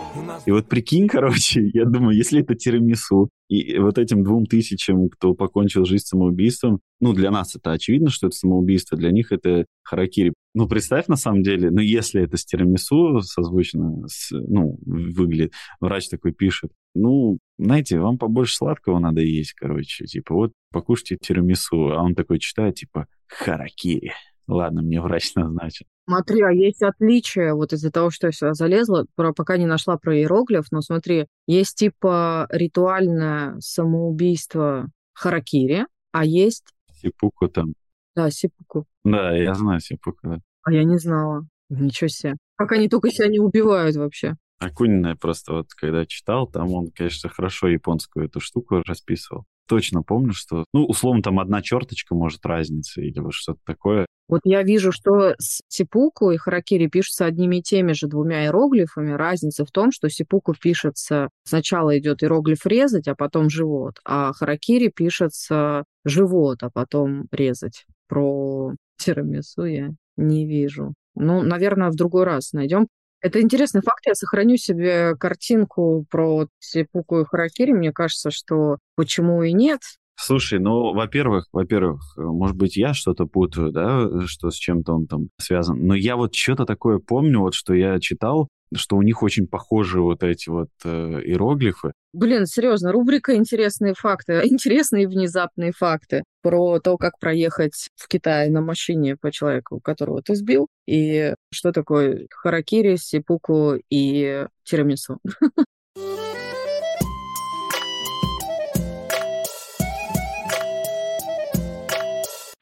И 0.46 0.52
вот 0.52 0.68
прикинь, 0.68 1.08
короче, 1.10 1.70
я 1.74 1.86
думаю, 1.86 2.18
если 2.18 2.42
это 2.42 2.54
тирамису, 2.54 3.30
и 3.48 3.78
вот 3.80 3.98
этим 3.98 4.24
двум 4.24 4.46
тысячам, 4.46 5.08
кто 5.08 5.34
покончил 5.34 5.86
жизнь 5.86 6.04
самоубийством, 6.06 6.82
ну, 7.00 7.14
для 7.14 7.32
нас 7.32 7.56
это 7.56 7.72
очевидно, 7.72 8.10
что 8.10 8.28
это 8.28 8.36
самоубийство, 8.36 8.98
для 8.98 9.12
них 9.12 9.32
это 9.32 9.66
харакири. 9.84 10.34
Ну, 10.54 10.68
представь, 10.68 11.08
на 11.08 11.16
самом 11.16 11.42
деле, 11.42 11.72
ну, 11.72 11.80
если 11.80 12.24
это 12.24 12.36
с 12.36 12.44
тирамису 12.44 13.22
созвучно, 13.22 14.06
с, 14.08 14.32
ну, 14.32 14.80
выглядит, 14.86 15.54
врач 15.80 16.10
такой 16.10 16.34
пишет, 16.34 16.72
ну, 16.94 17.38
знаете, 17.58 18.00
вам 18.00 18.18
побольше 18.18 18.56
сладкого 18.56 19.00
надо 19.00 19.22
есть, 19.22 19.54
короче, 19.54 20.06
типа, 20.06 20.34
вот 20.34 20.52
покушайте 20.72 21.18
тирамису, 21.18 21.92
а 21.92 22.04
он 22.04 22.16
такой 22.16 22.40
читает, 22.40 22.76
типа, 22.76 23.08
харакири. 23.38 24.14
Ладно, 24.48 24.82
мне 24.82 25.02
врач 25.02 25.36
назначил. 25.36 25.86
Смотри, 26.06 26.42
а 26.42 26.52
есть 26.52 26.82
отличие 26.82 27.54
вот 27.54 27.72
из-за 27.72 27.90
того, 27.92 28.10
что 28.10 28.28
я 28.28 28.34
сюда 28.34 28.54
залезла, 28.54 29.06
про, 29.16 29.34
пока 29.34 29.58
не 29.58 29.66
нашла 29.66 29.98
про 29.98 30.18
иероглиф, 30.18 30.66
но 30.72 30.82
смотри, 30.82 31.28
есть 31.48 31.78
типа 31.78 32.48
ритуальное 32.50 33.56
самоубийство 33.60 34.90
харакири, 35.14 35.86
а 36.12 36.26
есть... 36.26 36.66
Сипуку 37.02 37.48
там. 37.48 37.74
Да, 38.16 38.30
сипуку. 38.30 38.86
Да, 39.06 39.36
я 39.36 39.54
знаю 39.54 39.80
сипуку, 39.80 40.20
да. 40.24 40.40
А 40.64 40.74
я 40.74 40.84
не 40.84 40.98
знала. 40.98 41.48
Ничего 41.70 42.10
себе. 42.10 42.36
Как 42.58 42.74
они 42.74 42.90
только 42.90 43.10
себя 43.10 43.28
не 43.28 43.40
убивают 43.40 43.96
вообще. 43.96 44.36
Акунина 44.60 45.16
просто 45.16 45.54
вот 45.54 45.74
когда 45.74 46.06
читал, 46.06 46.48
там 46.48 46.74
он, 46.74 46.92
конечно, 46.92 47.30
хорошо 47.30 47.68
японскую 47.68 48.26
эту 48.26 48.40
штуку 48.40 48.82
расписывал. 48.86 49.46
Точно 49.68 50.04
помню, 50.04 50.34
что, 50.34 50.66
ну, 50.74 50.86
условно, 50.86 51.22
там 51.22 51.40
одна 51.40 51.62
черточка, 51.62 52.16
может, 52.16 52.46
разница 52.46 53.02
или 53.02 53.20
вот 53.20 53.34
что-то 53.34 53.60
такое. 53.66 54.06
Вот 54.28 54.42
я 54.46 54.64
вижу, 54.64 54.92
что 54.92 55.36
сипуку 55.68 56.32
и 56.32 56.38
харакири 56.38 56.88
пишутся 56.88 57.26
одними 57.26 57.58
и 57.58 57.62
теми 57.62 57.94
же 57.94 58.08
двумя 58.08 58.44
иероглифами. 58.44 59.12
Разница 59.12 59.66
в 59.66 59.72
том, 59.72 59.92
что 59.92 60.10
сипуку 60.10 60.54
пишется, 60.54 61.30
сначала 61.44 61.98
идет 61.98 62.24
иероглиф 62.24 62.66
резать, 62.66 63.08
а 63.08 63.16
потом 63.16 63.50
живот, 63.50 64.00
а 64.06 64.34
харакири 64.34 64.90
пишется 64.90 65.84
живот, 66.06 66.64
а 66.64 66.70
потом 66.70 67.28
резать. 67.32 67.86
Про 68.08 68.74
тирамису 68.98 69.66
я 69.66 69.92
не 70.18 70.46
вижу. 70.46 70.94
Ну, 71.16 71.42
наверное, 71.42 71.90
в 71.90 71.96
другой 71.96 72.24
раз 72.24 72.54
найдем. 72.54 72.88
Это 73.24 73.40
интересный 73.42 73.82
факт. 73.82 74.06
Я 74.06 74.16
сохраню 74.16 74.58
себе 74.58 75.16
картинку 75.16 76.06
про 76.10 76.48
Сипуку 76.60 77.22
и 77.22 77.26
Харакири. 77.26 77.72
Мне 77.72 77.94
кажется, 77.94 78.32
что 78.32 78.80
почему 78.96 79.44
и 79.44 79.54
нет. 79.54 79.80
Слушай, 80.16 80.60
ну, 80.60 80.94
во-первых, 80.94 81.48
во-первых, 81.52 82.02
может 82.18 82.56
быть, 82.56 82.78
я 82.78 82.94
что-то 82.94 83.26
путаю, 83.26 83.72
да, 83.72 84.26
что 84.28 84.52
с 84.52 84.56
чем-то 84.56 84.94
он 84.94 85.08
там 85.08 85.30
связан. 85.40 85.86
Но 85.86 85.96
я 85.96 86.16
вот 86.16 86.36
что-то 86.36 86.66
такое 86.66 87.00
помню, 87.00 87.40
вот 87.40 87.54
что 87.56 87.74
я 87.74 88.00
читал, 88.00 88.48
что 88.76 88.98
у 88.98 89.02
них 89.02 89.24
очень 89.24 89.48
похожи 89.48 90.02
вот 90.02 90.24
эти 90.24 90.50
вот 90.50 90.70
э, 90.84 90.90
иероглифы. 90.90 91.94
Блин, 92.14 92.46
серьезно, 92.46 92.92
рубрика 92.92 93.36
«Интересные 93.36 93.94
факты». 93.94 94.42
Интересные 94.46 95.08
внезапные 95.08 95.72
факты 95.72 96.24
про 96.42 96.80
то, 96.80 96.98
как 96.98 97.20
проехать 97.20 97.90
в 97.96 98.08
Китае 98.08 98.50
на 98.50 98.62
машине 98.62 99.16
по 99.16 99.32
человеку, 99.32 99.80
которого 99.80 100.22
ты 100.22 100.36
сбил, 100.36 100.68
и 100.88 101.34
что 101.52 101.72
такое 101.72 102.28
харакири, 102.32 102.96
сипуку 102.96 103.76
и 103.90 104.46
тирамису. 104.64 105.20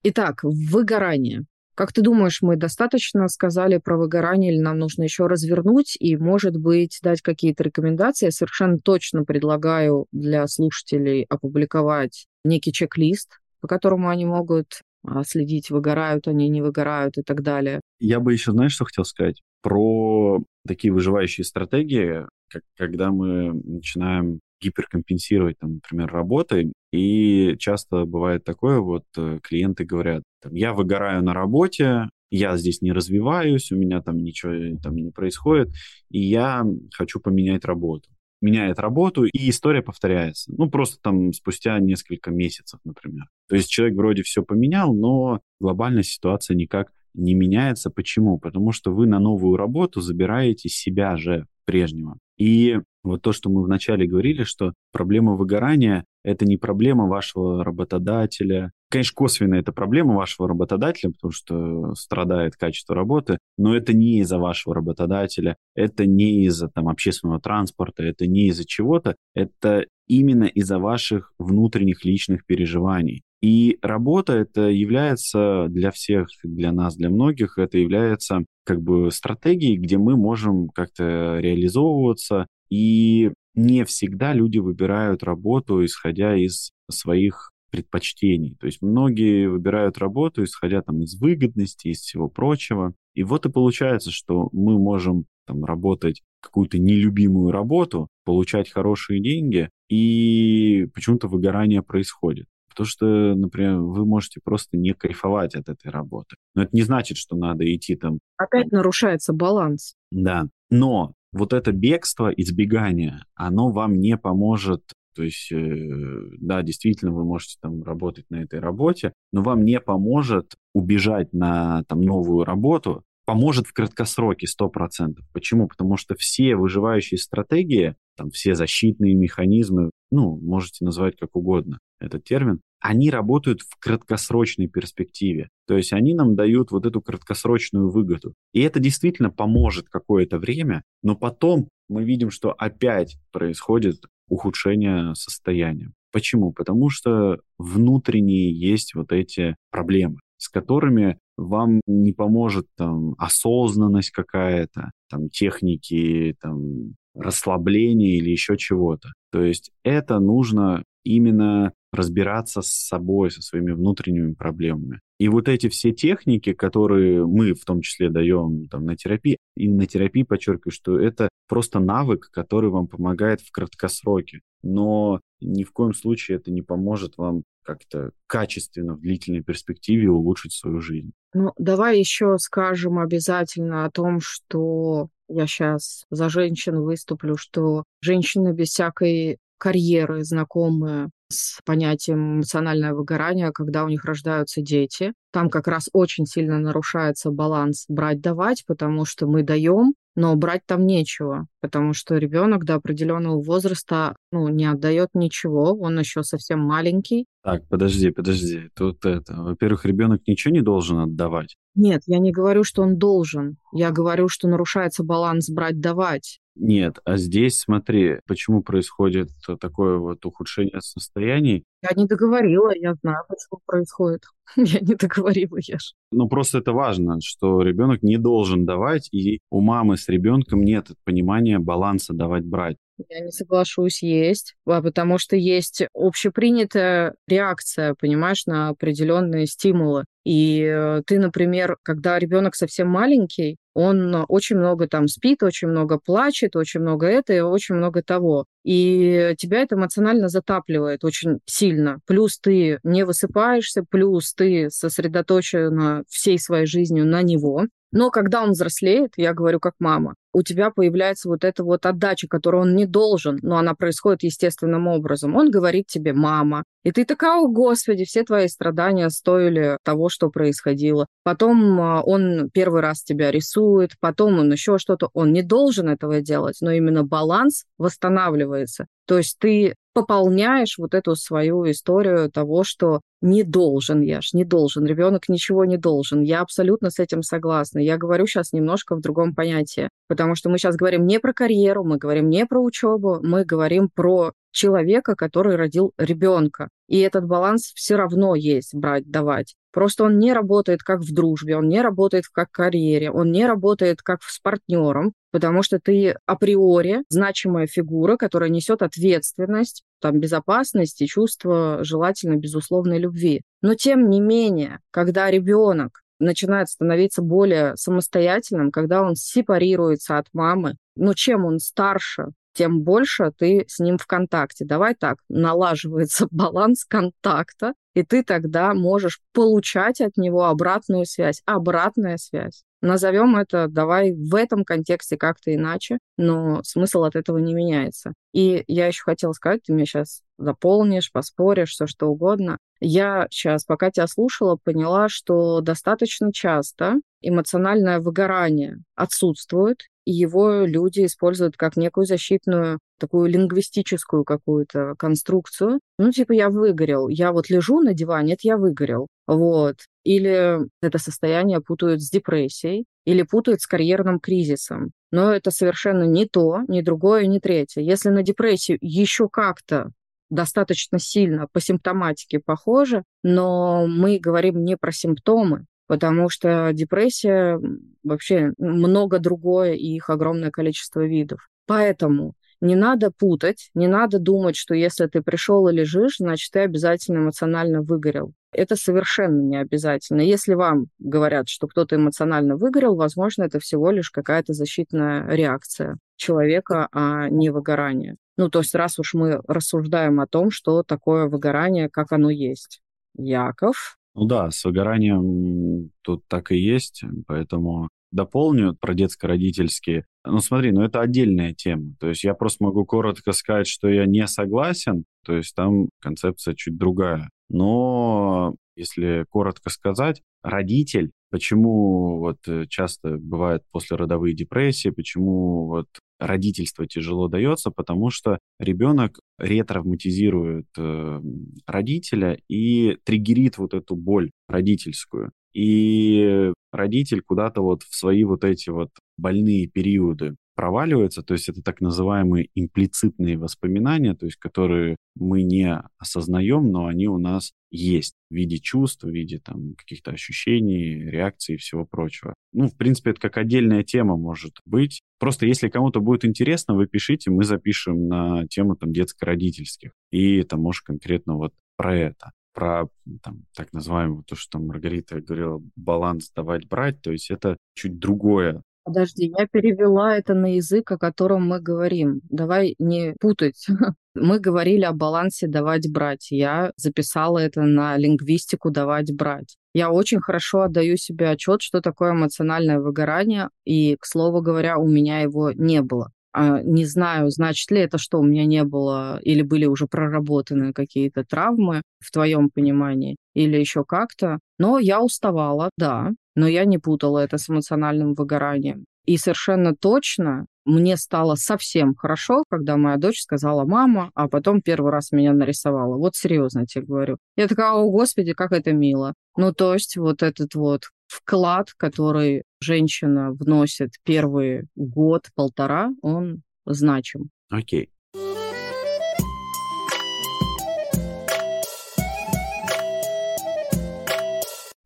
Итак, 0.04 0.40
выгорание. 0.44 1.46
Как 1.76 1.94
ты 1.94 2.02
думаешь, 2.02 2.42
мы 2.42 2.56
достаточно 2.56 3.28
сказали 3.28 3.78
про 3.78 3.98
выгорание 3.98 4.52
или 4.52 4.60
нам 4.60 4.80
нужно 4.80 5.04
еще 5.04 5.28
развернуть 5.28 5.96
и, 6.00 6.18
может 6.18 6.58
быть, 6.58 7.00
дать 7.04 7.22
какие-то 7.22 7.64
рекомендации? 7.64 8.26
Я 8.26 8.32
совершенно 8.32 8.80
точно 8.80 9.24
предлагаю 9.26 10.08
для 10.12 10.48
слушателей 10.48 11.26
опубликовать 11.30 12.26
некий 12.44 12.74
чек-лист, 12.74 13.40
по 13.62 13.68
которому 13.68 14.10
они 14.10 14.26
могут 14.26 14.82
а, 15.06 15.24
следить, 15.24 15.70
выгорают 15.70 16.28
они, 16.28 16.50
не 16.50 16.64
выгорают 16.64 17.20
и 17.20 17.22
так 17.22 17.44
далее. 17.44 17.80
Я 18.00 18.20
бы 18.20 18.34
еще, 18.34 18.54
знаешь, 18.54 18.74
что 18.74 18.86
хотел 18.86 19.06
сказать? 19.06 19.42
Про 19.62 20.44
такие 20.68 20.92
выживающие 20.92 21.46
стратегии, 21.46 22.26
как, 22.50 22.64
когда 22.76 23.12
мы 23.12 23.54
начинаем 23.54 24.40
гиперкомпенсировать, 24.62 25.58
там, 25.60 25.76
например, 25.76 26.12
работой. 26.12 26.74
И 26.92 27.56
часто 27.58 28.06
бывает 28.06 28.44
такое, 28.44 28.80
вот 28.80 29.06
э, 29.18 29.40
клиенты 29.42 29.86
говорят, 29.86 30.24
я 30.50 30.74
выгораю 30.74 31.24
на 31.24 31.34
работе, 31.34 32.10
я 32.32 32.56
здесь 32.58 32.82
не 32.82 32.92
развиваюсь, 32.92 33.72
у 33.72 33.78
меня 33.78 34.02
там 34.02 34.18
ничего 34.18 34.54
э, 34.54 34.78
там 34.82 34.96
не 34.96 35.12
происходит, 35.12 35.70
и 36.10 36.20
я 36.20 36.66
хочу 36.94 37.20
поменять 37.20 37.66
работу. 37.66 38.10
Меняет 38.42 38.80
работу, 38.80 39.26
и 39.26 39.50
история 39.50 39.84
повторяется. 39.84 40.52
Ну, 40.58 40.70
просто 40.70 40.98
там 41.02 41.32
спустя 41.32 41.78
несколько 41.80 42.32
месяцев, 42.32 42.80
например. 42.84 43.26
То 43.48 43.56
есть 43.56 43.70
человек 43.70 43.96
вроде 43.96 44.24
все 44.24 44.42
поменял, 44.42 44.96
но 44.96 45.42
глобальная 45.60 46.02
ситуация 46.02 46.56
никак 46.56 46.92
не 47.14 47.36
меняется. 47.36 47.90
Почему? 47.92 48.40
Потому 48.40 48.72
что 48.72 48.92
вы 48.92 49.06
на 49.06 49.20
новую 49.20 49.58
работу 49.58 50.02
забираете 50.02 50.70
себя 50.70 51.18
же 51.18 51.46
прежнего. 51.66 52.18
И 52.42 52.80
вот 53.04 53.22
то, 53.22 53.34
что 53.34 53.52
мы 53.52 53.62
вначале 53.62 54.08
говорили, 54.08 54.46
что 54.46 54.74
проблема 54.92 55.36
выгорания– 55.36 56.06
это 56.24 56.44
не 56.44 56.58
проблема 56.58 57.06
вашего 57.06 57.64
работодателя. 57.64 58.72
Конечно, 58.90 59.14
косвенно 59.14 59.54
это 59.54 59.72
проблема 59.72 60.16
вашего 60.16 60.50
работодателя, 60.50 61.12
потому 61.12 61.32
что 61.32 61.94
страдает 61.94 62.56
качество 62.56 62.96
работы, 62.96 63.38
но 63.60 63.76
это 63.76 63.94
не 63.94 64.22
из-за 64.22 64.40
вашего 64.40 64.74
работодателя, 64.74 65.56
это 65.76 66.08
не 66.08 66.46
из-за 66.46 66.68
там, 66.68 66.90
общественного 66.90 67.40
транспорта, 67.40 68.02
это 68.02 68.26
не 68.26 68.48
из-за 68.48 68.66
чего-то, 68.66 69.16
это 69.36 69.86
именно 70.08 70.46
из-за 70.46 70.80
ваших 70.80 71.34
внутренних 71.38 72.04
личных 72.06 72.48
переживаний. 72.48 73.22
И 73.42 73.80
работа 73.82 74.34
это 74.34 74.70
является 74.70 75.66
для 75.68 75.90
всех, 75.92 76.28
для 76.44 76.72
нас, 76.72 76.96
для 76.96 77.10
многих, 77.10 77.58
это 77.58 77.80
является 77.80 78.46
как 78.64 78.82
бы 78.82 79.12
стратегией, 79.12 79.78
где 79.78 79.98
мы 79.98 80.16
можем 80.16 80.70
как-то 80.70 81.40
реализовываться, 81.40 82.48
и 82.70 83.32
не 83.56 83.84
всегда 83.84 84.34
люди 84.34 84.60
выбирают 84.60 85.24
работу, 85.24 85.84
исходя 85.84 86.38
из 86.38 86.72
своих 86.90 87.52
предпочтений. 87.72 88.56
То 88.60 88.68
есть 88.68 88.82
многие 88.82 89.48
выбирают 89.48 89.98
работу, 89.98 90.44
исходя 90.44 90.82
там 90.82 91.02
из 91.02 91.20
выгодности, 91.20 91.88
из 91.88 92.02
всего 92.02 92.30
прочего. 92.30 92.94
И 93.16 93.24
вот 93.24 93.46
и 93.46 93.50
получается, 93.50 94.12
что 94.12 94.50
мы 94.52 94.78
можем 94.78 95.26
там, 95.48 95.66
работать 95.66 96.22
какую-то 96.42 96.78
нелюбимую 96.80 97.52
работу, 97.52 98.08
получать 98.24 98.70
хорошие 98.70 99.22
деньги, 99.22 99.70
и 99.90 100.88
почему-то 100.94 101.28
выгорание 101.28 101.82
происходит. 101.82 102.46
Потому 102.72 102.88
что, 102.88 103.06
например, 103.36 103.78
вы 103.78 104.06
можете 104.06 104.40
просто 104.44 104.78
не 104.78 104.94
кайфовать 104.94 105.56
от 105.56 105.70
этой 105.70 105.92
работы. 105.92 106.36
Но 106.56 106.64
это 106.64 106.72
не 106.74 106.82
значит, 106.82 107.18
что 107.18 107.36
надо 107.36 107.64
идти 107.74 107.96
там... 107.96 108.20
Опять 108.38 108.72
нарушается 108.72 109.34
баланс. 109.34 109.96
Да. 110.12 110.48
Но 110.70 111.14
вот 111.34 111.54
это 111.54 111.72
бегство, 111.72 112.30
избегание, 112.30 113.26
оно 113.36 113.72
вам 113.72 114.00
не 114.00 114.18
поможет 114.18 114.84
то 115.14 115.24
есть, 115.24 115.52
э, 115.52 116.30
да, 116.40 116.62
действительно, 116.62 117.12
вы 117.12 117.26
можете 117.26 117.58
там 117.62 117.84
работать 117.84 118.26
на 118.30 118.38
этой 118.38 118.62
работе, 118.62 119.12
но 119.34 119.44
вам 119.44 119.66
не 119.66 119.80
поможет 119.82 120.56
убежать 120.74 121.34
на 121.34 121.84
там 121.90 122.02
новую 122.02 122.46
работу, 122.46 123.04
поможет 123.26 123.68
в 123.68 123.74
краткосроке 123.74 124.48
100%. 124.48 125.20
Почему? 125.34 125.68
Потому 125.68 125.98
что 125.98 126.16
все 126.16 126.56
выживающие 126.56 127.18
стратегии, 127.18 127.96
там 128.16 128.30
все 128.32 128.56
защитные 128.56 129.14
механизмы, 129.14 129.92
ну, 130.12 130.38
можете 130.42 130.84
назвать 130.86 131.16
как 131.18 131.36
угодно 131.36 131.80
этот 132.00 132.24
термин, 132.24 132.62
они 132.80 133.10
работают 133.10 133.62
в 133.62 133.78
краткосрочной 133.80 134.68
перспективе. 134.68 135.50
То 135.68 135.78
есть 135.78 135.94
они 135.94 136.14
нам 136.14 136.36
дают 136.36 136.72
вот 136.72 136.86
эту 136.86 137.02
краткосрочную 137.02 137.90
выгоду. 137.90 138.34
И 138.54 138.62
это 138.62 138.80
действительно 138.80 139.30
поможет 139.30 139.88
какое-то 139.88 140.38
время, 140.40 140.84
но 141.04 141.16
потом 141.16 141.70
мы 141.88 142.04
видим, 142.04 142.32
что 142.32 142.52
опять 142.52 143.18
происходит 143.32 144.04
ухудшение 144.28 145.14
состояния. 145.16 145.92
Почему? 146.12 146.52
Потому 146.52 146.90
что 146.90 147.40
внутренние 147.58 148.52
есть 148.52 148.96
вот 148.96 149.12
эти 149.12 149.56
проблемы, 149.72 150.20
с 150.38 150.50
которыми 150.50 151.18
вам 151.38 151.82
не 151.88 152.14
поможет 152.14 152.68
там 152.76 153.14
осознанность 153.18 154.12
какая-то, 154.12 154.92
там 155.10 155.30
техники, 155.30 156.36
там 156.42 156.96
расслабления 157.16 158.18
или 158.18 158.30
еще 158.30 158.58
чего-то. 158.58 159.10
То 159.32 159.42
есть 159.44 159.72
это 159.84 160.20
нужно 160.20 160.84
именно 161.04 161.74
разбираться 161.92 162.62
с 162.62 162.70
собой, 162.70 163.32
со 163.32 163.42
своими 163.42 163.72
внутренними 163.72 164.34
проблемами. 164.34 165.00
И 165.20 165.28
вот 165.28 165.50
эти 165.50 165.68
все 165.70 165.92
техники, 165.92 166.54
которые 166.54 167.26
мы 167.26 167.54
в 167.54 167.66
том 167.66 167.82
числе 167.82 168.10
даем 168.10 168.68
там, 168.68 168.86
на 168.86 168.96
терапии, 168.96 169.38
и 169.56 169.68
на 169.68 169.86
терапии 169.86 170.24
подчеркиваю, 170.24 170.72
что 170.72 171.00
это 171.00 171.30
просто 171.48 171.80
навык, 171.80 172.30
который 172.32 172.70
вам 172.70 172.88
помогает 172.88 173.42
в 173.42 173.52
краткосроке. 173.52 174.42
но 174.64 175.20
ни 175.42 175.64
в 175.64 175.72
коем 175.72 175.94
случае 175.94 176.38
это 176.38 176.52
не 176.52 176.62
поможет 176.62 177.18
вам 177.18 177.44
как-то 177.64 178.12
качественно 178.28 178.96
в 178.96 179.02
длительной 179.02 179.44
перспективе 179.44 180.10
улучшить 180.10 180.54
свою 180.54 180.82
жизнь. 180.82 181.12
Ну, 181.34 181.54
давай 181.58 182.00
еще 182.00 182.38
скажем 182.38 183.00
обязательно 183.00 183.86
о 183.86 183.92
том, 183.92 184.20
что 184.22 185.10
я 185.30 185.48
сейчас 185.48 186.06
за 186.10 186.30
женщин 186.30 186.82
выступлю, 186.82 187.38
что 187.38 187.86
женщины 188.02 188.54
без 188.54 188.70
всякой 188.70 189.40
карьеры 189.58 190.24
знакомы 190.24 191.12
с 191.30 191.60
понятием 191.64 192.38
эмоциональное 192.38 192.94
выгорание, 192.94 193.52
когда 193.52 193.86
у 193.86 193.90
них 193.90 194.04
рождаются 194.04 194.62
дети. 194.62 195.14
Там 195.32 195.50
как 195.50 195.68
раз 195.68 195.88
очень 195.94 196.26
сильно 196.26 196.60
нарушается 196.60 197.30
баланс 197.30 197.86
брать-давать, 197.88 198.66
потому 198.66 199.06
что 199.06 199.28
мы 199.28 199.44
даем, 199.44 199.94
но 200.16 200.36
брать 200.36 200.62
там 200.66 200.86
нечего, 200.86 201.48
потому 201.62 201.94
что 201.94 202.18
ребенок 202.18 202.66
до 202.66 202.76
определенного 202.76 203.42
возраста 203.42 204.16
ну, 204.32 204.48
не 204.50 204.66
отдает 204.66 205.10
ничего, 205.14 205.74
он 205.74 206.00
еще 206.00 206.24
совсем 206.24 206.60
маленький. 206.60 207.26
Так, 207.44 207.68
подожди, 207.68 208.12
подожди. 208.12 208.70
Тут 208.76 209.06
это, 209.06 209.34
во-первых, 209.36 209.86
ребенок 209.86 210.22
ничего 210.28 210.54
не 210.54 210.62
должен 210.62 211.00
отдавать. 211.00 211.56
Нет, 211.76 212.04
я 212.06 212.20
не 212.20 212.32
говорю, 212.32 212.64
что 212.64 212.84
он 212.84 212.98
должен. 212.98 213.58
Я 213.74 213.92
говорю, 213.92 214.28
что 214.28 214.48
нарушается 214.48 215.04
баланс 215.04 215.50
брать-давать. 215.50 216.40
Нет, 216.62 217.00
а 217.06 217.18
здесь 217.18 217.60
смотри, 217.60 218.20
почему 218.28 218.62
происходит 218.62 219.30
такое 219.60 219.98
вот 219.98 220.24
ухудшение 220.28 220.80
состояний. 220.80 221.64
Я 221.82 221.90
не 221.96 222.06
договорила, 222.06 222.72
я 222.76 222.94
знаю, 223.02 223.24
почему 223.28 223.62
происходит. 223.66 224.26
Я 224.56 224.80
не 224.82 224.96
договорила, 224.96 225.58
я 225.62 225.80
ж. 225.80 225.94
Ну, 226.12 226.28
просто 226.28 226.58
это 226.58 226.74
важно, 226.74 227.20
что 227.22 227.62
ребенок 227.62 228.04
не 228.04 228.18
должен 228.18 228.66
давать, 228.66 229.08
и 229.14 229.40
у 229.50 229.62
мамы 229.62 229.96
с 229.96 230.10
ребенком 230.10 230.62
нет 230.64 230.88
понимания 231.06 231.58
баланса 231.58 232.14
давать-брать. 232.14 232.76
Я 233.10 233.20
не 233.22 233.32
соглашусь, 233.32 234.04
есть, 234.04 234.56
а 234.66 234.82
потому 234.82 235.18
что 235.18 235.36
есть 235.36 235.84
общепринятая 235.94 237.16
реакция, 237.28 237.96
понимаешь, 238.00 238.46
на 238.46 238.70
определенные 238.70 239.48
стимулы. 239.48 240.06
И 240.24 240.62
э, 240.64 241.02
ты, 241.06 241.20
например, 241.20 241.78
когда 241.84 242.20
ребенок 242.20 242.56
совсем 242.56 242.88
маленький, 242.88 243.58
он 243.74 244.26
очень 244.28 244.58
много 244.58 244.88
там 244.88 245.08
спит, 245.08 245.42
очень 245.44 245.70
много 245.70 245.98
плачет, 245.98 246.56
очень 246.56 246.82
много 246.82 247.08
это 247.08 247.34
и 247.34 247.40
очень 247.40 247.76
много 247.76 248.04
того. 248.04 248.46
И 248.64 249.34
тебя 249.38 249.62
это 249.62 249.76
эмоционально 249.76 250.28
затапливает 250.28 251.04
очень 251.04 251.40
сильно. 251.46 252.00
Плюс 252.06 252.38
ты 252.38 252.80
не 252.84 253.06
высыпаешься, 253.06 253.84
плюс 253.90 254.34
ты 254.34 254.70
сосредоточена 254.70 256.04
всей 256.08 256.38
своей 256.38 256.66
жизнью 256.66 257.06
на 257.06 257.24
него. 257.24 257.66
Но 257.92 258.10
когда 258.10 258.44
он 258.44 258.52
взрослеет, 258.52 259.14
я 259.18 259.34
говорю 259.34 259.60
как 259.60 259.74
мама, 259.80 260.16
у 260.34 260.44
тебя 260.44 260.72
появляется 260.72 261.30
вот 261.30 261.44
эта 261.44 261.64
вот 261.64 261.86
отдача, 261.86 262.28
которую 262.28 262.64
он 262.64 262.76
не 262.76 262.86
должен, 262.86 263.40
но 263.42 263.58
она 263.58 263.76
происходит 263.76 264.24
естественным 264.24 264.88
образом. 264.88 265.36
Он 265.36 265.52
говорит 265.52 265.88
тебе 265.88 266.14
«мама», 266.14 266.64
и 266.84 266.92
ты 266.92 267.06
такая, 267.06 267.40
о, 267.40 267.48
Господи, 267.48 268.06
все 268.06 268.24
твои 268.24 268.48
страдания 268.48 269.10
стоили 269.10 269.78
того, 269.84 270.10
что 270.10 270.30
происходило. 270.30 271.06
Потом 271.24 271.80
а, 271.80 272.02
он 272.02 272.50
первый 272.52 272.82
раз 272.82 273.04
тебя 273.04 273.30
рисует, 273.30 273.92
потом 274.00 274.40
он 274.40 274.52
еще 274.52 274.80
что-то. 274.80 275.10
Он 275.14 275.32
не 275.32 275.44
должен 275.44 275.90
этого 275.90 276.22
делать, 276.22 276.58
но 276.62 276.72
именно 276.72 277.04
баланс 277.04 277.66
восстанавливается. 277.78 278.88
То 279.06 279.18
есть 279.18 279.38
ты 279.40 279.76
пополняешь 279.94 280.78
вот 280.78 280.94
эту 280.94 281.16
свою 281.16 281.70
историю 281.70 282.32
того, 282.32 282.64
что 282.64 283.02
не 283.22 283.44
должен 283.44 284.02
я 284.02 284.22
ж, 284.22 284.30
не 284.34 284.46
должен, 284.46 284.86
ребенок 284.86 285.30
ничего 285.30 285.66
не 285.66 285.78
должен. 285.78 286.22
Я 286.22 286.42
абсолютно 286.42 286.90
с 286.90 286.98
этим 286.98 287.22
согласна. 287.22 287.80
Я 287.80 287.98
говорю 287.98 288.26
сейчас 288.26 288.54
немножко 288.54 288.96
в 288.96 289.02
другом 289.02 289.36
понятии, 289.36 289.90
потому 290.08 290.21
что 290.36 290.50
мы 290.50 290.58
сейчас 290.58 290.76
говорим 290.76 291.06
не 291.06 291.20
про 291.20 291.34
карьеру, 291.34 291.84
мы 291.84 291.98
говорим 291.98 292.30
не 292.30 292.46
про 292.46 292.60
учебу, 292.60 293.20
мы 293.22 293.46
говорим 293.46 293.90
про 293.90 294.34
человека, 294.52 295.16
который 295.16 295.56
родил 295.56 295.94
ребенка. 295.98 296.70
И 296.88 297.00
этот 297.00 297.26
баланс 297.26 297.72
все 297.76 297.96
равно 297.96 298.36
есть 298.36 298.76
брать, 298.76 299.10
давать. 299.10 299.56
Просто 299.72 300.04
он 300.04 300.20
не 300.20 300.34
работает 300.34 300.84
как 300.84 301.00
в 301.00 301.14
дружбе, 301.14 301.56
он 301.56 301.70
не 301.70 301.82
работает 301.82 302.26
как 302.32 302.50
в 302.50 302.52
карьере, 302.52 303.10
он 303.10 303.32
не 303.32 303.46
работает 303.46 304.02
как 304.02 304.22
с 304.22 304.40
партнером, 304.40 305.14
потому 305.32 305.64
что 305.64 305.80
ты 305.80 306.18
априори 306.26 307.04
значимая 307.08 307.68
фигура, 307.68 308.18
которая 308.18 308.50
несет 308.50 308.82
ответственность, 308.82 309.84
там, 310.02 310.20
безопасность 310.20 311.02
и 311.02 311.08
чувство 311.08 311.80
желательно 311.84 312.36
безусловной 312.36 313.00
любви. 313.00 313.44
Но 313.62 313.76
тем 313.76 314.10
не 314.10 314.20
менее, 314.20 314.80
когда 314.92 315.32
ребенок 315.32 316.02
начинает 316.22 316.70
становиться 316.70 317.22
более 317.22 317.76
самостоятельным, 317.76 318.72
когда 318.72 319.02
он 319.02 319.16
сепарируется 319.16 320.18
от 320.18 320.28
мамы, 320.34 320.76
ну 320.96 321.14
чем 321.14 321.46
он 321.46 321.60
старше, 321.60 322.28
тем 322.54 322.82
больше 322.82 323.32
ты 323.38 323.66
с 323.68 323.80
ним 323.80 323.98
в 323.98 324.06
контакте. 324.06 324.66
Давай 324.66 324.96
так, 324.96 325.18
налаживается 325.30 326.28
баланс 326.32 326.86
контакта, 326.86 327.74
и 327.94 328.04
ты 328.04 328.24
тогда 328.24 328.74
можешь 328.74 329.20
получать 329.34 330.02
от 330.02 330.18
него 330.18 330.46
обратную 330.46 331.06
связь. 331.06 331.42
Обратная 331.46 332.18
связь. 332.18 332.64
Назовем 332.82 333.38
это, 333.38 333.68
давай 333.68 334.12
в 334.12 334.34
этом 334.34 334.66
контексте 334.66 335.16
как-то 335.16 335.54
иначе, 335.54 336.00
но 336.18 336.64
смысл 336.64 337.04
от 337.04 337.16
этого 337.16 337.38
не 337.38 337.54
меняется. 337.54 338.14
И 338.34 338.64
я 338.68 338.88
еще 338.88 339.04
хотела 339.04 339.34
сказать, 339.34 339.62
ты 339.64 339.74
мне 339.74 339.86
сейчас 339.86 340.22
заполнишь, 340.42 341.12
поспоришь, 341.12 341.72
все 341.72 341.88
что 341.88 342.08
угодно. 342.08 342.58
Я 342.80 343.28
сейчас, 343.30 343.64
пока 343.64 343.92
тебя 343.92 344.08
слушала, 344.08 344.58
поняла, 344.62 345.08
что 345.08 345.62
достаточно 345.62 346.34
часто 346.34 346.96
эмоциональное 347.22 348.00
выгорание 348.00 348.80
отсутствует, 348.96 349.84
и 350.06 350.12
его 350.12 350.66
люди 350.66 351.06
используют 351.06 351.58
как 351.58 351.78
некую 351.78 352.06
защитную, 352.06 352.80
такую 353.00 353.30
лингвистическую 353.30 354.24
какую-то 354.24 354.96
конструкцию. 354.98 355.80
Ну, 356.00 356.12
типа, 356.12 356.32
я 356.32 356.50
выгорел, 356.50 357.08
я 357.08 357.32
вот 357.32 357.50
лежу 357.50 357.82
на 357.82 357.94
диване, 357.94 358.34
это 358.34 358.42
я 358.44 358.58
выгорел. 358.58 359.08
Вот. 359.28 359.78
Или 360.04 360.58
это 360.82 360.98
состояние 360.98 361.62
путают 361.62 362.02
с 362.02 362.10
депрессией, 362.10 362.86
или 363.06 363.22
путают 363.22 363.62
с 363.62 363.68
карьерным 363.68 364.20
кризисом. 364.20 364.92
Но 365.12 365.32
это 365.32 365.52
совершенно 365.52 366.04
не 366.04 366.26
то, 366.26 366.62
ни 366.68 366.82
другое, 366.82 367.28
ни 367.28 367.40
третье. 367.40 367.82
Если 367.82 368.10
на 368.10 368.24
депрессию 368.24 368.78
еще 368.82 369.30
как-то 369.30 369.92
достаточно 370.32 370.98
сильно 370.98 371.48
по 371.52 371.62
симптоматике 371.62 372.40
похоже, 372.44 373.04
но 373.22 373.86
мы 373.86 374.18
говорим 374.18 374.64
не 374.64 374.78
про 374.78 374.92
симптомы, 374.92 375.66
потому 375.86 376.30
что 376.30 376.72
депрессия 376.74 377.60
вообще 378.04 378.54
много 378.58 379.20
другое, 379.20 379.74
и 379.74 379.88
их 379.88 380.10
огромное 380.10 380.50
количество 380.50 381.06
видов. 381.06 381.50
Поэтому 381.68 382.34
не 382.62 382.76
надо 382.76 383.12
путать, 383.12 383.70
не 383.74 383.88
надо 383.88 384.20
думать, 384.20 384.56
что 384.56 384.74
если 384.74 385.08
ты 385.08 385.22
пришел 385.22 385.68
и 385.68 385.74
лежишь, 385.74 386.18
значит, 386.20 386.52
ты 386.52 386.60
обязательно 386.60 387.20
эмоционально 387.20 387.82
выгорел. 387.82 388.34
Это 388.54 388.76
совершенно 388.76 389.42
не 389.42 389.58
обязательно. 389.58 390.22
Если 390.22 390.54
вам 390.54 390.88
говорят, 391.00 391.50
что 391.50 391.68
кто-то 391.68 391.96
эмоционально 391.96 392.56
выгорел, 392.58 392.96
возможно, 392.96 393.44
это 393.44 393.60
всего 393.60 393.92
лишь 393.92 394.12
какая-то 394.12 394.54
защитная 394.54 395.28
реакция 395.28 395.98
человека, 396.18 396.88
а 396.92 397.30
не 397.30 397.50
выгорание. 397.50 398.16
Ну, 398.38 398.50
то 398.50 398.60
есть 398.60 398.76
раз 398.76 398.98
уж 399.00 399.14
мы 399.14 399.42
рассуждаем 399.48 400.20
о 400.20 400.28
том, 400.28 400.52
что 400.52 400.84
такое 400.84 401.28
выгорание, 401.28 401.90
как 401.90 402.12
оно 402.12 402.30
есть. 402.30 402.82
Яков, 403.18 403.98
ну 404.14 404.26
да, 404.26 404.52
с 404.52 404.64
выгоранием 404.66 405.92
тут 406.02 406.28
так 406.28 406.52
и 406.52 406.58
есть, 406.58 407.04
поэтому 407.28 407.90
дополню 408.12 408.76
про 408.76 408.94
детско-родительские. 408.94 410.06
Ну 410.26 410.40
смотри, 410.40 410.72
ну 410.72 410.82
это 410.82 411.00
отдельная 411.00 411.54
тема. 411.54 411.96
То 412.00 412.10
есть 412.10 412.24
я 412.24 412.34
просто 412.34 412.64
могу 412.66 412.86
коротко 412.86 413.32
сказать, 413.32 413.68
что 413.68 413.88
я 413.88 414.06
не 414.06 414.28
согласен, 414.28 415.06
то 415.26 415.36
есть 415.36 415.56
там 415.56 415.90
концепция 416.02 416.56
чуть 416.56 416.78
другая. 416.78 417.30
Но 417.50 418.56
если 418.76 419.26
коротко 419.30 419.70
сказать, 419.70 420.22
родитель, 420.44 421.12
почему 421.32 422.20
вот 422.20 422.38
э, 422.48 422.66
часто 422.70 423.18
бывают 423.18 423.64
послеродовые 423.72 424.36
депрессии, 424.36 424.90
почему 424.90 425.68
вот 425.68 425.88
родительство 426.20 426.86
тяжело 426.86 427.28
дается, 427.28 427.72
потому 427.72 428.12
что 428.12 428.38
ребенок 428.60 429.20
ретравматизирует 429.40 430.68
э, 430.78 431.22
родителя 431.66 432.38
и 432.48 432.98
триггерит 433.04 433.58
вот 433.58 433.74
эту 433.74 433.96
боль 433.96 434.30
родительскую. 434.48 435.32
И 435.54 436.52
родитель 436.72 437.22
куда-то 437.22 437.62
вот 437.62 437.84
в 437.84 437.96
свои 437.96 438.24
вот 438.24 438.44
эти 438.44 438.70
вот 438.70 438.90
больные 439.18 439.68
периоды 439.68 440.36
проваливается, 440.62 441.24
то 441.24 441.34
есть 441.34 441.50
это 441.50 441.64
так 441.64 441.82
называемые 441.82 442.50
имплицитные 442.54 443.36
воспоминания, 443.36 444.14
то 444.14 444.28
есть 444.28 444.38
которые 444.38 444.96
мы 445.16 445.42
не 445.42 445.76
осознаем, 445.98 446.72
но 446.72 446.86
они 446.86 447.08
у 447.08 447.18
нас 447.18 447.54
есть 447.72 448.14
в 448.30 448.36
виде 448.36 448.60
чувств, 448.60 449.04
в 449.04 449.10
виде 449.10 449.40
там 449.40 449.74
каких-то 449.74 450.12
ощущений, 450.12 451.10
реакций 451.10 451.56
и 451.56 451.58
всего 451.58 451.84
прочего. 451.84 452.36
Ну, 452.54 452.68
в 452.68 452.78
принципе, 452.78 453.10
это 453.10 453.22
как 453.22 453.38
отдельная 453.38 453.82
тема 453.82 454.18
может 454.18 454.60
быть. 454.64 455.02
Просто 455.18 455.48
если 455.48 455.68
кому-то 455.68 456.00
будет 456.00 456.26
интересно, 456.26 456.76
вы 456.76 456.86
пишите, 456.86 457.32
мы 457.32 457.44
запишем 457.44 458.08
на 458.08 458.46
тему 458.48 458.76
там 458.76 458.94
детско-родительских. 458.94 459.94
И 460.12 460.44
там, 460.44 460.62
может, 460.62 460.86
конкретно 460.86 461.38
вот 461.38 461.56
про 461.76 461.98
это 461.98 462.34
про 462.54 462.90
там, 463.24 463.46
так 463.56 463.72
называемый, 463.74 464.24
то, 464.24 464.36
что 464.36 464.60
Маргарита 464.60 465.22
говорила, 465.22 465.62
баланс 465.78 466.30
давать-брать, 466.36 467.02
то 467.02 467.10
есть 467.12 467.32
это 467.32 467.56
чуть 467.76 467.98
другое 467.98 468.62
Подожди, 468.84 469.32
я 469.38 469.48
перевела 469.48 470.18
это 470.18 470.34
на 470.34 470.56
язык, 470.56 470.92
о 470.92 470.98
котором 470.98 471.48
мы 471.48 471.60
говорим. 471.60 472.22
Давай 472.30 472.76
не 472.80 473.16
путать. 473.20 473.68
Мы 474.14 474.40
говорили 474.40 474.84
о 474.84 474.92
балансе 474.92 475.48
давать-брать. 475.48 476.32
Я 476.32 476.74
записала 476.76 477.40
это 477.40 477.62
на 477.62 477.96
лингвистику 477.96 478.70
давать-брать. 478.70 479.56
Я 479.74 479.90
очень 479.90 480.20
хорошо 480.20 480.64
отдаю 480.64 480.98
себе 480.98 481.30
отчет, 481.30 481.62
что 481.62 481.80
такое 481.80 482.12
эмоциональное 482.12 482.80
выгорание, 482.80 483.50
и, 483.64 483.96
к 483.96 484.06
слову 484.06 484.42
говоря, 484.42 484.78
у 484.78 484.88
меня 484.88 485.22
его 485.22 485.54
не 485.54 485.82
было. 485.82 486.12
А, 486.34 486.62
не 486.62 486.86
знаю, 486.86 487.30
значит 487.30 487.72
ли 487.72 487.80
это, 487.82 487.98
что 487.98 488.20
у 488.20 488.24
меня 488.24 488.46
не 488.46 488.64
было 488.64 489.20
или 489.22 489.42
были 489.42 489.66
уже 489.66 489.88
проработаны 489.88 490.74
какие-то 490.74 491.24
травмы 491.26 491.82
в 492.00 492.12
твоем 492.12 492.50
понимании 492.50 493.18
или 493.34 493.58
еще 493.58 493.84
как-то. 493.84 494.40
Но 494.58 494.80
я 494.80 495.02
уставала, 495.02 495.70
да, 495.78 496.12
но 496.36 496.48
я 496.48 496.66
не 496.66 496.78
путала 496.78 497.20
это 497.20 497.38
с 497.38 497.50
эмоциональным 497.50 498.14
выгоранием. 498.14 498.86
И 499.06 499.18
совершенно 499.18 499.76
точно 499.76 500.46
мне 500.64 500.96
стало 500.96 501.36
совсем 501.36 501.96
хорошо, 501.96 502.44
когда 502.50 502.78
моя 502.78 502.98
дочь 502.98 503.22
сказала 503.22 503.66
«мама», 503.66 504.12
а 504.14 504.28
потом 504.28 504.62
первый 504.62 504.92
раз 504.92 505.12
меня 505.12 505.34
нарисовала. 505.34 505.98
Вот 505.98 506.16
серьезно 506.16 506.68
тебе 506.68 506.86
говорю. 506.86 507.18
Я 507.36 507.48
такая, 507.48 507.72
о, 507.72 507.90
господи, 507.90 508.34
как 508.34 508.52
это 508.52 508.72
мило. 508.72 509.14
Ну, 509.36 509.54
то 509.54 509.74
есть 509.74 509.98
вот 509.98 510.22
этот 510.22 510.54
вот 510.54 510.84
вклад, 511.08 511.72
который 511.76 512.44
женщина 512.62 513.32
вносит 513.32 513.94
первый 514.04 514.68
год-полтора, 514.76 515.92
он 516.02 516.44
значим. 516.66 517.30
Окей. 517.50 517.90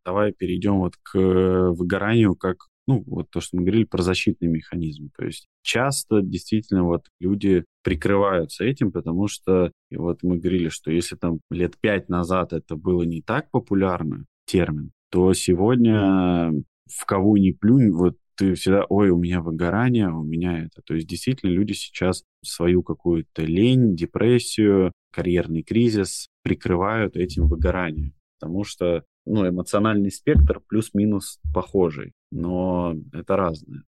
Давай 0.06 0.32
перейдем 0.32 0.78
вот 0.78 0.93
к 1.01 1.18
выгоранию 1.18 2.36
как 2.36 2.68
ну, 2.88 3.03
вот 3.08 3.30
то, 3.32 3.41
что 3.41 3.58
мы 3.58 3.64
говорили 3.64 3.86
про 3.86 4.03
защитный 4.03 4.47
механизм. 4.47 5.10
То 5.18 5.26
есть 5.26 5.47
часто 5.64 6.22
действительно 6.22 6.84
вот 6.84 7.08
люди 7.20 7.66
прикрываются 7.84 8.64
этим, 8.64 8.91
потому 8.91 9.28
что 9.28 9.72
и 9.89 9.97
вот 9.97 10.22
мы 10.22 10.38
говорили, 10.38 10.70
что 10.70 10.91
если 10.91 11.16
там 11.16 11.39
лет 11.49 11.78
пять 11.82 12.10
назад 12.10 12.53
это 12.53 12.76
было 12.76 13.01
не 13.03 13.22
так 13.22 13.49
популярно, 13.49 14.26
термин, 14.45 14.91
то 15.10 15.34
сегодня 15.34 16.51
в 16.86 17.06
кого 17.06 17.38
ни 17.38 17.51
плюнь, 17.51 17.89
вот 17.89 18.18
ты 18.36 18.53
всегда, 18.53 18.86
ой, 18.89 19.10
у 19.10 19.18
меня 19.18 19.41
выгорание, 19.41 20.10
у 20.10 20.24
меня 20.24 20.66
это. 20.66 20.82
То 20.86 20.93
есть 20.93 21.08
действительно 21.08 21.51
люди 21.51 21.74
сейчас 21.74 22.24
свою 22.43 22.84
какую-то 22.84 23.43
лень, 23.43 23.95
депрессию, 23.95 24.91
карьерный 25.12 25.64
кризис 25.64 26.28
прикрывают 26.43 27.16
этим 27.16 27.47
выгоранием. 27.47 28.14
Потому 28.38 28.66
что 28.66 29.06
ну, 29.26 29.48
эмоциональный 29.48 30.12
спектр 30.12 30.62
плюс-минус 30.68 31.40
похожий, 31.54 32.14
но 32.32 32.96
это 33.12 33.36
разное. 33.36 33.84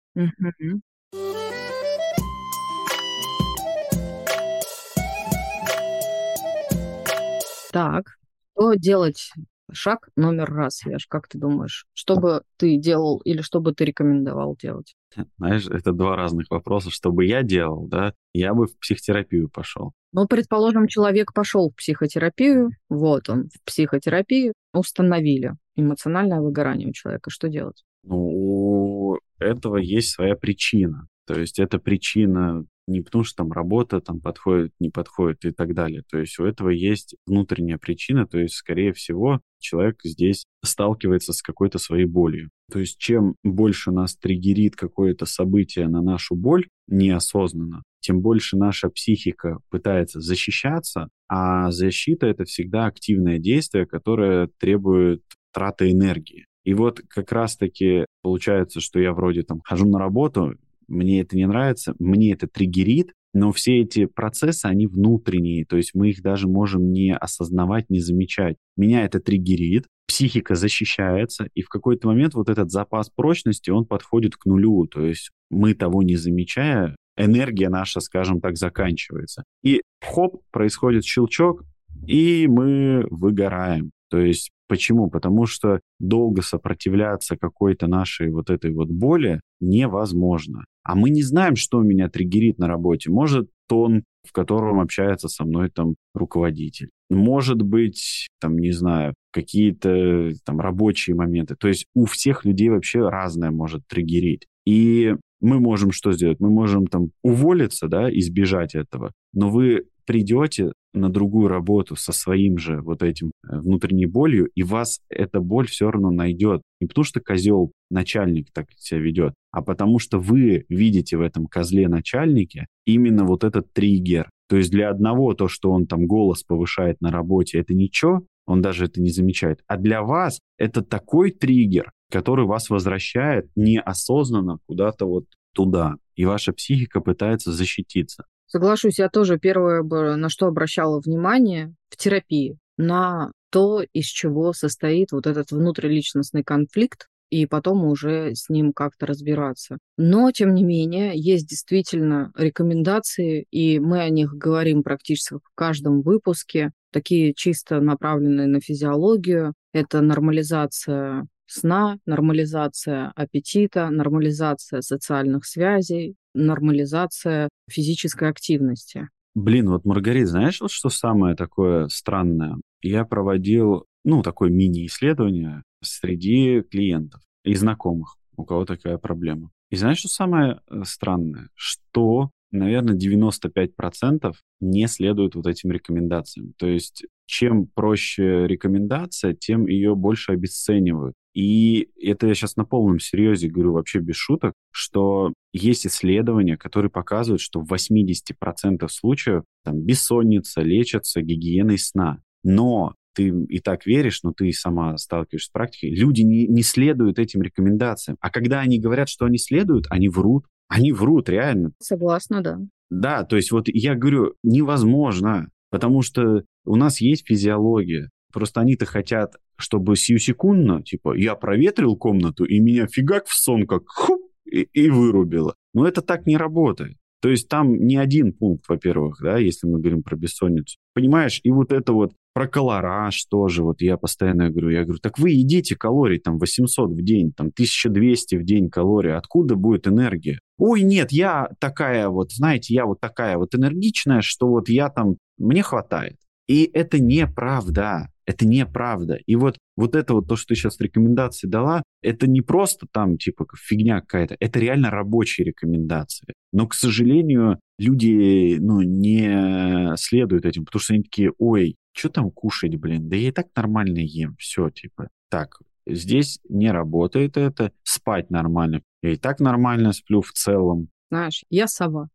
Так, 7.71 8.17
что 8.53 8.73
делать? 8.75 9.31
Шаг 9.71 10.09
номер 10.15 10.49
раз, 10.53 10.85
Яш, 10.85 11.07
как 11.07 11.27
ты 11.27 11.37
думаешь? 11.37 11.87
Что 11.93 12.15
бы 12.15 12.43
ты 12.55 12.77
делал 12.77 13.19
или 13.25 13.41
что 13.41 13.59
бы 13.59 13.73
ты 13.73 13.83
рекомендовал 13.83 14.55
делать? 14.55 14.95
Знаешь, 15.37 15.67
это 15.67 15.91
два 15.91 16.15
разных 16.15 16.49
вопроса. 16.49 16.89
Что 16.91 17.11
бы 17.11 17.25
я 17.25 17.43
делал, 17.43 17.87
да? 17.87 18.13
Я 18.33 18.53
бы 18.53 18.67
в 18.67 18.77
психотерапию 18.79 19.49
пошел. 19.49 19.93
Ну, 20.11 20.27
предположим, 20.27 20.87
человек 20.87 21.33
пошел 21.33 21.69
в 21.69 21.75
психотерапию, 21.75 22.69
вот 22.89 23.29
он 23.29 23.49
в 23.49 23.65
психотерапии, 23.65 24.53
установили 24.73 25.53
эмоциональное 25.75 26.39
выгорание 26.39 26.89
у 26.89 26.93
человека. 26.93 27.29
Что 27.29 27.49
делать? 27.49 27.83
Ну, 28.03 28.17
у 28.17 29.17
этого 29.39 29.77
есть 29.77 30.11
своя 30.11 30.35
причина. 30.35 31.07
То 31.27 31.39
есть 31.39 31.59
эта 31.59 31.79
причина 31.79 32.65
не 32.87 33.01
потому, 33.01 33.23
что 33.23 33.37
там 33.37 33.51
работа 33.51 33.99
там 33.99 34.19
подходит, 34.21 34.71
не 34.79 34.89
подходит 34.89 35.43
и 35.45 35.51
так 35.51 35.73
далее. 35.73 36.03
То 36.09 36.19
есть 36.19 36.37
у 36.39 36.45
этого 36.45 36.69
есть 36.69 37.15
внутренняя 37.25 37.77
причина, 37.77 38.27
то 38.27 38.37
есть, 38.37 38.55
скорее 38.55 38.93
всего, 38.93 39.41
человек 39.59 39.97
здесь 40.03 40.45
сталкивается 40.63 41.33
с 41.33 41.41
какой-то 41.41 41.79
своей 41.79 42.05
болью. 42.05 42.49
То 42.71 42.79
есть 42.79 42.97
чем 42.99 43.35
больше 43.43 43.91
нас 43.91 44.15
триггерит 44.15 44.75
какое-то 44.75 45.25
событие 45.25 45.87
на 45.87 46.01
нашу 46.01 46.35
боль 46.35 46.67
неосознанно, 46.87 47.81
тем 48.01 48.21
больше 48.21 48.55
наша 48.55 48.89
психика 48.89 49.57
пытается 49.71 50.19
защищаться, 50.19 51.09
а 51.27 51.71
защита— 51.71 52.27
это 52.27 52.45
всегда 52.45 52.85
активное 52.85 53.39
действие, 53.39 53.87
которое 53.87 54.49
требует 54.59 55.23
траты 55.51 55.91
энергии. 55.91 56.45
И 56.65 56.73
вот 56.73 57.01
как 57.07 57.31
раз-таки 57.31 58.05
получается, 58.21 58.79
что 58.79 58.99
я 58.99 59.13
вроде 59.13 59.43
там 59.43 59.61
хожу 59.63 59.87
на 59.87 59.99
работу, 59.99 60.55
мне 60.87 61.21
это 61.21 61.35
не 61.35 61.47
нравится, 61.47 61.95
мне 61.99 62.33
это 62.33 62.47
триггерит, 62.47 63.13
но 63.33 63.51
все 63.51 63.81
эти 63.81 64.05
процессы, 64.05 64.65
они 64.65 64.87
внутренние, 64.87 65.65
то 65.65 65.75
есть 65.75 65.91
мы 65.93 66.09
их 66.09 66.21
даже 66.21 66.47
можем 66.47 66.91
не 66.91 67.13
осознавать, 67.13 67.89
не 67.89 67.99
замечать. 67.99 68.55
Меня 68.77 69.03
это 69.03 69.19
триггерит, 69.19 69.87
психика 70.07 70.55
защищается, 70.55 71.47
и 71.53 71.61
в 71.61 71.67
какой-то 71.67 72.07
момент 72.07 72.33
вот 72.33 72.49
этот 72.49 72.71
запас 72.71 73.09
прочности, 73.09 73.69
он 73.69 73.85
подходит 73.85 74.37
к 74.37 74.45
нулю, 74.45 74.85
то 74.85 75.05
есть 75.05 75.31
мы 75.49 75.73
того 75.73 76.01
не 76.01 76.15
замечая, 76.15 76.95
энергия 77.17 77.69
наша, 77.69 77.99
скажем 77.99 78.39
так, 78.39 78.57
заканчивается. 78.57 79.43
И 79.63 79.81
хоп, 80.01 80.41
происходит 80.51 81.03
щелчок, 81.03 81.63
и 82.07 82.47
мы 82.47 83.05
выгораем. 83.09 83.91
То 84.09 84.19
есть 84.19 84.51
почему? 84.67 85.09
Потому 85.09 85.45
что 85.45 85.79
долго 85.99 86.41
сопротивляться 86.41 87.37
какой-то 87.37 87.87
нашей 87.87 88.31
вот 88.31 88.49
этой 88.49 88.71
вот 88.73 88.89
боли 88.89 89.41
невозможно. 89.59 90.65
А 90.83 90.95
мы 90.95 91.09
не 91.09 91.23
знаем, 91.23 91.55
что 91.55 91.81
меня 91.81 92.09
триггерит 92.09 92.59
на 92.59 92.67
работе. 92.67 93.09
Может, 93.09 93.49
тон, 93.67 94.03
в 94.27 94.31
котором 94.31 94.79
общается 94.79 95.27
со 95.27 95.43
мной 95.45 95.69
там 95.69 95.95
руководитель. 96.13 96.89
Может 97.09 97.61
быть, 97.61 98.27
там, 98.39 98.57
не 98.57 98.71
знаю, 98.71 99.13
какие-то 99.31 100.31
там 100.45 100.59
рабочие 100.59 101.15
моменты. 101.15 101.55
То 101.55 101.67
есть 101.67 101.85
у 101.93 102.05
всех 102.05 102.45
людей 102.45 102.69
вообще 102.69 103.07
разное 103.07 103.51
может 103.51 103.87
триггерить. 103.87 104.47
И 104.65 105.15
мы 105.41 105.59
можем 105.59 105.91
что 105.91 106.11
сделать? 106.11 106.39
Мы 106.39 106.49
можем 106.49 106.87
там 106.87 107.11
уволиться, 107.23 107.87
да, 107.87 108.09
избежать 108.09 108.75
этого. 108.75 109.11
Но 109.33 109.49
вы 109.49 109.85
придете 110.05 110.71
на 110.95 111.09
другую 111.09 111.47
работу 111.47 111.95
со 111.95 112.11
своим 112.11 112.57
же 112.57 112.81
вот 112.81 113.03
этим 113.03 113.31
э, 113.47 113.59
внутренней 113.59 114.05
болью, 114.05 114.47
и 114.55 114.63
вас 114.63 115.01
эта 115.09 115.39
боль 115.39 115.67
все 115.67 115.91
равно 115.91 116.11
найдет. 116.11 116.61
Не 116.79 116.87
потому 116.87 117.05
что 117.05 117.19
козел 117.19 117.71
начальник 117.89 118.47
так 118.53 118.67
себя 118.77 118.99
ведет, 118.99 119.33
а 119.51 119.61
потому 119.61 119.99
что 119.99 120.19
вы 120.19 120.65
видите 120.69 121.17
в 121.17 121.21
этом 121.21 121.47
козле 121.47 121.87
начальнике 121.87 122.67
именно 122.85 123.25
вот 123.25 123.43
этот 123.43 123.71
триггер. 123.73 124.29
То 124.47 124.57
есть 124.57 124.71
для 124.71 124.89
одного 124.89 125.33
то, 125.33 125.47
что 125.47 125.71
он 125.71 125.87
там 125.87 126.05
голос 126.05 126.43
повышает 126.43 127.01
на 127.01 127.11
работе, 127.11 127.59
это 127.59 127.73
ничего, 127.73 128.25
он 128.45 128.61
даже 128.61 128.85
это 128.85 129.01
не 129.01 129.09
замечает. 129.09 129.61
А 129.67 129.77
для 129.77 130.03
вас 130.03 130.39
это 130.57 130.81
такой 130.81 131.31
триггер, 131.31 131.91
который 132.11 132.45
вас 132.45 132.69
возвращает 132.69 133.49
неосознанно 133.55 134.59
куда-то 134.67 135.05
вот 135.05 135.25
туда. 135.53 135.95
И 136.15 136.25
ваша 136.25 136.53
психика 136.53 137.01
пытается 137.01 137.51
защититься. 137.51 138.25
Соглашусь, 138.55 138.99
я 138.99 139.09
тоже 139.09 139.37
первое, 139.37 139.83
на 140.15 140.29
что 140.29 140.47
обращала 140.47 141.01
внимание 141.01 141.75
в 141.89 141.97
терапии, 141.97 142.57
на 142.77 143.33
то, 143.51 143.83
из 143.91 144.05
чего 144.05 144.53
состоит 144.53 145.11
вот 145.11 145.27
этот 145.27 145.51
внутриличностный 145.51 146.41
конфликт, 146.41 147.07
и 147.29 147.47
потом 147.47 147.83
уже 147.83 148.33
с 148.33 148.47
ним 148.47 148.71
как-то 148.71 149.07
разбираться. 149.07 149.77
Но, 149.97 150.31
тем 150.31 150.53
не 150.53 150.63
менее, 150.63 151.11
есть 151.15 151.49
действительно 151.49 152.31
рекомендации, 152.37 153.45
и 153.51 153.77
мы 153.81 153.99
о 153.99 154.09
них 154.09 154.31
говорим 154.31 154.83
практически 154.83 155.33
в 155.33 155.49
каждом 155.53 156.01
выпуске, 156.01 156.71
такие 156.93 157.33
чисто 157.33 157.81
направленные 157.81 158.47
на 158.47 158.61
физиологию. 158.61 159.53
Это 159.73 159.99
нормализация 159.99 161.27
сна, 161.47 161.99
нормализация 162.05 163.11
аппетита, 163.15 163.89
нормализация 163.89 164.81
социальных 164.81 165.45
связей, 165.45 166.15
нормализация 166.33 167.49
физической 167.69 168.29
активности. 168.29 169.09
Блин, 169.35 169.69
вот, 169.69 169.85
Маргарит, 169.85 170.27
знаешь, 170.27 170.61
вот 170.61 170.71
что 170.71 170.89
самое 170.89 171.35
такое 171.35 171.87
странное? 171.89 172.57
Я 172.81 173.03
проводил, 173.03 173.85
ну, 174.03 174.21
такое 174.21 174.49
мини-исследование 174.49 175.63
среди 175.83 176.61
клиентов 176.61 177.21
и 177.43 177.53
знакомых, 177.53 178.15
у 178.37 178.45
кого 178.45 178.65
такая 178.65 178.97
проблема. 178.97 179.51
И 179.71 179.75
знаешь, 179.75 179.99
что 179.99 180.07
самое 180.07 180.61
э, 180.69 180.83
странное? 180.85 181.49
Что, 181.53 182.29
наверное, 182.51 182.95
95% 182.95 184.33
не 184.61 184.87
следуют 184.87 185.35
вот 185.35 185.47
этим 185.47 185.71
рекомендациям. 185.71 186.53
То 186.57 186.67
есть 186.67 187.05
чем 187.25 187.67
проще 187.67 188.47
рекомендация, 188.47 189.33
тем 189.33 189.67
ее 189.67 189.95
больше 189.95 190.31
обесценивают. 190.31 191.15
И 191.35 191.89
это 192.01 192.27
я 192.27 192.33
сейчас 192.33 192.55
на 192.55 192.63
полном 192.63 192.99
серьезе 192.99 193.49
говорю, 193.49 193.73
вообще 193.73 193.99
без 193.99 194.15
шуток, 194.15 194.53
что 194.71 195.33
есть 195.51 195.85
исследования, 195.85 196.57
которые 196.57 196.89
показывают, 196.89 197.41
что 197.41 197.59
в 197.59 197.71
80% 197.71 198.87
случаев 198.87 199.43
там, 199.65 199.81
бессонница 199.81 200.61
лечится 200.61 201.21
гигиеной 201.21 201.77
сна. 201.77 202.19
Но 202.43 202.95
ты 203.13 203.27
и 203.27 203.59
так 203.59 203.85
веришь, 203.85 204.23
но 204.23 204.31
ты 204.31 204.51
сама 204.53 204.97
сталкиваешься 204.97 205.49
с 205.49 205.51
практикой, 205.51 205.89
люди 205.93 206.21
не, 206.21 206.47
не 206.47 206.63
следуют 206.63 207.19
этим 207.19 207.41
рекомендациям. 207.41 208.17
А 208.21 208.29
когда 208.29 208.61
они 208.61 208.79
говорят, 208.79 209.09
что 209.09 209.25
они 209.25 209.37
следуют, 209.37 209.87
они 209.89 210.07
врут. 210.07 210.45
Они 210.67 210.91
врут, 210.93 211.29
реально. 211.29 211.73
Согласна, 211.79 212.41
да. 212.41 212.59
Да, 212.89 213.23
то 213.23 213.35
есть 213.35 213.51
вот 213.51 213.67
я 213.67 213.95
говорю, 213.95 214.35
невозможно, 214.41 215.49
потому 215.69 216.01
что 216.01 216.43
у 216.65 216.75
нас 216.75 217.01
есть 217.01 217.27
физиология. 217.27 218.09
Просто 218.31 218.61
они-то 218.61 218.85
хотят, 218.85 219.35
чтобы 219.57 219.95
сиюсекундно, 219.95 220.81
типа, 220.83 221.15
я 221.15 221.35
проветрил 221.35 221.95
комнату, 221.95 222.45
и 222.45 222.59
меня 222.59 222.87
фигак 222.87 223.27
в 223.27 223.33
сон 223.33 223.65
как 223.67 223.87
хуп, 223.87 224.21
и, 224.45 224.61
и 224.73 224.89
вырубило. 224.89 225.55
Но 225.73 225.87
это 225.87 226.01
так 226.01 226.25
не 226.25 226.37
работает. 226.37 226.97
То 227.21 227.29
есть 227.29 227.47
там 227.47 227.75
не 227.75 227.97
один 227.97 228.33
пункт, 228.33 228.65
во-первых, 228.67 229.17
да, 229.21 229.37
если 229.37 229.65
мы 229.67 229.79
говорим 229.79 230.03
про 230.03 230.15
бессонницу. 230.15 230.77
Понимаешь, 230.93 231.39
и 231.43 231.49
вот 231.49 231.71
это 231.71 231.91
вот 231.91 232.13
про 232.33 232.47
колораж 232.47 233.25
тоже, 233.25 233.63
вот 233.63 233.81
я 233.81 233.97
постоянно 233.97 234.49
говорю, 234.49 234.69
я 234.69 234.83
говорю, 234.83 234.99
так 234.99 235.17
вы 235.17 235.31
едите 235.31 235.75
калорий 235.75 236.19
там 236.19 236.37
800 236.37 236.91
в 236.91 237.01
день, 237.01 237.31
там 237.31 237.47
1200 237.47 238.35
в 238.35 238.43
день 238.43 238.69
калорий, 238.69 239.15
откуда 239.15 239.55
будет 239.55 239.87
энергия? 239.87 240.39
Ой, 240.57 240.83
нет, 240.83 241.11
я 241.11 241.49
такая 241.59 242.09
вот, 242.09 242.31
знаете, 242.31 242.73
я 242.73 242.85
вот 242.85 242.99
такая 242.99 243.37
вот 243.37 243.55
энергичная, 243.55 244.21
что 244.21 244.47
вот 244.47 244.69
я 244.69 244.89
там, 244.89 245.15
мне 245.37 245.63
хватает. 245.63 246.17
И 246.47 246.69
это 246.73 246.99
неправда. 246.99 248.09
Это 248.25 248.47
неправда. 248.47 249.19
И 249.25 249.35
вот, 249.35 249.57
вот 249.75 249.95
это 249.95 250.13
вот 250.13 250.27
то, 250.27 250.35
что 250.35 250.49
ты 250.49 250.55
сейчас 250.55 250.79
рекомендации 250.79 251.47
дала, 251.47 251.83
это 252.01 252.27
не 252.27 252.41
просто 252.41 252.87
там 252.91 253.17
типа 253.17 253.45
фигня 253.55 254.01
какая-то, 254.01 254.35
это 254.39 254.59
реально 254.59 254.89
рабочие 254.89 255.45
рекомендации. 255.45 256.33
Но, 256.51 256.67
к 256.67 256.73
сожалению, 256.73 257.59
люди 257.77 258.57
ну, 258.59 258.81
не 258.81 259.95
следуют 259.97 260.45
этим, 260.45 260.65
потому 260.65 260.81
что 260.81 260.93
они 260.93 261.03
такие, 261.03 261.33
ой, 261.37 261.75
что 261.93 262.09
там 262.09 262.31
кушать, 262.31 262.75
блин, 262.77 263.09
да 263.09 263.15
я 263.15 263.29
и 263.29 263.31
так 263.31 263.47
нормально 263.55 263.99
ем, 263.99 264.35
все, 264.37 264.69
типа, 264.69 265.09
так, 265.29 265.59
здесь 265.87 266.39
не 266.49 266.71
работает 266.71 267.37
это, 267.37 267.71
спать 267.83 268.31
нормально, 268.31 268.81
я 269.03 269.11
и 269.11 269.17
так 269.17 269.39
нормально 269.39 269.93
сплю 269.93 270.21
в 270.21 270.31
целом. 270.31 270.89
Знаешь, 271.11 271.43
я 271.49 271.67
сова. 271.67 272.09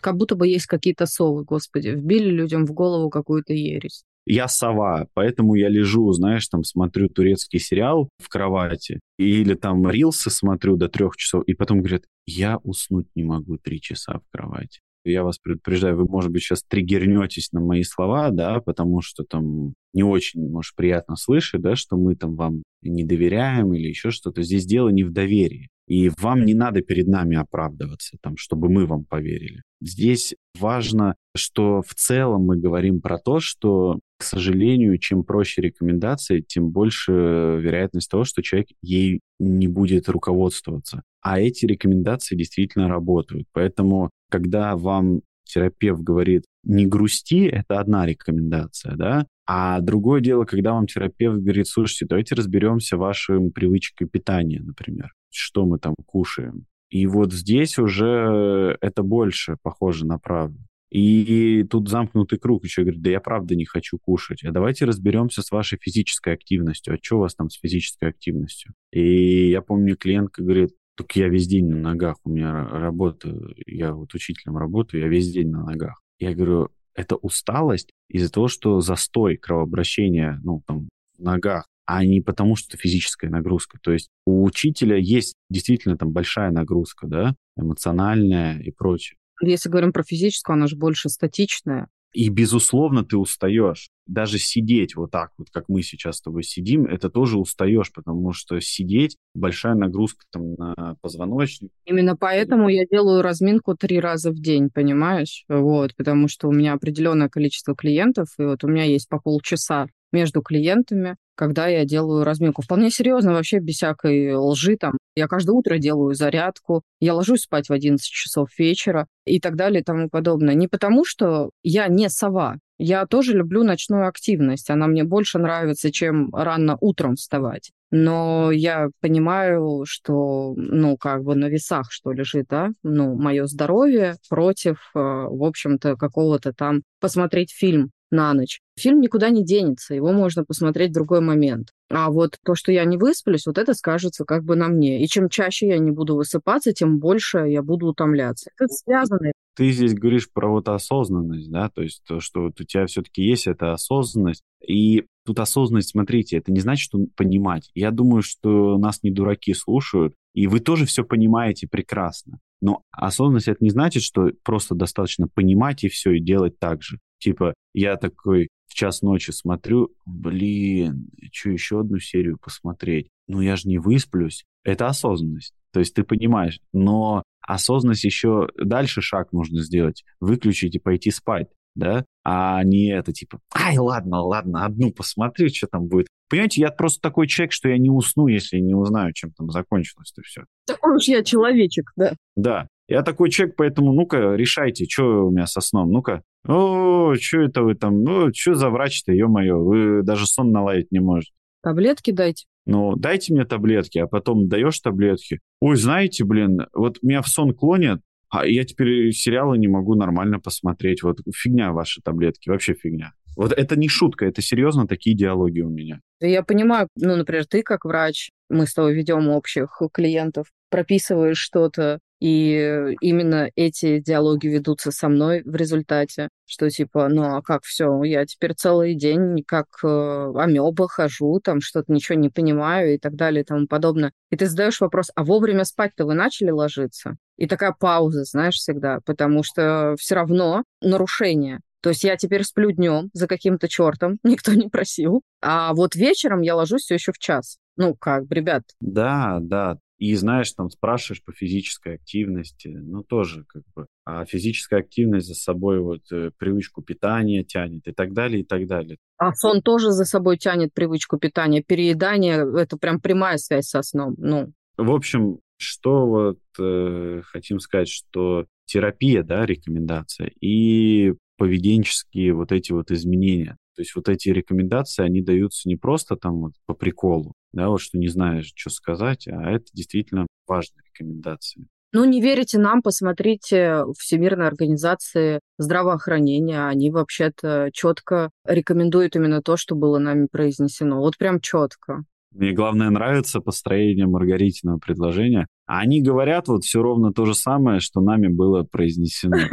Как 0.00 0.16
будто 0.16 0.34
бы 0.34 0.46
есть 0.46 0.66
какие-то 0.66 1.06
совы, 1.06 1.44
господи, 1.44 1.88
вбили 1.88 2.30
людям 2.30 2.66
в 2.66 2.72
голову 2.72 3.08
какую-то 3.08 3.52
ересь 3.52 4.04
я 4.26 4.48
сова, 4.48 5.06
поэтому 5.14 5.54
я 5.54 5.68
лежу, 5.68 6.10
знаешь, 6.12 6.48
там 6.48 6.64
смотрю 6.64 7.08
турецкий 7.08 7.60
сериал 7.60 8.08
в 8.18 8.28
кровати 8.28 9.00
или 9.18 9.54
там 9.54 9.88
рилсы 9.88 10.30
смотрю 10.30 10.76
до 10.76 10.88
трех 10.88 11.16
часов, 11.16 11.44
и 11.44 11.54
потом 11.54 11.78
говорят, 11.78 12.04
я 12.26 12.58
уснуть 12.58 13.06
не 13.14 13.24
могу 13.24 13.58
три 13.58 13.80
часа 13.80 14.18
в 14.18 14.30
кровати. 14.30 14.80
Я 15.04 15.22
вас 15.22 15.38
предупреждаю, 15.38 15.96
вы, 15.96 16.04
может 16.06 16.30
быть, 16.30 16.42
сейчас 16.42 16.62
триггернетесь 16.62 17.52
на 17.52 17.60
мои 17.60 17.82
слова, 17.82 18.30
да, 18.30 18.60
потому 18.60 19.02
что 19.02 19.24
там 19.24 19.74
не 19.92 20.02
очень, 20.02 20.48
может, 20.48 20.74
приятно 20.74 21.16
слышать, 21.16 21.60
да, 21.60 21.76
что 21.76 21.96
мы 21.96 22.16
там 22.16 22.36
вам 22.36 22.62
не 22.82 23.04
доверяем 23.04 23.74
или 23.74 23.88
еще 23.88 24.10
что-то. 24.10 24.42
Здесь 24.42 24.66
дело 24.66 24.88
не 24.88 25.04
в 25.04 25.12
доверии. 25.12 25.68
И 25.86 26.10
вам 26.18 26.46
не 26.46 26.54
надо 26.54 26.80
перед 26.80 27.06
нами 27.08 27.36
оправдываться, 27.36 28.16
там, 28.22 28.38
чтобы 28.38 28.70
мы 28.70 28.86
вам 28.86 29.04
поверили. 29.04 29.62
Здесь 29.82 30.34
важно, 30.58 31.14
что 31.36 31.82
в 31.86 31.94
целом 31.94 32.44
мы 32.44 32.56
говорим 32.56 33.02
про 33.02 33.18
то, 33.18 33.38
что, 33.38 34.00
к 34.16 34.22
сожалению, 34.22 34.96
чем 34.96 35.24
проще 35.24 35.60
рекомендации, 35.60 36.40
тем 36.40 36.70
больше 36.70 37.12
вероятность 37.12 38.10
того, 38.10 38.24
что 38.24 38.42
человек 38.42 38.68
ей 38.80 39.20
не 39.38 39.68
будет 39.68 40.08
руководствоваться. 40.08 41.02
А 41.20 41.38
эти 41.38 41.66
рекомендации 41.66 42.34
действительно 42.34 42.88
работают. 42.88 43.46
Поэтому, 43.52 44.10
когда 44.38 44.76
вам 44.76 45.20
терапевт 45.44 46.00
говорит 46.02 46.44
«не 46.64 46.86
грусти», 46.86 47.46
это 47.46 47.78
одна 47.78 48.06
рекомендация, 48.06 48.96
да? 48.96 49.26
А 49.46 49.80
другое 49.80 50.20
дело, 50.20 50.44
когда 50.44 50.72
вам 50.72 50.86
терапевт 50.86 51.38
говорит, 51.42 51.68
слушайте, 51.68 52.06
давайте 52.08 52.34
разберемся 52.34 52.96
вашим 52.96 53.50
привычкой 53.50 54.08
питания, 54.08 54.60
например 54.60 55.10
что 55.34 55.66
мы 55.66 55.78
там 55.78 55.94
кушаем. 56.06 56.66
И 56.90 57.06
вот 57.06 57.32
здесь 57.32 57.78
уже 57.78 58.78
это 58.80 59.02
больше 59.02 59.56
похоже 59.62 60.06
на 60.06 60.18
правду. 60.18 60.60
И 60.90 61.64
тут 61.68 61.88
замкнутый 61.88 62.38
круг 62.38 62.64
еще 62.64 62.82
говорит, 62.82 63.02
да 63.02 63.10
я 63.10 63.20
правда 63.20 63.56
не 63.56 63.64
хочу 63.64 63.98
кушать. 63.98 64.44
А 64.44 64.52
давайте 64.52 64.84
разберемся 64.84 65.42
с 65.42 65.50
вашей 65.50 65.76
физической 65.80 66.34
активностью. 66.34 66.94
А 66.94 66.98
что 67.02 67.16
у 67.16 67.20
вас 67.20 67.34
там 67.34 67.50
с 67.50 67.58
физической 67.58 68.10
активностью? 68.10 68.74
И 68.92 69.50
я 69.50 69.60
помню, 69.60 69.96
клиентка 69.96 70.44
говорит, 70.44 70.70
только 70.96 71.18
я 71.18 71.28
весь 71.28 71.46
день 71.46 71.68
на 71.68 71.76
ногах, 71.76 72.16
у 72.24 72.30
меня 72.30 72.66
работа, 72.68 73.36
я 73.66 73.92
вот 73.92 74.14
учителем 74.14 74.56
работаю, 74.56 75.02
я 75.02 75.08
весь 75.08 75.32
день 75.32 75.50
на 75.50 75.64
ногах. 75.64 76.00
Я 76.18 76.34
говорю, 76.34 76.70
это 76.94 77.16
усталость 77.16 77.90
из-за 78.08 78.30
того, 78.30 78.48
что 78.48 78.80
застой 78.80 79.36
кровообращения, 79.36 80.40
ну, 80.44 80.62
там, 80.66 80.88
в 81.18 81.22
ногах, 81.22 81.66
а 81.86 82.04
не 82.04 82.20
потому, 82.20 82.56
что 82.56 82.76
физическая 82.76 83.30
нагрузка. 83.30 83.78
То 83.82 83.92
есть 83.92 84.08
у 84.24 84.44
учителя 84.44 84.96
есть 84.96 85.34
действительно 85.50 85.96
там 85.98 86.12
большая 86.12 86.50
нагрузка, 86.50 87.06
да, 87.06 87.34
эмоциональная 87.56 88.58
и 88.60 88.70
прочее. 88.70 89.18
Если 89.42 89.68
говорим 89.68 89.92
про 89.92 90.04
физическую, 90.04 90.54
она 90.54 90.66
же 90.66 90.76
больше 90.76 91.08
статичная. 91.08 91.88
И, 92.14 92.28
безусловно, 92.28 93.04
ты 93.04 93.16
устаешь. 93.16 93.90
Даже 94.06 94.38
сидеть 94.38 94.94
вот 94.94 95.10
так 95.10 95.32
вот, 95.36 95.48
как 95.50 95.64
мы 95.68 95.82
сейчас 95.82 96.18
с 96.18 96.22
тобой 96.22 96.44
сидим, 96.44 96.86
это 96.86 97.10
тоже 97.10 97.38
устаешь, 97.38 97.92
потому 97.92 98.32
что 98.32 98.60
сидеть 98.60 99.16
большая 99.34 99.74
нагрузка 99.74 100.24
там 100.30 100.54
на 100.54 100.96
позвоночник. 101.00 101.72
Именно 101.84 102.16
поэтому 102.16 102.68
я 102.68 102.86
делаю 102.86 103.20
разминку 103.22 103.74
три 103.76 103.98
раза 103.98 104.30
в 104.30 104.36
день, 104.36 104.70
понимаешь? 104.70 105.44
Вот, 105.48 105.96
потому 105.96 106.28
что 106.28 106.48
у 106.48 106.52
меня 106.52 106.74
определенное 106.74 107.28
количество 107.28 107.74
клиентов, 107.74 108.28
и 108.38 108.44
вот 108.44 108.62
у 108.62 108.68
меня 108.68 108.84
есть 108.84 109.08
по 109.08 109.18
полчаса 109.18 109.88
между 110.12 110.40
клиентами, 110.40 111.16
когда 111.34 111.66
я 111.66 111.84
делаю 111.84 112.24
разминку. 112.24 112.62
Вполне 112.62 112.90
серьезно, 112.90 113.32
вообще 113.32 113.58
без 113.58 113.76
всякой 113.76 114.34
лжи 114.34 114.76
там. 114.76 114.98
Я 115.16 115.28
каждое 115.28 115.52
утро 115.52 115.78
делаю 115.78 116.14
зарядку, 116.14 116.82
я 117.00 117.14
ложусь 117.14 117.42
спать 117.42 117.68
в 117.68 117.72
11 117.72 118.04
часов 118.04 118.48
вечера 118.58 119.06
и 119.24 119.40
так 119.40 119.56
далее 119.56 119.80
и 119.80 119.84
тому 119.84 120.08
подобное. 120.08 120.54
Не 120.54 120.68
потому, 120.68 121.04
что 121.04 121.50
я 121.62 121.88
не 121.88 122.08
сова, 122.08 122.56
я 122.78 123.06
тоже 123.06 123.32
люблю 123.32 123.62
ночную 123.62 124.08
активность. 124.08 124.70
Она 124.70 124.86
мне 124.86 125.04
больше 125.04 125.38
нравится, 125.38 125.92
чем 125.92 126.34
рано 126.34 126.76
утром 126.80 127.14
вставать. 127.14 127.70
Но 127.90 128.50
я 128.50 128.88
понимаю, 129.00 129.84
что, 129.86 130.54
ну, 130.56 130.96
как 130.96 131.22
бы 131.22 131.36
на 131.36 131.46
весах, 131.46 131.92
что 131.92 132.10
лежит, 132.10 132.46
да, 132.50 132.70
ну, 132.82 133.14
мое 133.14 133.46
здоровье 133.46 134.16
против, 134.28 134.90
э, 134.94 134.98
в 134.98 135.44
общем-то, 135.44 135.94
какого-то 135.94 136.52
там 136.52 136.82
посмотреть 137.00 137.52
фильм 137.52 137.92
на 138.10 138.32
ночь. 138.34 138.60
Фильм 138.78 139.00
никуда 139.00 139.30
не 139.30 139.44
денется, 139.44 139.94
его 139.94 140.12
можно 140.12 140.44
посмотреть 140.44 140.90
в 140.90 140.94
другой 140.94 141.20
момент. 141.20 141.68
А 141.90 142.10
вот 142.10 142.38
то, 142.44 142.54
что 142.54 142.72
я 142.72 142.84
не 142.84 142.96
высплюсь, 142.96 143.46
вот 143.46 143.58
это 143.58 143.74
скажется 143.74 144.24
как 144.24 144.44
бы 144.44 144.56
на 144.56 144.68
мне. 144.68 145.02
И 145.02 145.06
чем 145.06 145.28
чаще 145.28 145.68
я 145.68 145.78
не 145.78 145.90
буду 145.90 146.16
высыпаться, 146.16 146.72
тем 146.72 146.98
больше 146.98 147.38
я 147.38 147.62
буду 147.62 147.86
утомляться. 147.86 148.50
Это 148.58 148.72
связано. 148.72 149.32
Ты 149.56 149.70
здесь 149.70 149.94
говоришь 149.94 150.28
про 150.32 150.50
вот 150.50 150.68
осознанность, 150.68 151.50
да, 151.50 151.68
то 151.68 151.82
есть 151.82 152.02
то, 152.06 152.18
что 152.18 152.42
вот 152.42 152.60
у 152.60 152.64
тебя 152.64 152.86
все-таки 152.86 153.22
есть 153.22 153.46
эта 153.46 153.72
осознанность. 153.72 154.42
И 154.66 155.04
тут 155.24 155.38
осознанность, 155.38 155.90
смотрите, 155.90 156.38
это 156.38 156.50
не 156.50 156.60
значит, 156.60 156.84
что 156.84 156.98
понимать. 157.16 157.70
Я 157.74 157.92
думаю, 157.92 158.22
что 158.22 158.78
нас 158.78 159.02
не 159.02 159.12
дураки 159.12 159.54
слушают, 159.54 160.14
и 160.34 160.48
вы 160.48 160.58
тоже 160.58 160.86
все 160.86 161.04
понимаете 161.04 161.68
прекрасно. 161.68 162.40
Но 162.60 162.82
осознанность 162.90 163.46
это 163.46 163.62
не 163.62 163.70
значит, 163.70 164.02
что 164.02 164.30
просто 164.42 164.74
достаточно 164.74 165.28
понимать 165.28 165.84
и 165.84 165.88
все, 165.88 166.12
и 166.12 166.20
делать 166.20 166.58
так 166.58 166.82
же. 166.82 166.98
Типа, 167.24 167.54
я 167.72 167.96
такой 167.96 168.48
в 168.66 168.74
час 168.74 169.00
ночи 169.00 169.30
смотрю, 169.30 169.94
блин, 170.04 171.08
что 171.32 171.48
еще 171.48 171.80
одну 171.80 171.98
серию 171.98 172.36
посмотреть? 172.38 173.08
Ну, 173.28 173.40
я 173.40 173.56
же 173.56 173.66
не 173.66 173.78
высплюсь. 173.78 174.44
Это 174.62 174.88
осознанность. 174.88 175.54
То 175.72 175.80
есть 175.80 175.94
ты 175.94 176.04
понимаешь, 176.04 176.60
но 176.74 177.22
осознанность 177.40 178.04
еще 178.04 178.48
дальше 178.62 179.00
шаг 179.00 179.32
нужно 179.32 179.62
сделать. 179.62 180.04
Выключить 180.20 180.74
и 180.74 180.78
пойти 180.78 181.10
спать, 181.10 181.48
да? 181.74 182.04
А 182.24 182.62
не 182.62 182.92
это 182.92 183.14
типа, 183.14 183.40
ай, 183.54 183.78
ладно, 183.78 184.20
ладно, 184.20 184.66
одну 184.66 184.92
посмотрю, 184.92 185.48
что 185.48 185.66
там 185.66 185.88
будет. 185.88 186.08
Понимаете, 186.28 186.60
я 186.60 186.70
просто 186.70 187.00
такой 187.00 187.26
человек, 187.26 187.52
что 187.52 187.70
я 187.70 187.78
не 187.78 187.88
усну, 187.88 188.26
если 188.26 188.58
не 188.58 188.74
узнаю, 188.74 189.14
чем 189.14 189.32
там 189.32 189.48
закончилось-то 189.48 190.20
все. 190.20 190.42
Такой 190.66 190.96
уж 190.96 191.04
я 191.04 191.24
человечек, 191.24 191.90
да. 191.96 192.16
Да. 192.36 192.68
Я 192.86 193.02
такой 193.02 193.30
человек, 193.30 193.56
поэтому 193.56 193.92
ну-ка 193.92 194.34
решайте, 194.34 194.84
что 194.88 195.26
у 195.26 195.30
меня 195.30 195.46
со 195.46 195.60
сном, 195.60 195.90
ну-ка. 195.90 196.22
О, 196.46 197.14
что 197.18 197.40
это 197.40 197.62
вы 197.62 197.74
там, 197.74 198.02
ну, 198.02 198.28
что 198.34 198.54
за 198.54 198.68
врач-то, 198.68 199.12
ё-моё, 199.12 199.58
вы 199.58 200.02
даже 200.02 200.26
сон 200.26 200.52
наладить 200.52 200.92
не 200.92 201.00
можете. 201.00 201.32
Таблетки 201.62 202.10
дайте. 202.10 202.44
Ну, 202.66 202.94
дайте 202.96 203.32
мне 203.32 203.44
таблетки, 203.46 203.98
а 203.98 204.06
потом 204.06 204.48
даешь 204.48 204.78
таблетки. 204.80 205.40
Ой, 205.60 205.76
знаете, 205.76 206.24
блин, 206.24 206.66
вот 206.74 206.98
меня 207.02 207.22
в 207.22 207.28
сон 207.28 207.54
клонят, 207.54 208.02
а 208.28 208.46
я 208.46 208.64
теперь 208.64 209.12
сериалы 209.12 209.56
не 209.56 209.68
могу 209.68 209.94
нормально 209.94 210.40
посмотреть. 210.40 211.02
Вот 211.02 211.20
фигня 211.34 211.72
ваши 211.72 212.02
таблетки, 212.02 212.50
вообще 212.50 212.74
фигня. 212.74 213.12
Вот 213.36 213.52
это 213.52 213.76
не 213.76 213.88
шутка, 213.88 214.26
это 214.26 214.42
серьезно 214.42 214.86
такие 214.86 215.16
диалоги 215.16 215.60
у 215.60 215.68
меня. 215.68 216.00
Я 216.20 216.42
понимаю, 216.42 216.88
ну, 216.96 217.16
например, 217.16 217.46
ты 217.46 217.62
как 217.62 217.84
врач, 217.84 218.30
мы 218.48 218.66
с 218.66 218.74
тобой 218.74 218.94
ведем 218.94 219.28
общих 219.28 219.80
клиентов, 219.92 220.46
прописываешь 220.70 221.38
что-то, 221.38 221.98
И 222.20 222.94
именно 223.02 223.50
эти 223.54 223.98
диалоги 224.00 224.46
ведутся 224.46 224.90
со 224.92 225.08
мной 225.08 225.42
в 225.44 225.54
результате, 225.54 226.28
что 226.46 226.70
типа, 226.70 227.08
ну 227.08 227.36
а 227.36 227.42
как 227.42 227.64
все, 227.64 228.02
я 228.02 228.24
теперь 228.24 228.54
целый 228.54 228.94
день 228.94 229.44
как 229.46 229.66
э, 229.84 230.32
амеба 230.34 230.88
хожу, 230.88 231.38
там 231.44 231.60
что-то 231.60 231.92
ничего 231.92 232.18
не 232.18 232.30
понимаю 232.30 232.94
и 232.94 232.98
так 232.98 233.14
далее 233.14 233.42
и 233.42 233.44
тому 233.44 233.66
подобное. 233.66 234.12
И 234.30 234.36
ты 234.36 234.46
задаешь 234.46 234.80
вопрос, 234.80 235.10
а 235.14 235.22
вовремя 235.22 235.64
спать-то 235.64 236.06
вы 236.06 236.14
начали 236.14 236.50
ложиться? 236.50 237.16
И 237.36 237.46
такая 237.46 237.74
пауза, 237.78 238.24
знаешь, 238.24 238.54
всегда, 238.54 239.00
потому 239.04 239.42
что 239.42 239.94
все 239.98 240.14
равно 240.14 240.64
нарушение. 240.80 241.60
То 241.84 241.90
есть 241.90 242.02
я 242.02 242.16
теперь 242.16 242.44
сплю 242.44 242.70
днем 242.70 243.10
за 243.12 243.28
каким-то 243.28 243.68
чертом, 243.68 244.18
никто 244.24 244.54
не 244.54 244.70
просил. 244.70 245.20
А 245.42 245.74
вот 245.74 245.94
вечером 245.94 246.40
я 246.40 246.56
ложусь 246.56 246.84
все 246.84 246.94
еще 246.94 247.12
в 247.12 247.18
час. 247.18 247.58
Ну 247.76 247.94
как, 247.94 248.24
ребят? 248.30 248.62
Да, 248.80 249.38
да. 249.42 249.76
И 249.98 250.14
знаешь, 250.14 250.50
там 250.52 250.70
спрашиваешь 250.70 251.22
по 251.22 251.32
физической 251.32 251.96
активности, 251.96 252.68
ну 252.68 253.02
тоже 253.02 253.44
как 253.46 253.62
бы. 253.76 253.86
А 254.06 254.24
физическая 254.24 254.80
активность 254.80 255.26
за 255.26 255.34
собой 255.34 255.80
вот 255.80 256.00
э, 256.10 256.30
привычку 256.38 256.80
питания 256.80 257.44
тянет 257.44 257.86
и 257.86 257.92
так 257.92 258.14
далее, 258.14 258.40
и 258.40 258.44
так 258.44 258.66
далее. 258.66 258.96
А 259.18 259.34
сон 259.34 259.60
тоже 259.60 259.90
за 259.90 260.06
собой 260.06 260.38
тянет 260.38 260.72
привычку 260.72 261.18
питания. 261.18 261.62
Переедание– 261.62 262.46
это 262.58 262.78
прям 262.78 262.98
прямая 262.98 263.36
связь 263.36 263.68
со 263.68 263.82
сном. 263.82 264.14
Ну. 264.16 264.52
В 264.78 264.90
общем, 264.90 265.40
что 265.58 266.06
вот 266.06 266.38
э, 266.58 267.20
хотим 267.26 267.60
сказать, 267.60 267.88
что 267.88 268.46
терапия, 268.64 269.22
да, 269.22 269.44
рекомендация, 269.44 270.32
и 270.40 271.12
поведенческие 271.36 272.34
вот 272.34 272.52
эти 272.52 272.72
вот 272.72 272.90
изменения. 272.90 273.56
То 273.76 273.82
есть 273.82 273.94
вот 273.96 274.08
эти 274.08 274.28
рекомендации, 274.28 275.04
они 275.04 275.20
даются 275.20 275.68
не 275.68 275.76
просто 275.76 276.16
там 276.16 276.40
вот 276.42 276.52
по 276.66 276.74
приколу, 276.74 277.34
да, 277.52 277.68
вот 277.68 277.80
что 277.80 277.98
не 277.98 278.08
знаешь, 278.08 278.52
что 278.54 278.70
сказать, 278.70 279.26
а 279.26 279.50
это 279.50 279.64
действительно 279.72 280.26
важные 280.46 280.82
рекомендации. 280.86 281.66
Ну, 281.92 282.04
не 282.04 282.20
верите 282.20 282.58
нам, 282.58 282.82
посмотрите 282.82 283.84
Всемирной 283.96 284.48
организации 284.48 285.38
здравоохранения. 285.58 286.66
Они 286.66 286.90
вообще-то 286.90 287.70
четко 287.72 288.30
рекомендуют 288.44 289.14
именно 289.14 289.42
то, 289.42 289.56
что 289.56 289.76
было 289.76 289.98
нами 289.98 290.26
произнесено. 290.30 290.98
Вот 290.98 291.16
прям 291.16 291.40
четко. 291.40 292.02
Мне 292.34 292.52
главное 292.52 292.90
нравится 292.90 293.40
построение 293.40 294.06
Маргаритиного 294.06 294.78
предложения. 294.78 295.46
А 295.66 295.78
они 295.78 296.02
говорят 296.02 296.48
вот 296.48 296.64
все 296.64 296.82
ровно 296.82 297.12
то 297.12 297.24
же 297.26 297.34
самое, 297.34 297.80
что 297.80 298.00
нами 298.00 298.28
было 298.28 298.64
произнесено. 298.64 299.38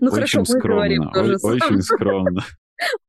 Ну 0.00 0.10
хорошо, 0.10 0.44
мы 0.48 0.60
говорим 0.60 1.02
Очень 1.42 1.80
скромно. 1.82 2.44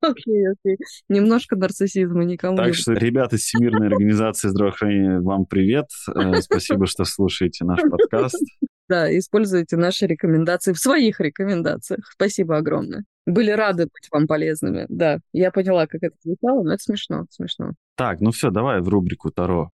Окей, 0.02 0.48
окей. 0.48 0.78
Немножко 1.10 1.56
нарциссизма 1.56 2.24
никому 2.24 2.58
Так 2.58 2.74
что, 2.74 2.94
ребята 2.94 3.36
из 3.36 3.42
Всемирной 3.42 3.88
организации 3.94 4.48
здравоохранения, 4.48 5.20
вам 5.20 5.46
привет. 5.46 5.86
Э, 6.16 6.42
спасибо, 6.42 6.88
что 6.88 7.06
слушаете 7.06 7.66
наш 7.66 7.82
подкаст. 7.82 8.44
Да, 8.94 9.10
используйте 9.18 9.76
наши 9.76 10.06
рекомендации 10.06 10.72
в 10.72 10.78
своих 10.78 11.20
рекомендациях. 11.20 12.06
Спасибо 12.14 12.58
огромное. 12.58 13.06
Были 13.26 13.50
рады 13.50 13.86
быть 13.86 14.08
вам 14.12 14.28
полезными. 14.28 14.86
Да, 14.88 15.18
я 15.32 15.50
поняла, 15.50 15.88
как 15.88 16.04
это 16.04 16.16
звучало, 16.22 16.62
но 16.62 16.76
это 16.76 16.84
смешно, 16.84 17.26
смешно. 17.32 17.72
Так, 17.96 18.22
ну 18.22 18.30
все, 18.30 18.52
давай 18.52 18.82
в 18.82 18.88
рубрику 18.88 19.32
Таро. 19.32 19.72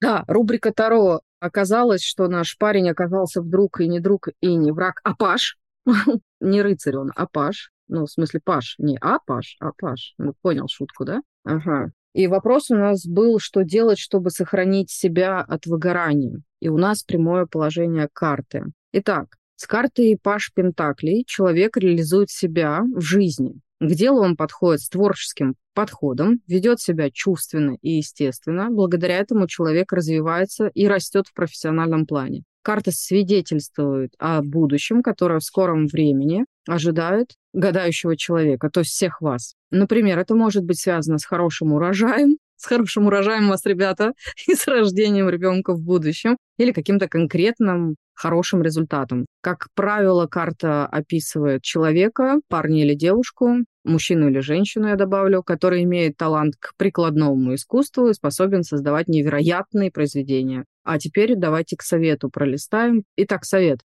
Да, 0.00 0.22
рубрика 0.28 0.72
Таро. 0.72 1.22
Оказалось, 1.40 2.04
что 2.04 2.28
наш 2.28 2.56
парень 2.58 2.88
оказался 2.88 3.42
вдруг 3.42 3.80
и 3.80 3.88
не 3.88 3.98
друг, 3.98 4.28
и 4.40 4.54
не 4.54 4.70
враг, 4.70 5.00
а 5.02 5.16
паш. 5.16 5.58
не 6.40 6.62
рыцарь 6.62 6.94
он, 6.94 7.10
а 7.16 7.26
паш. 7.26 7.72
Ну, 7.88 8.06
в 8.06 8.10
смысле, 8.10 8.38
паш. 8.44 8.76
Не 8.78 8.98
а 9.00 9.18
паш, 9.18 9.56
а 9.58 9.72
паш. 9.76 10.14
Ну, 10.18 10.32
понял 10.42 10.68
шутку, 10.68 11.04
да? 11.04 11.22
Ага. 11.44 11.90
И 12.16 12.28
вопрос 12.28 12.70
у 12.70 12.76
нас 12.76 13.06
был, 13.06 13.38
что 13.38 13.62
делать, 13.62 13.98
чтобы 13.98 14.30
сохранить 14.30 14.90
себя 14.90 15.40
от 15.40 15.66
выгорания. 15.66 16.40
И 16.60 16.70
у 16.70 16.78
нас 16.78 17.02
прямое 17.02 17.44
положение 17.44 18.08
карты. 18.10 18.64
Итак, 18.92 19.36
с 19.56 19.66
картой 19.66 20.18
Паш 20.22 20.50
Пентаклей 20.54 21.24
человек 21.26 21.76
реализует 21.76 22.30
себя 22.30 22.84
в 22.94 23.02
жизни. 23.02 23.60
К 23.80 23.90
делу 23.90 24.22
он 24.22 24.34
подходит 24.34 24.80
с 24.80 24.88
творческим 24.88 25.56
подходом, 25.74 26.40
ведет 26.46 26.80
себя 26.80 27.10
чувственно 27.10 27.76
и 27.82 27.98
естественно. 27.98 28.70
Благодаря 28.70 29.18
этому 29.18 29.46
человек 29.46 29.92
развивается 29.92 30.68
и 30.68 30.88
растет 30.88 31.26
в 31.26 31.34
профессиональном 31.34 32.06
плане. 32.06 32.44
Карта 32.62 32.92
свидетельствует 32.92 34.14
о 34.18 34.40
будущем, 34.40 35.02
которое 35.02 35.40
в 35.40 35.44
скором 35.44 35.86
времени 35.86 36.46
ожидает 36.66 37.32
гадающего 37.52 38.16
человека, 38.16 38.70
то 38.70 38.80
есть 38.80 38.92
всех 38.92 39.20
вас. 39.20 39.54
Например, 39.70 40.18
это 40.18 40.34
может 40.34 40.64
быть 40.64 40.78
связано 40.78 41.18
с 41.18 41.24
хорошим 41.24 41.72
урожаем, 41.72 42.36
с 42.56 42.66
хорошим 42.66 43.06
урожаем 43.06 43.48
вас, 43.48 43.64
ребята, 43.64 44.12
и 44.48 44.54
с 44.54 44.66
рождением 44.66 45.28
ребенка 45.28 45.74
в 45.74 45.82
будущем, 45.82 46.36
или 46.58 46.72
каким-то 46.72 47.08
конкретным 47.08 47.96
хорошим 48.14 48.62
результатом. 48.62 49.26
Как 49.42 49.68
правило, 49.74 50.26
карта 50.26 50.86
описывает 50.86 51.62
человека, 51.62 52.40
парня 52.48 52.82
или 52.82 52.94
девушку, 52.94 53.58
мужчину 53.84 54.30
или 54.30 54.40
женщину, 54.40 54.88
я 54.88 54.96
добавлю, 54.96 55.42
который 55.42 55.84
имеет 55.84 56.16
талант 56.16 56.54
к 56.58 56.72
прикладному 56.76 57.54
искусству 57.54 58.08
и 58.08 58.14
способен 58.14 58.62
создавать 58.62 59.08
невероятные 59.08 59.90
произведения. 59.90 60.64
А 60.82 60.98
теперь 60.98 61.34
давайте 61.36 61.76
к 61.76 61.82
совету 61.82 62.30
пролистаем. 62.30 63.04
Итак, 63.16 63.44
совет. 63.44 63.80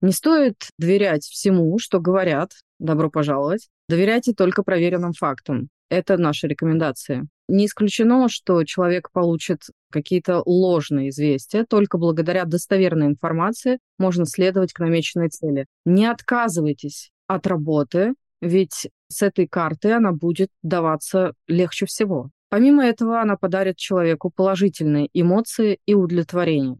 Не 0.00 0.12
стоит 0.12 0.56
доверять 0.78 1.24
всему, 1.24 1.78
что 1.78 2.00
говорят. 2.00 2.52
Добро 2.78 3.10
пожаловать. 3.10 3.68
Доверяйте 3.88 4.32
только 4.32 4.62
проверенным 4.62 5.12
фактам. 5.12 5.68
Это 5.90 6.16
наши 6.16 6.46
рекомендации. 6.46 7.26
Не 7.48 7.66
исключено, 7.66 8.28
что 8.28 8.62
человек 8.64 9.10
получит 9.12 9.64
какие-то 9.90 10.42
ложные 10.46 11.10
известия. 11.10 11.66
Только 11.68 11.98
благодаря 11.98 12.44
достоверной 12.44 13.08
информации 13.08 13.78
можно 13.98 14.24
следовать 14.24 14.72
к 14.72 14.78
намеченной 14.78 15.28
цели. 15.28 15.66
Не 15.84 16.06
отказывайтесь 16.06 17.10
от 17.26 17.46
работы, 17.46 18.14
ведь 18.40 18.88
с 19.08 19.22
этой 19.22 19.48
карты 19.48 19.92
она 19.92 20.12
будет 20.12 20.48
даваться 20.62 21.34
легче 21.48 21.86
всего. 21.86 22.30
Помимо 22.48 22.84
этого, 22.84 23.20
она 23.20 23.36
подарит 23.36 23.76
человеку 23.76 24.30
положительные 24.30 25.08
эмоции 25.12 25.78
и 25.86 25.94
удовлетворение. 25.94 26.76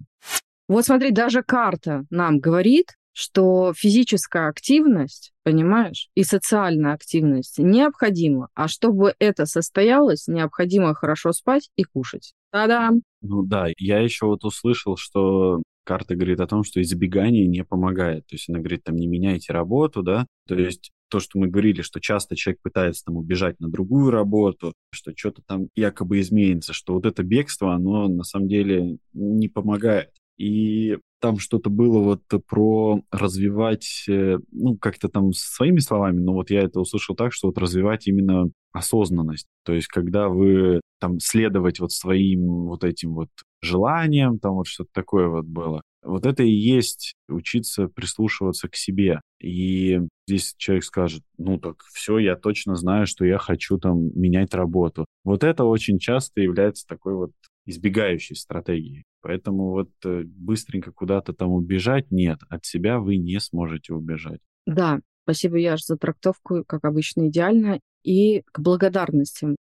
Вот 0.69 0.85
смотри, 0.85 1.11
даже 1.11 1.43
карта 1.43 2.05
нам 2.11 2.39
говорит, 2.39 2.97
что 3.21 3.75
физическая 3.77 4.49
активность, 4.49 5.33
понимаешь, 5.43 6.09
и 6.15 6.25
социальная 6.25 6.95
активность 6.95 7.59
необходима, 7.59 8.49
а 8.55 8.67
чтобы 8.67 9.15
это 9.19 9.45
состоялось, 9.45 10.27
необходимо 10.27 10.95
хорошо 10.95 11.33
спать 11.33 11.69
и 11.77 11.85
кушать. 11.85 12.33
Та-дам! 12.51 13.03
Ну 13.21 13.43
да, 13.43 13.67
я 13.79 13.99
еще 14.01 14.27
вот 14.27 14.45
услышал, 14.45 14.97
что 14.97 15.63
карта 15.85 16.15
говорит 16.15 16.41
о 16.41 16.47
том, 16.47 16.65
что 16.65 16.81
избегание 16.81 17.47
не 17.47 17.63
помогает. 17.63 18.27
То 18.27 18.37
есть 18.37 18.49
она 18.49 18.59
говорит, 18.59 18.85
там, 18.85 18.97
не 18.97 19.07
меняйте 19.07 19.53
работу, 19.53 20.03
да, 20.03 20.27
то 20.49 20.55
есть 20.55 20.91
то, 21.11 21.21
что 21.21 21.39
мы 21.39 21.49
говорили, 21.49 21.83
что 21.83 22.01
часто 22.01 22.37
человек 22.37 22.63
пытается 22.63 23.05
там 23.05 23.17
убежать 23.17 23.59
на 23.61 23.69
другую 23.69 24.11
работу, 24.11 24.73
что 24.93 25.13
что-то 25.15 25.43
там 25.47 25.69
якобы 25.75 26.21
изменится, 26.21 26.73
что 26.73 26.95
вот 26.95 27.05
это 27.05 27.23
бегство, 27.23 27.75
оно 27.75 28.09
на 28.09 28.23
самом 28.23 28.49
деле 28.49 28.99
не 29.13 29.49
помогает. 29.49 30.11
И 30.41 30.97
там 31.21 31.39
что-то 31.39 31.69
было 31.69 31.99
вот 31.99 32.23
про 32.49 33.03
развивать, 33.11 34.05
э, 34.09 34.39
ну, 34.53 34.79
как-то 34.79 35.11
там 35.11 35.35
своими 35.35 35.81
словами, 35.81 36.19
но 36.19 36.33
вот 36.33 36.49
я 36.49 36.63
это 36.63 36.81
услышал 36.81 37.15
так, 37.15 37.35
что 37.35 37.49
вот 37.49 37.59
развивать 37.59 38.07
именно 38.07 38.51
осознанность. 38.73 39.47
То 39.67 39.75
есть, 39.75 39.89
когда 39.89 40.31
вы 40.31 40.81
там 40.99 41.21
следовать 41.21 41.79
вот 41.81 41.93
своим 41.93 42.69
вот 42.69 42.85
этим 42.85 43.13
вот 43.13 43.29
желаниям, 43.61 44.39
там 44.39 44.55
вот 44.55 44.67
что-то 44.67 44.89
такое 44.95 45.29
вот 45.29 45.45
было. 45.45 45.83
Вот 46.03 46.25
это 46.25 46.43
и 46.43 46.51
есть 46.51 47.13
учиться 47.29 47.89
прислушиваться 47.89 48.71
к 48.71 48.77
себе. 48.77 49.21
И 49.43 50.01
здесь 50.27 50.55
человек 50.57 50.85
скажет, 50.85 51.23
ну 51.37 51.59
так 51.59 51.83
все, 51.93 52.17
я 52.17 52.37
точно 52.37 52.77
знаю, 52.77 53.07
что 53.07 53.27
я 53.27 53.37
хочу 53.37 53.77
там 53.77 54.09
менять 54.19 54.55
работу. 54.55 55.05
Вот 55.25 55.45
это 55.45 55.65
очень 55.65 55.99
часто 55.99 56.41
является 56.41 56.87
такой 56.87 57.15
вот 57.15 57.33
избегающей 57.71 58.37
стратегией. 58.37 59.05
Поэтому 59.23 59.71
вот 59.71 59.91
э, 60.05 60.23
быстренько 60.25 60.93
куда-то 60.93 61.33
там 61.33 61.51
убежать 61.53 62.11
нет, 62.11 62.41
от 62.49 62.65
себя 62.65 62.99
вы 62.99 63.17
не 63.17 63.41
сможете 63.41 63.95
убежать. 63.95 64.41
Да, 64.67 65.01
спасибо, 65.25 65.57
Яш, 65.57 65.85
за 65.85 65.97
трактовку, 65.97 66.65
как 66.67 66.85
обычно, 66.85 67.29
идеально. 67.29 67.81
И 68.03 68.43
к 68.53 68.61
благодарностям. 68.61 69.57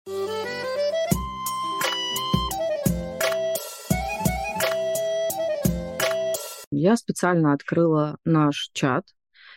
Я 6.71 6.95
специально 6.95 7.53
открыла 7.53 8.17
наш 8.23 8.69
чат, 8.73 9.05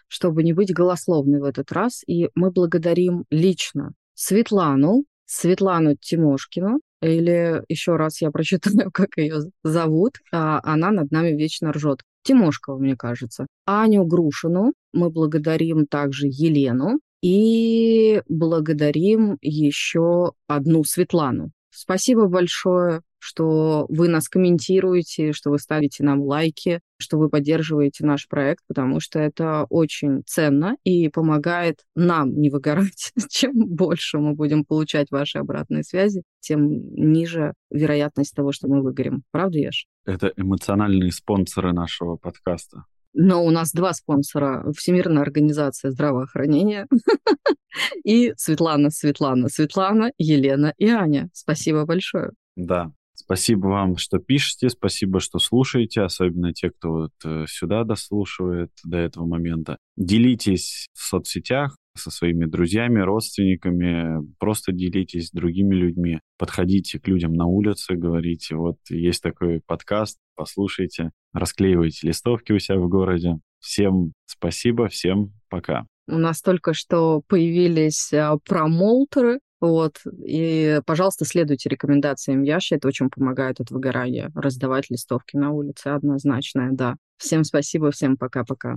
чтобы 0.09 0.43
не 0.43 0.53
быть 0.53 0.75
голословной 0.75 1.41
в 1.41 1.45
этот 1.45 1.71
раз, 1.71 2.03
и 2.07 2.29
мы 2.35 2.51
благодарим 2.51 3.25
лично 3.31 3.93
Светлану, 4.15 5.05
Светлану 5.33 5.97
Тимошкину, 5.97 6.81
или 7.01 7.63
еще 7.69 7.97
раз 7.97 8.21
я 8.21 8.31
прочитаю, 8.31 8.91
как 8.93 9.17
ее 9.17 9.41
зовут, 9.65 10.19
а 10.31 10.61
она 10.63 10.91
над 10.91 11.11
нами 11.11 11.31
вечно 11.31 11.73
ржет. 11.73 12.01
Тимошкова, 12.23 12.79
мне 12.79 12.97
кажется. 12.97 13.47
Аню 13.65 14.05
Грушину 14.05 14.75
мы 14.93 15.11
благодарим 15.11 15.87
также 15.87 16.27
Елену, 16.27 17.01
И 17.23 18.23
благодарим 18.29 19.39
еще 19.41 20.33
одну 20.49 20.85
Светлану. 20.85 21.51
Спасибо 21.71 22.27
большое, 22.27 23.01
что 23.23 23.87
вы 23.89 24.09
нас 24.09 24.29
комментируете, 24.29 25.33
что 25.33 25.51
вы 25.51 25.61
ставите 25.61 26.03
нам 26.03 26.23
лайки, 26.23 26.81
что 26.99 27.19
вы 27.19 27.29
поддерживаете 27.29 28.05
наш 28.05 28.27
проект, 28.27 28.65
потому 28.67 28.99
что 28.99 29.21
это 29.21 29.65
очень 29.71 30.25
ценно 30.27 30.77
и 30.83 31.09
помогает 31.09 31.85
нам 31.95 32.35
не 32.35 32.51
выгорать. 32.51 33.13
Чем 33.31 33.53
больше 33.55 34.19
мы 34.19 34.35
будем 34.35 34.65
получать 34.65 35.13
ваши 35.13 35.39
обратные 35.39 35.85
связи, 35.85 36.25
тем 36.41 36.69
ниже 36.95 37.55
вероятность 37.71 38.35
того, 38.35 38.51
что 38.51 38.67
мы 38.67 38.83
выгорим. 38.83 39.23
Правда, 39.31 39.59
Еш? 39.59 39.87
Это 40.05 40.33
эмоциональные 40.37 41.13
спонсоры 41.13 41.73
нашего 41.73 42.17
подкаста. 42.17 42.87
Но 43.15 43.45
у 43.45 43.51
нас 43.51 43.71
два 43.71 43.93
спонсора. 43.93 44.65
Всемирная 44.77 45.23
организация 45.23 45.93
здравоохранения 45.93 46.89
и 48.05 48.33
Светлана, 48.37 48.91
Светлана, 48.91 49.49
Светлана, 49.49 50.11
Елена 50.19 50.75
и 50.77 50.89
Аня. 50.89 51.29
Спасибо 51.33 51.85
большое. 51.85 52.31
Да, 52.57 52.91
Спасибо 53.15 53.67
вам, 53.67 53.97
что 53.97 54.19
пишете, 54.19 54.69
спасибо, 54.69 55.21
что 55.21 55.39
слушаете, 55.39 56.03
особенно 56.03 56.53
те, 56.53 56.71
кто 56.71 56.91
вот 56.91 57.13
э, 57.25 57.45
сюда 57.49 57.85
дослушивает 57.85 58.71
до 58.85 58.97
этого 58.99 59.27
момента. 59.27 59.77
Делитесь 59.97 60.89
в 60.95 61.03
соцсетях 61.03 61.77
со 61.95 62.11
своими 62.11 62.47
друзьями, 62.47 63.01
родственниками, 63.01 64.27
просто 64.39 64.73
делитесь 64.73 65.29
с 65.29 65.31
другими 65.31 65.75
людьми, 65.75 66.21
подходите 66.39 66.99
к 66.99 67.07
людям 67.07 67.35
на 67.35 67.47
улице, 67.47 67.95
говорите, 67.95 68.57
вот 68.57 68.77
есть 68.89 69.23
такой 69.23 69.61
подкаст, 69.67 70.19
послушайте, 70.35 71.11
расклеивайте 71.33 72.09
листовки 72.09 72.53
у 72.53 72.59
себя 72.59 72.79
в 72.79 72.89
городе. 72.89 73.39
Всем 73.61 74.13
спасибо, 74.27 74.89
всем 74.89 75.33
пока. 75.49 75.87
У 76.09 76.19
нас 76.19 76.41
только 76.41 76.75
что 76.75 77.23
появились 77.29 78.13
а, 78.13 78.37
промоутеры, 78.45 79.39
вот. 79.63 80.01
И, 80.27 80.81
пожалуйста, 80.87 81.25
следуйте 81.25 81.69
рекомендациям 81.69 82.43
Яши. 82.43 82.75
Это 82.75 82.89
очень 82.89 83.09
помогает 83.09 83.61
от 83.61 83.71
выгорания. 83.71 84.33
Раздавать 84.35 84.91
листовки 84.91 85.37
на 85.37 85.53
улице 85.53 85.87
однозначно, 85.87 86.71
да. 86.73 86.97
Всем 87.17 87.45
спасибо, 87.45 87.93
всем 87.93 88.17
пока-пока. 88.17 88.75